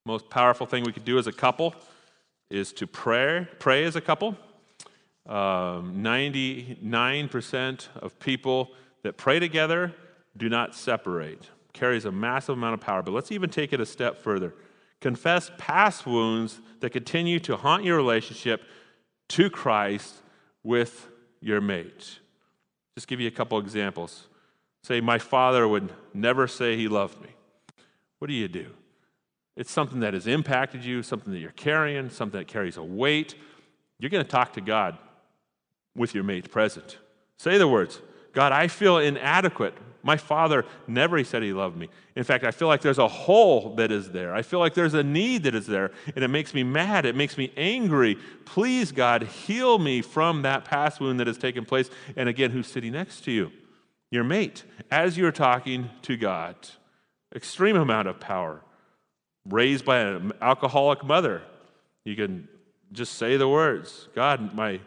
Most 0.05 0.29
powerful 0.29 0.67
thing 0.67 0.83
we 0.83 0.93
could 0.93 1.05
do 1.05 1.17
as 1.17 1.27
a 1.27 1.31
couple 1.31 1.73
is 2.49 2.71
to 2.73 2.87
pray, 2.87 3.47
pray 3.59 3.83
as 3.83 3.95
a 3.95 4.01
couple. 4.01 4.37
Um, 5.25 6.01
99% 6.01 7.87
of 7.97 8.17
people 8.19 8.71
that 9.03 9.17
pray 9.17 9.39
together 9.39 9.93
do 10.37 10.47
not 10.47 10.75
separate. 10.75 11.49
Carries 11.73 12.05
a 12.05 12.11
massive 12.11 12.57
amount 12.57 12.75
of 12.75 12.81
power. 12.81 13.01
But 13.01 13.11
let's 13.11 13.31
even 13.31 13.49
take 13.49 13.73
it 13.73 13.81
a 13.81 13.85
step 13.85 14.17
further. 14.17 14.53
Confess 15.01 15.51
past 15.57 16.05
wounds 16.05 16.59
that 16.79 16.91
continue 16.91 17.39
to 17.41 17.57
haunt 17.57 17.83
your 17.83 17.97
relationship 17.97 18.63
to 19.29 19.49
Christ 19.49 20.15
with 20.63 21.09
your 21.41 21.61
mate. 21.61 22.19
Just 22.95 23.07
give 23.07 23.19
you 23.19 23.27
a 23.27 23.31
couple 23.31 23.59
examples. 23.59 24.27
Say, 24.83 25.01
My 25.01 25.19
father 25.19 25.67
would 25.67 25.91
never 26.13 26.47
say 26.47 26.75
he 26.75 26.87
loved 26.87 27.21
me. 27.21 27.29
What 28.19 28.27
do 28.27 28.33
you 28.33 28.47
do? 28.47 28.67
It's 29.55 29.71
something 29.71 29.99
that 30.01 30.13
has 30.13 30.27
impacted 30.27 30.85
you, 30.85 31.03
something 31.03 31.33
that 31.33 31.39
you're 31.39 31.51
carrying, 31.51 32.09
something 32.09 32.39
that 32.39 32.47
carries 32.47 32.77
a 32.77 32.83
weight. 32.83 33.35
You're 33.99 34.11
going 34.11 34.23
to 34.23 34.29
talk 34.29 34.53
to 34.53 34.61
God 34.61 34.97
with 35.95 36.13
your 36.13 36.23
mate 36.23 36.51
present. 36.51 36.97
Say 37.37 37.57
the 37.57 37.67
words 37.67 38.01
God, 38.33 38.51
I 38.51 38.67
feel 38.67 38.99
inadequate 38.99 39.73
my 40.07 40.15
father 40.15 40.63
never 40.87 41.21
said 41.25 41.43
he 41.43 41.51
loved 41.51 41.75
me. 41.75 41.89
In 42.15 42.23
fact, 42.23 42.45
I 42.45 42.51
feel 42.51 42.69
like 42.69 42.79
there's 42.79 42.97
a 42.97 43.09
hole 43.09 43.75
that 43.75 43.91
is 43.91 44.11
there. 44.11 44.33
I 44.33 44.41
feel 44.41 44.59
like 44.59 44.73
there's 44.73 44.93
a 44.93 45.03
need 45.03 45.43
that 45.43 45.53
is 45.53 45.67
there, 45.67 45.91
and 46.15 46.23
it 46.23 46.29
makes 46.29 46.53
me 46.53 46.63
mad. 46.63 47.05
It 47.05 47.13
makes 47.13 47.37
me 47.37 47.51
angry. 47.57 48.15
Please, 48.45 48.93
God, 48.93 49.23
heal 49.23 49.77
me 49.77 50.01
from 50.01 50.43
that 50.43 50.63
past 50.63 51.01
wound 51.01 51.19
that 51.19 51.27
has 51.27 51.37
taken 51.37 51.65
place. 51.65 51.89
And 52.15 52.29
again, 52.29 52.51
who's 52.51 52.67
sitting 52.67 52.93
next 52.93 53.25
to 53.25 53.31
you? 53.33 53.51
Your 54.09 54.23
mate, 54.23 54.63
as 54.89 55.17
you're 55.17 55.33
talking 55.33 55.89
to 56.03 56.15
God. 56.15 56.55
Extreme 57.35 57.75
amount 57.75 58.07
of 58.07 58.21
power. 58.21 58.61
Raised 59.43 59.83
by 59.83 59.97
an 59.97 60.31
alcoholic 60.41 61.03
mother. 61.03 61.41
You 62.05 62.15
can 62.15 62.47
just 62.93 63.15
say 63.15 63.35
the 63.35 63.49
words 63.49 64.07
God, 64.15 64.55
my 64.55 64.79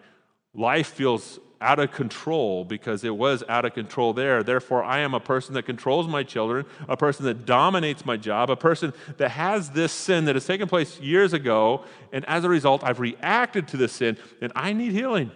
life 0.54 0.94
feels 0.94 1.38
out 1.60 1.78
of 1.78 1.92
control 1.92 2.64
because 2.64 3.04
it 3.04 3.14
was 3.14 3.44
out 3.48 3.64
of 3.64 3.74
control 3.74 4.12
there. 4.12 4.42
Therefore, 4.42 4.82
I 4.82 5.00
am 5.00 5.12
a 5.12 5.20
person 5.20 5.54
that 5.54 5.64
controls 5.64 6.08
my 6.08 6.22
children, 6.22 6.64
a 6.88 6.96
person 6.96 7.26
that 7.26 7.44
dominates 7.44 8.06
my 8.06 8.16
job, 8.16 8.50
a 8.50 8.56
person 8.56 8.92
that 9.18 9.30
has 9.30 9.70
this 9.70 9.92
sin 9.92 10.24
that 10.24 10.36
has 10.36 10.46
taken 10.46 10.68
place 10.68 10.98
years 11.00 11.32
ago, 11.32 11.84
and 12.12 12.24
as 12.24 12.44
a 12.44 12.48
result, 12.48 12.82
I've 12.82 13.00
reacted 13.00 13.68
to 13.68 13.76
this 13.76 13.92
sin, 13.92 14.16
and 14.40 14.52
I 14.56 14.72
need 14.72 14.92
healing. 14.92 15.30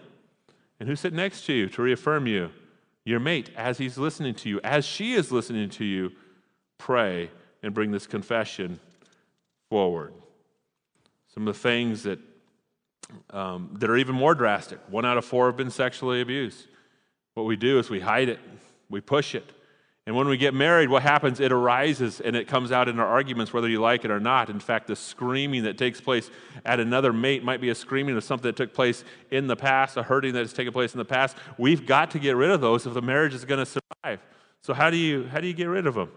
And 0.81 0.89
who's 0.89 1.01
sitting 1.01 1.19
next 1.19 1.45
to 1.47 1.53
you 1.53 1.69
to 1.69 1.83
reaffirm 1.83 2.27
you? 2.27 2.51
Your 3.05 3.21
mate, 3.21 3.51
as 3.55 3.77
he's 3.77 3.99
listening 3.99 4.35
to 4.37 4.49
you, 4.49 4.61
as 4.65 4.87
she 4.87 5.13
is 5.13 5.31
listening 5.31 5.69
to 5.71 5.85
you, 5.85 6.13
pray 6.79 7.31
and 7.63 7.75
bring 7.75 7.91
this 7.91 8.07
confession 8.07 8.81
forward. 9.69 10.15
Some 11.35 11.47
of 11.47 11.55
the 11.55 11.61
things 11.61 12.05
that 12.05 12.19
um, 13.31 13.71
that 13.79 13.91
are 13.91 13.97
even 13.97 14.15
more 14.15 14.35
drastic. 14.35 14.79
One 14.89 15.05
out 15.05 15.19
of 15.19 15.25
four 15.25 15.47
have 15.47 15.57
been 15.57 15.71
sexually 15.71 16.21
abused. 16.21 16.67
What 17.35 17.45
we 17.45 17.57
do 17.57 17.79
is 17.79 17.91
we 17.91 18.01
hide 18.01 18.29
it, 18.29 18.39
we 18.89 19.01
push 19.01 19.35
it. 19.35 19.51
And 20.07 20.15
when 20.15 20.29
we 20.29 20.37
get 20.37 20.53
married, 20.53 20.91
what 20.91 21.03
happens? 21.03 21.41
It 21.41 21.51
arises 21.51 22.21
and 22.21 22.37
it 22.37 22.47
comes 22.47 22.71
out 22.71 22.89
in 22.91 23.01
our 23.01 23.07
arguments, 23.07 23.55
whether 23.55 23.69
you 23.69 23.81
like 23.81 24.05
it 24.05 24.11
or 24.11 24.21
not. 24.21 24.51
In 24.51 24.61
fact, 24.61 24.87
the 24.87 24.97
screaming 24.97 25.63
that 25.63 25.79
takes 25.79 25.99
place 25.99 26.31
at 26.67 26.79
another 26.79 27.11
mate 27.11 27.43
might 27.43 27.61
be 27.61 27.71
a 27.71 27.75
screaming 27.75 28.15
of 28.15 28.23
something 28.23 28.47
that 28.47 28.57
took 28.57 28.75
place 28.75 29.03
in 29.31 29.47
the 29.47 29.57
past, 29.57 29.97
a 29.97 30.03
hurting 30.03 30.35
that 30.35 30.41
has 30.41 30.53
taken 30.53 30.75
place 30.75 30.93
in 30.93 30.99
the 30.99 31.07
past. 31.07 31.39
We've 31.57 31.87
got 31.87 32.11
to 32.11 32.19
get 32.19 32.37
rid 32.37 32.51
of 32.51 32.61
those 32.61 32.87
if 32.87 32.93
the 32.93 33.01
marriage 33.01 33.33
is 33.33 33.47
going 33.47 33.65
to 33.65 33.81
survive. 34.05 34.21
So, 34.61 34.75
how 34.75 34.91
do 34.91 34.99
you, 34.99 35.25
how 35.25 35.41
do 35.41 35.47
you 35.47 35.55
get 35.55 35.67
rid 35.67 35.87
of 35.87 35.95
them? 35.95 36.13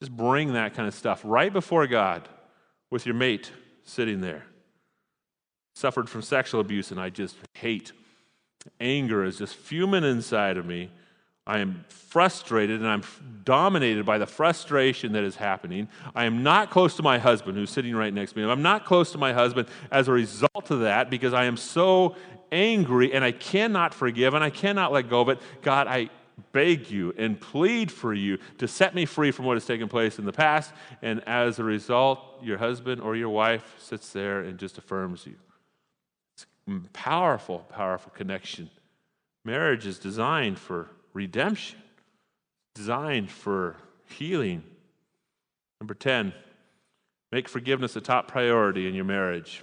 Just 0.00 0.14
bring 0.14 0.52
that 0.52 0.74
kind 0.74 0.86
of 0.86 0.94
stuff 0.94 1.22
right 1.24 1.52
before 1.52 1.86
God 1.86 2.28
with 2.90 3.06
your 3.06 3.14
mate 3.14 3.50
sitting 3.84 4.20
there 4.20 4.44
suffered 5.78 6.10
from 6.10 6.22
sexual 6.22 6.60
abuse 6.60 6.90
and 6.90 7.00
I 7.00 7.08
just 7.08 7.36
hate. 7.54 7.92
Anger 8.80 9.24
is 9.24 9.38
just 9.38 9.54
fuming 9.54 10.02
inside 10.02 10.56
of 10.56 10.66
me. 10.66 10.90
I 11.46 11.60
am 11.60 11.84
frustrated 11.88 12.80
and 12.80 12.88
I'm 12.88 13.02
dominated 13.44 14.04
by 14.04 14.18
the 14.18 14.26
frustration 14.26 15.12
that 15.12 15.22
is 15.22 15.36
happening. 15.36 15.88
I 16.14 16.24
am 16.24 16.42
not 16.42 16.70
close 16.70 16.96
to 16.96 17.02
my 17.02 17.18
husband 17.18 17.56
who's 17.56 17.70
sitting 17.70 17.94
right 17.94 18.12
next 18.12 18.32
to 18.32 18.38
me. 18.38 18.50
I'm 18.50 18.60
not 18.60 18.84
close 18.84 19.12
to 19.12 19.18
my 19.18 19.32
husband 19.32 19.68
as 19.90 20.08
a 20.08 20.12
result 20.12 20.70
of 20.70 20.80
that 20.80 21.10
because 21.10 21.32
I 21.32 21.44
am 21.44 21.56
so 21.56 22.16
angry 22.50 23.14
and 23.14 23.24
I 23.24 23.32
cannot 23.32 23.94
forgive 23.94 24.34
and 24.34 24.42
I 24.42 24.50
cannot 24.50 24.92
let 24.92 25.08
go 25.08 25.20
of 25.20 25.28
it. 25.28 25.38
God, 25.62 25.86
I 25.86 26.10
beg 26.52 26.90
you 26.90 27.14
and 27.16 27.40
plead 27.40 27.90
for 27.90 28.12
you 28.12 28.38
to 28.58 28.66
set 28.66 28.94
me 28.94 29.06
free 29.06 29.30
from 29.30 29.44
what 29.44 29.54
has 29.54 29.64
taken 29.64 29.88
place 29.88 30.18
in 30.18 30.24
the 30.24 30.32
past. 30.32 30.72
And 31.02 31.26
as 31.26 31.60
a 31.60 31.64
result, 31.64 32.20
your 32.42 32.58
husband 32.58 33.00
or 33.00 33.14
your 33.14 33.30
wife 33.30 33.76
sits 33.78 34.12
there 34.12 34.40
and 34.40 34.58
just 34.58 34.76
affirms 34.76 35.24
you. 35.24 35.36
Powerful, 36.92 37.60
powerful 37.70 38.12
connection. 38.14 38.70
Marriage 39.44 39.86
is 39.86 39.98
designed 39.98 40.58
for 40.58 40.88
redemption, 41.14 41.78
designed 42.74 43.30
for 43.30 43.76
healing. 44.06 44.62
Number 45.80 45.94
10, 45.94 46.34
make 47.32 47.48
forgiveness 47.48 47.96
a 47.96 48.00
top 48.00 48.28
priority 48.28 48.86
in 48.86 48.94
your 48.94 49.04
marriage. 49.04 49.62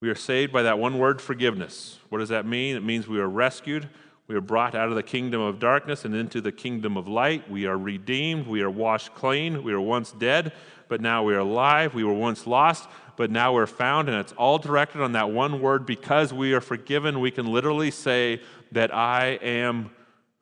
We 0.00 0.08
are 0.08 0.14
saved 0.14 0.52
by 0.52 0.62
that 0.62 0.78
one 0.78 0.98
word, 0.98 1.20
forgiveness. 1.20 1.98
What 2.08 2.18
does 2.18 2.28
that 2.28 2.46
mean? 2.46 2.76
It 2.76 2.84
means 2.84 3.08
we 3.08 3.18
are 3.18 3.28
rescued. 3.28 3.88
We 4.28 4.34
are 4.34 4.42
brought 4.42 4.74
out 4.74 4.90
of 4.90 4.94
the 4.94 5.02
kingdom 5.02 5.40
of 5.40 5.58
darkness 5.58 6.04
and 6.04 6.14
into 6.14 6.42
the 6.42 6.52
kingdom 6.52 6.98
of 6.98 7.08
light. 7.08 7.50
We 7.50 7.64
are 7.64 7.78
redeemed. 7.78 8.46
We 8.46 8.60
are 8.60 8.70
washed 8.70 9.14
clean. 9.14 9.62
We 9.62 9.72
were 9.72 9.80
once 9.80 10.12
dead, 10.12 10.52
but 10.88 11.00
now 11.00 11.22
we 11.22 11.34
are 11.34 11.38
alive. 11.38 11.94
We 11.94 12.04
were 12.04 12.12
once 12.12 12.46
lost, 12.46 12.86
but 13.16 13.30
now 13.30 13.54
we're 13.54 13.66
found. 13.66 14.10
And 14.10 14.18
it's 14.18 14.32
all 14.32 14.58
directed 14.58 15.00
on 15.00 15.12
that 15.12 15.30
one 15.30 15.62
word 15.62 15.86
because 15.86 16.30
we 16.30 16.52
are 16.52 16.60
forgiven. 16.60 17.20
We 17.20 17.30
can 17.30 17.50
literally 17.50 17.90
say 17.90 18.42
that 18.72 18.94
I 18.94 19.38
am 19.40 19.92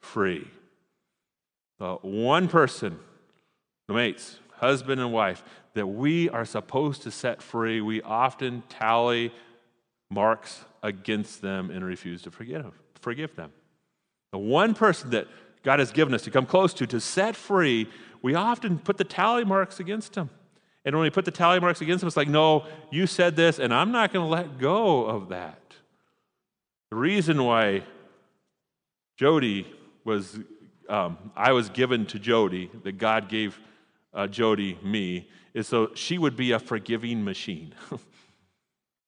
free. 0.00 0.48
One 1.78 2.48
person, 2.48 2.98
the 3.86 3.94
mates, 3.94 4.40
husband 4.54 5.00
and 5.00 5.12
wife, 5.12 5.44
that 5.74 5.86
we 5.86 6.28
are 6.30 6.44
supposed 6.44 7.02
to 7.02 7.12
set 7.12 7.40
free, 7.40 7.80
we 7.80 8.02
often 8.02 8.64
tally 8.68 9.32
marks 10.10 10.64
against 10.82 11.40
them 11.40 11.70
and 11.70 11.84
refuse 11.84 12.22
to 12.22 12.32
forgive, 12.32 12.72
forgive 13.00 13.36
them. 13.36 13.52
The 14.36 14.40
one 14.40 14.74
person 14.74 15.08
that 15.12 15.28
God 15.62 15.78
has 15.78 15.90
given 15.90 16.12
us 16.12 16.20
to 16.24 16.30
come 16.30 16.44
close 16.44 16.74
to, 16.74 16.86
to 16.88 17.00
set 17.00 17.34
free, 17.34 17.88
we 18.20 18.34
often 18.34 18.78
put 18.78 18.98
the 18.98 19.04
tally 19.04 19.46
marks 19.46 19.80
against 19.80 20.14
him. 20.14 20.28
And 20.84 20.94
when 20.94 21.04
we 21.04 21.08
put 21.08 21.24
the 21.24 21.30
tally 21.30 21.58
marks 21.58 21.80
against 21.80 22.02
him, 22.02 22.06
it's 22.06 22.18
like, 22.18 22.28
no, 22.28 22.66
you 22.90 23.06
said 23.06 23.34
this, 23.34 23.58
and 23.58 23.72
I'm 23.72 23.92
not 23.92 24.12
going 24.12 24.26
to 24.26 24.28
let 24.28 24.58
go 24.58 25.06
of 25.06 25.30
that. 25.30 25.74
The 26.90 26.96
reason 26.98 27.42
why 27.42 27.82
Jody 29.16 29.66
was, 30.04 30.38
um, 30.90 31.16
I 31.34 31.52
was 31.52 31.70
given 31.70 32.04
to 32.08 32.18
Jody, 32.18 32.70
that 32.84 32.98
God 32.98 33.30
gave 33.30 33.58
uh, 34.12 34.26
Jody 34.26 34.78
me, 34.82 35.30
is 35.54 35.66
so 35.66 35.94
she 35.94 36.18
would 36.18 36.36
be 36.36 36.52
a 36.52 36.58
forgiving 36.58 37.24
machine. 37.24 37.74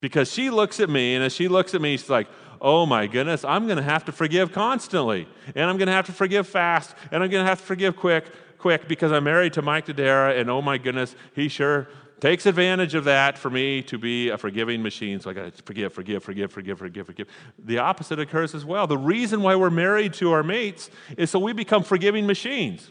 Because 0.00 0.32
she 0.32 0.50
looks 0.50 0.80
at 0.80 0.88
me, 0.88 1.14
and 1.14 1.24
as 1.24 1.32
she 1.32 1.48
looks 1.48 1.74
at 1.74 1.80
me, 1.80 1.96
she's 1.96 2.08
like, 2.08 2.28
oh 2.60 2.86
my 2.86 3.06
goodness, 3.06 3.44
I'm 3.44 3.66
going 3.66 3.78
to 3.78 3.82
have 3.82 4.04
to 4.06 4.12
forgive 4.12 4.52
constantly. 4.52 5.28
And 5.54 5.68
I'm 5.68 5.76
going 5.76 5.86
to 5.86 5.92
have 5.92 6.06
to 6.06 6.12
forgive 6.12 6.46
fast. 6.46 6.94
And 7.10 7.22
I'm 7.22 7.30
going 7.30 7.44
to 7.44 7.48
have 7.48 7.60
to 7.60 7.66
forgive 7.66 7.96
quick, 7.96 8.58
quick, 8.58 8.88
because 8.88 9.12
I'm 9.12 9.24
married 9.24 9.54
to 9.54 9.62
Mike 9.62 9.86
Dodera, 9.86 10.38
and 10.38 10.50
oh 10.50 10.62
my 10.62 10.78
goodness, 10.78 11.14
he 11.34 11.48
sure 11.48 11.88
takes 12.20 12.46
advantage 12.46 12.94
of 12.94 13.04
that 13.04 13.38
for 13.38 13.50
me 13.50 13.82
to 13.82 13.98
be 13.98 14.28
a 14.30 14.38
forgiving 14.38 14.82
machine. 14.82 15.20
So 15.20 15.30
I 15.30 15.32
got 15.32 15.54
to 15.54 15.62
forgive, 15.62 15.92
forgive, 15.92 16.22
forgive, 16.22 16.50
forgive, 16.50 16.78
forgive, 16.78 17.06
forgive. 17.06 17.28
The 17.58 17.78
opposite 17.78 18.18
occurs 18.18 18.54
as 18.54 18.64
well. 18.64 18.86
The 18.86 18.98
reason 18.98 19.42
why 19.42 19.54
we're 19.54 19.70
married 19.70 20.14
to 20.14 20.32
our 20.32 20.42
mates 20.42 20.90
is 21.16 21.30
so 21.30 21.38
we 21.38 21.52
become 21.52 21.82
forgiving 21.82 22.26
machines. 22.26 22.90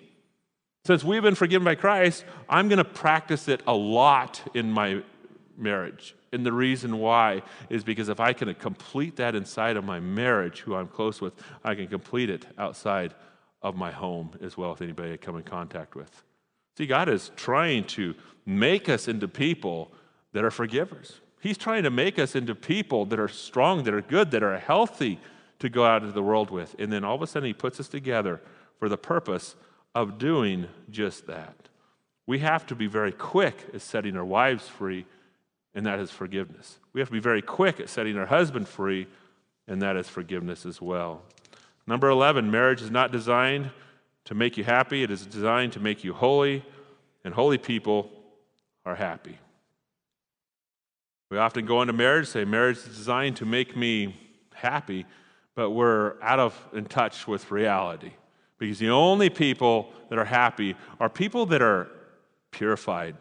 Since 0.86 1.04
we've 1.04 1.22
been 1.22 1.36
forgiven 1.36 1.66
by 1.66 1.76
Christ, 1.76 2.24
I'm 2.48 2.70
going 2.70 2.78
to 2.78 2.86
practice 2.86 3.50
it 3.50 3.62
a 3.68 3.74
lot 3.74 4.42
in 4.54 4.72
my 4.72 5.04
marriage. 5.58 6.16
And 6.32 6.46
the 6.46 6.52
reason 6.52 7.00
why 7.00 7.44
is 7.70 7.84
because 7.84 8.10
if 8.10 8.20
I 8.20 8.34
can 8.34 8.54
complete 8.56 9.16
that 9.18 9.36
inside 9.36 9.78
of 9.78 9.84
my 9.84 10.00
marriage, 10.00 10.60
who 10.60 10.76
I'm 10.76 10.88
close 10.88 11.22
with, 11.22 11.34
I 11.64 11.76
can 11.76 11.88
complete 11.88 12.30
it 12.30 12.46
outside 12.58 13.14
of 13.62 13.76
my 13.76 13.92
home 13.92 14.32
as 14.42 14.58
well 14.58 14.72
with 14.72 14.82
anybody 14.82 15.14
I 15.14 15.18
come 15.18 15.38
in 15.38 15.44
contact 15.44 15.96
with. 15.96 16.24
See, 16.78 16.86
God 16.86 17.10
is 17.10 17.32
trying 17.36 17.86
to 17.86 18.14
make 18.46 18.88
us 18.88 19.08
into 19.08 19.28
people 19.28 19.92
that 20.34 20.44
are 20.44 20.52
forgivers. 20.52 21.20
He's 21.40 21.58
trying 21.58 21.84
to 21.84 21.90
make 21.90 22.20
us 22.20 22.36
into 22.36 22.54
people 22.56 23.06
that 23.06 23.20
are 23.20 23.28
strong, 23.28 23.84
that 23.84 23.94
are 23.94 24.02
good, 24.02 24.32
that 24.32 24.44
are 24.44 24.58
healthy 24.58 25.20
to 25.60 25.70
go 25.70 25.86
out 25.86 26.02
into 26.02 26.14
the 26.14 26.22
world 26.22 26.52
with. 26.52 26.76
And 26.78 26.92
then 26.92 27.04
all 27.04 27.16
of 27.16 27.22
a 27.22 27.28
sudden, 27.28 27.48
He 27.48 27.54
puts 27.54 27.80
us 27.80 27.88
together 27.88 28.42
for 28.80 28.90
the 28.90 28.98
purpose 28.98 29.56
of 29.96 30.18
doing 30.18 30.68
just 30.90 31.26
that. 31.28 31.56
We 32.28 32.40
have 32.40 32.66
to 32.68 32.76
be 32.76 32.88
very 32.88 33.12
quick 33.12 33.66
at 33.74 33.82
setting 33.82 34.16
our 34.16 34.26
wives 34.26 34.68
free 34.68 35.06
and 35.78 35.86
that 35.86 36.00
is 36.00 36.10
forgiveness. 36.10 36.80
We 36.92 37.02
have 37.02 37.10
to 37.10 37.14
be 37.14 37.20
very 37.20 37.44
quick 37.44 37.80
at 37.80 37.88
setting 37.88 38.18
our 38.18 38.26
husband 38.26 38.68
free, 38.68 39.06
and 39.68 39.80
that 39.84 39.96
is 39.96 40.10
forgiveness 40.10 40.66
as 40.66 40.82
well. 40.82 41.22
Number 41.86 42.10
11, 42.10 42.50
marriage 42.50 42.82
is 42.82 42.90
not 42.90 43.12
designed 43.12 43.70
to 44.26 44.34
make 44.34 44.58
you 44.58 44.64
happy, 44.64 45.04
it 45.04 45.12
is 45.12 45.24
designed 45.24 45.74
to 45.74 45.80
make 45.80 46.04
you 46.04 46.16
holy, 46.16 46.66
and 47.24 47.32
holy 47.32 47.60
people 47.60 48.10
are 48.88 48.96
happy. 48.96 49.38
We 51.30 51.38
often 51.38 51.68
go 51.68 51.84
into 51.84 51.94
marriage, 51.94 52.26
and 52.26 52.28
say 52.30 52.44
marriage 52.44 52.78
is 52.78 52.86
designed 52.86 53.36
to 53.36 53.46
make 53.46 53.78
me 53.78 54.16
happy, 54.56 55.06
but 55.54 55.70
we're 55.70 56.20
out 56.24 56.40
of 56.40 56.60
in 56.74 56.86
touch 56.86 57.28
with 57.28 57.52
reality. 57.52 58.14
Because 58.58 58.80
the 58.80 58.90
only 58.90 59.30
people 59.30 59.94
that 60.10 60.18
are 60.18 60.26
happy 60.26 60.76
are 61.00 61.08
people 61.08 61.46
that 61.46 61.62
are 61.62 61.88
purified, 62.50 63.16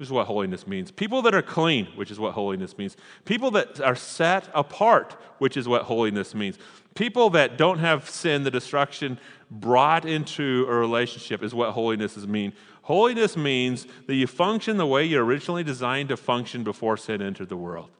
this 0.00 0.08
is 0.08 0.12
what 0.12 0.28
holiness 0.28 0.66
means. 0.66 0.90
People 0.90 1.20
that 1.20 1.34
are 1.34 1.42
clean, 1.42 1.84
which 1.94 2.10
is 2.10 2.18
what 2.18 2.32
holiness 2.32 2.78
means. 2.78 2.96
People 3.26 3.50
that 3.50 3.82
are 3.82 3.94
set 3.94 4.48
apart, 4.54 5.14
which 5.36 5.58
is 5.58 5.68
what 5.68 5.82
holiness 5.82 6.34
means. 6.34 6.56
People 6.94 7.28
that 7.28 7.58
don't 7.58 7.80
have 7.80 8.08
sin, 8.08 8.42
the 8.42 8.50
destruction 8.50 9.18
brought 9.50 10.06
into 10.06 10.64
a 10.70 10.74
relationship, 10.74 11.42
is 11.42 11.52
what 11.52 11.72
holiness 11.72 12.16
is 12.16 12.26
mean. 12.26 12.54
Holiness 12.80 13.36
means 13.36 13.86
that 14.06 14.14
you 14.14 14.26
function 14.26 14.78
the 14.78 14.86
way 14.86 15.04
you're 15.04 15.22
originally 15.22 15.62
designed 15.62 16.08
to 16.08 16.16
function 16.16 16.64
before 16.64 16.96
sin 16.96 17.20
entered 17.20 17.50
the 17.50 17.56
world. 17.58 17.90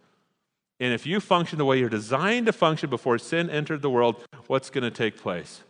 And 0.80 0.94
if 0.94 1.05
you 1.05 1.20
function 1.20 1.59
the 1.59 1.66
way 1.66 1.80
you're 1.80 1.90
designed 1.90 2.46
to 2.46 2.55
function 2.55 2.88
before 2.88 3.18
sin 3.18 3.51
entered 3.51 3.82
the 3.82 3.90
world, 3.90 4.24
what's 4.46 4.70
going 4.70 4.84
to 4.84 4.90
take 4.90 5.18
place? 5.18 5.61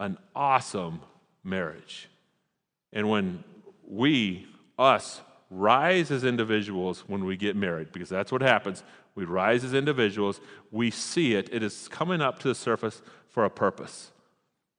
An 0.00 0.16
awesome 0.34 1.02
marriage. 1.44 2.08
And 2.94 3.10
when 3.10 3.44
we, 3.86 4.46
us, 4.78 5.20
rise 5.50 6.10
as 6.10 6.24
individuals 6.24 7.04
when 7.06 7.24
we 7.24 7.36
get 7.36 7.56
married, 7.56 7.92
because 7.92 8.08
that's 8.08 8.32
what 8.32 8.42
happens. 8.42 8.82
We 9.14 9.24
rise 9.24 9.64
as 9.64 9.74
individuals, 9.74 10.40
we 10.70 10.90
see 10.90 11.34
it, 11.34 11.48
it 11.52 11.62
is 11.62 11.88
coming 11.88 12.20
up 12.20 12.38
to 12.40 12.48
the 12.48 12.54
surface 12.54 13.02
for 13.28 13.44
a 13.44 13.50
purpose. 13.50 14.12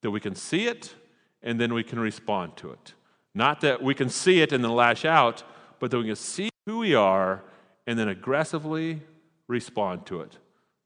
That 0.01 0.11
we 0.11 0.20
can 0.20 0.36
see 0.36 0.68
it 0.68 0.95
and 1.41 1.59
then 1.59 1.74
we 1.74 1.84
can 1.84 1.99
respond 1.99 2.57
to 2.57 2.72
it. 2.72 2.93
Not 3.34 3.61
that 3.61 3.82
we 3.82 3.93
can 3.93 4.09
see 4.09 4.41
it 4.41 4.51
and 4.51 4.63
then 4.63 4.72
lash 4.72 5.05
out, 5.05 5.43
but 5.80 5.91
that 5.91 5.97
we 5.97 6.05
can 6.05 6.15
see 6.15 6.49
who 6.65 6.80
we 6.80 6.95
are 6.95 7.43
and 7.86 7.97
then 7.97 8.09
aggressively 8.09 9.01
respond 9.47 10.05
to 10.07 10.22
it 10.22 10.38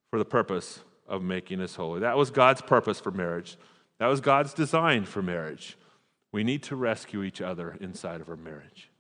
for 0.10 0.20
the 0.20 0.26
purpose 0.26 0.82
of 1.08 1.24
making 1.24 1.60
us 1.62 1.76
holy. 1.76 2.02
That 2.02 2.18
was 2.18 2.30
God's 2.30 2.62
purpose 2.62 3.00
for 3.00 3.12
marriage. 3.12 3.58
That 4.00 4.08
was 4.08 4.22
God's 4.22 4.54
design 4.54 5.06
for 5.06 5.22
marriage. 5.22 5.78
We 6.32 6.44
need 6.44 6.64
to 6.64 6.76
rescue 6.76 7.24
each 7.24 7.42
other 7.42 7.78
inside 7.82 8.22
of 8.22 8.30
our 8.30 8.38
marriage. 8.38 8.91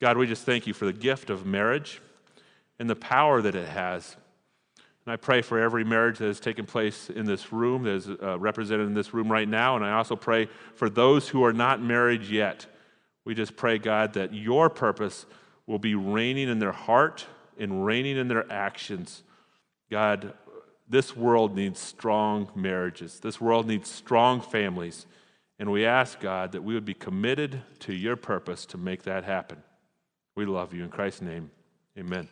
God, 0.00 0.18
we 0.18 0.26
just 0.26 0.44
thank 0.44 0.66
you 0.66 0.74
for 0.74 0.84
the 0.84 0.92
gift 0.92 1.30
of 1.30 1.46
marriage 1.46 2.00
and 2.78 2.88
the 2.88 2.96
power 2.96 3.40
that 3.40 3.54
it 3.54 3.68
has. 3.68 4.16
And 5.06 5.12
I 5.12 5.16
pray 5.16 5.40
for 5.40 5.58
every 5.58 5.84
marriage 5.84 6.18
that 6.18 6.26
has 6.26 6.40
taken 6.40 6.66
place 6.66 7.08
in 7.08 7.26
this 7.26 7.52
room, 7.52 7.84
that 7.84 7.94
is 7.94 8.08
uh, 8.08 8.38
represented 8.38 8.88
in 8.88 8.94
this 8.94 9.14
room 9.14 9.30
right 9.30 9.48
now. 9.48 9.76
And 9.76 9.84
I 9.84 9.92
also 9.92 10.16
pray 10.16 10.48
for 10.74 10.90
those 10.90 11.28
who 11.28 11.44
are 11.44 11.52
not 11.52 11.80
married 11.80 12.24
yet. 12.24 12.66
We 13.24 13.34
just 13.34 13.56
pray, 13.56 13.78
God, 13.78 14.14
that 14.14 14.34
your 14.34 14.68
purpose 14.68 15.24
will 15.66 15.78
be 15.78 15.94
reigning 15.94 16.48
in 16.48 16.58
their 16.58 16.72
heart 16.72 17.26
and 17.58 17.86
reigning 17.86 18.16
in 18.16 18.28
their 18.28 18.50
actions. 18.52 19.22
God, 19.90 20.34
this 20.88 21.16
world 21.16 21.54
needs 21.54 21.80
strong 21.80 22.50
marriages, 22.54 23.20
this 23.20 23.40
world 23.40 23.66
needs 23.66 23.90
strong 23.90 24.40
families. 24.40 25.06
And 25.58 25.72
we 25.72 25.86
ask, 25.86 26.20
God, 26.20 26.52
that 26.52 26.62
we 26.62 26.74
would 26.74 26.84
be 26.84 26.94
committed 26.94 27.62
to 27.80 27.94
your 27.94 28.16
purpose 28.16 28.66
to 28.66 28.76
make 28.76 29.04
that 29.04 29.24
happen. 29.24 29.62
We 30.36 30.44
love 30.44 30.74
you. 30.74 30.84
In 30.84 30.90
Christ's 30.90 31.22
name, 31.22 31.50
amen. 31.98 32.28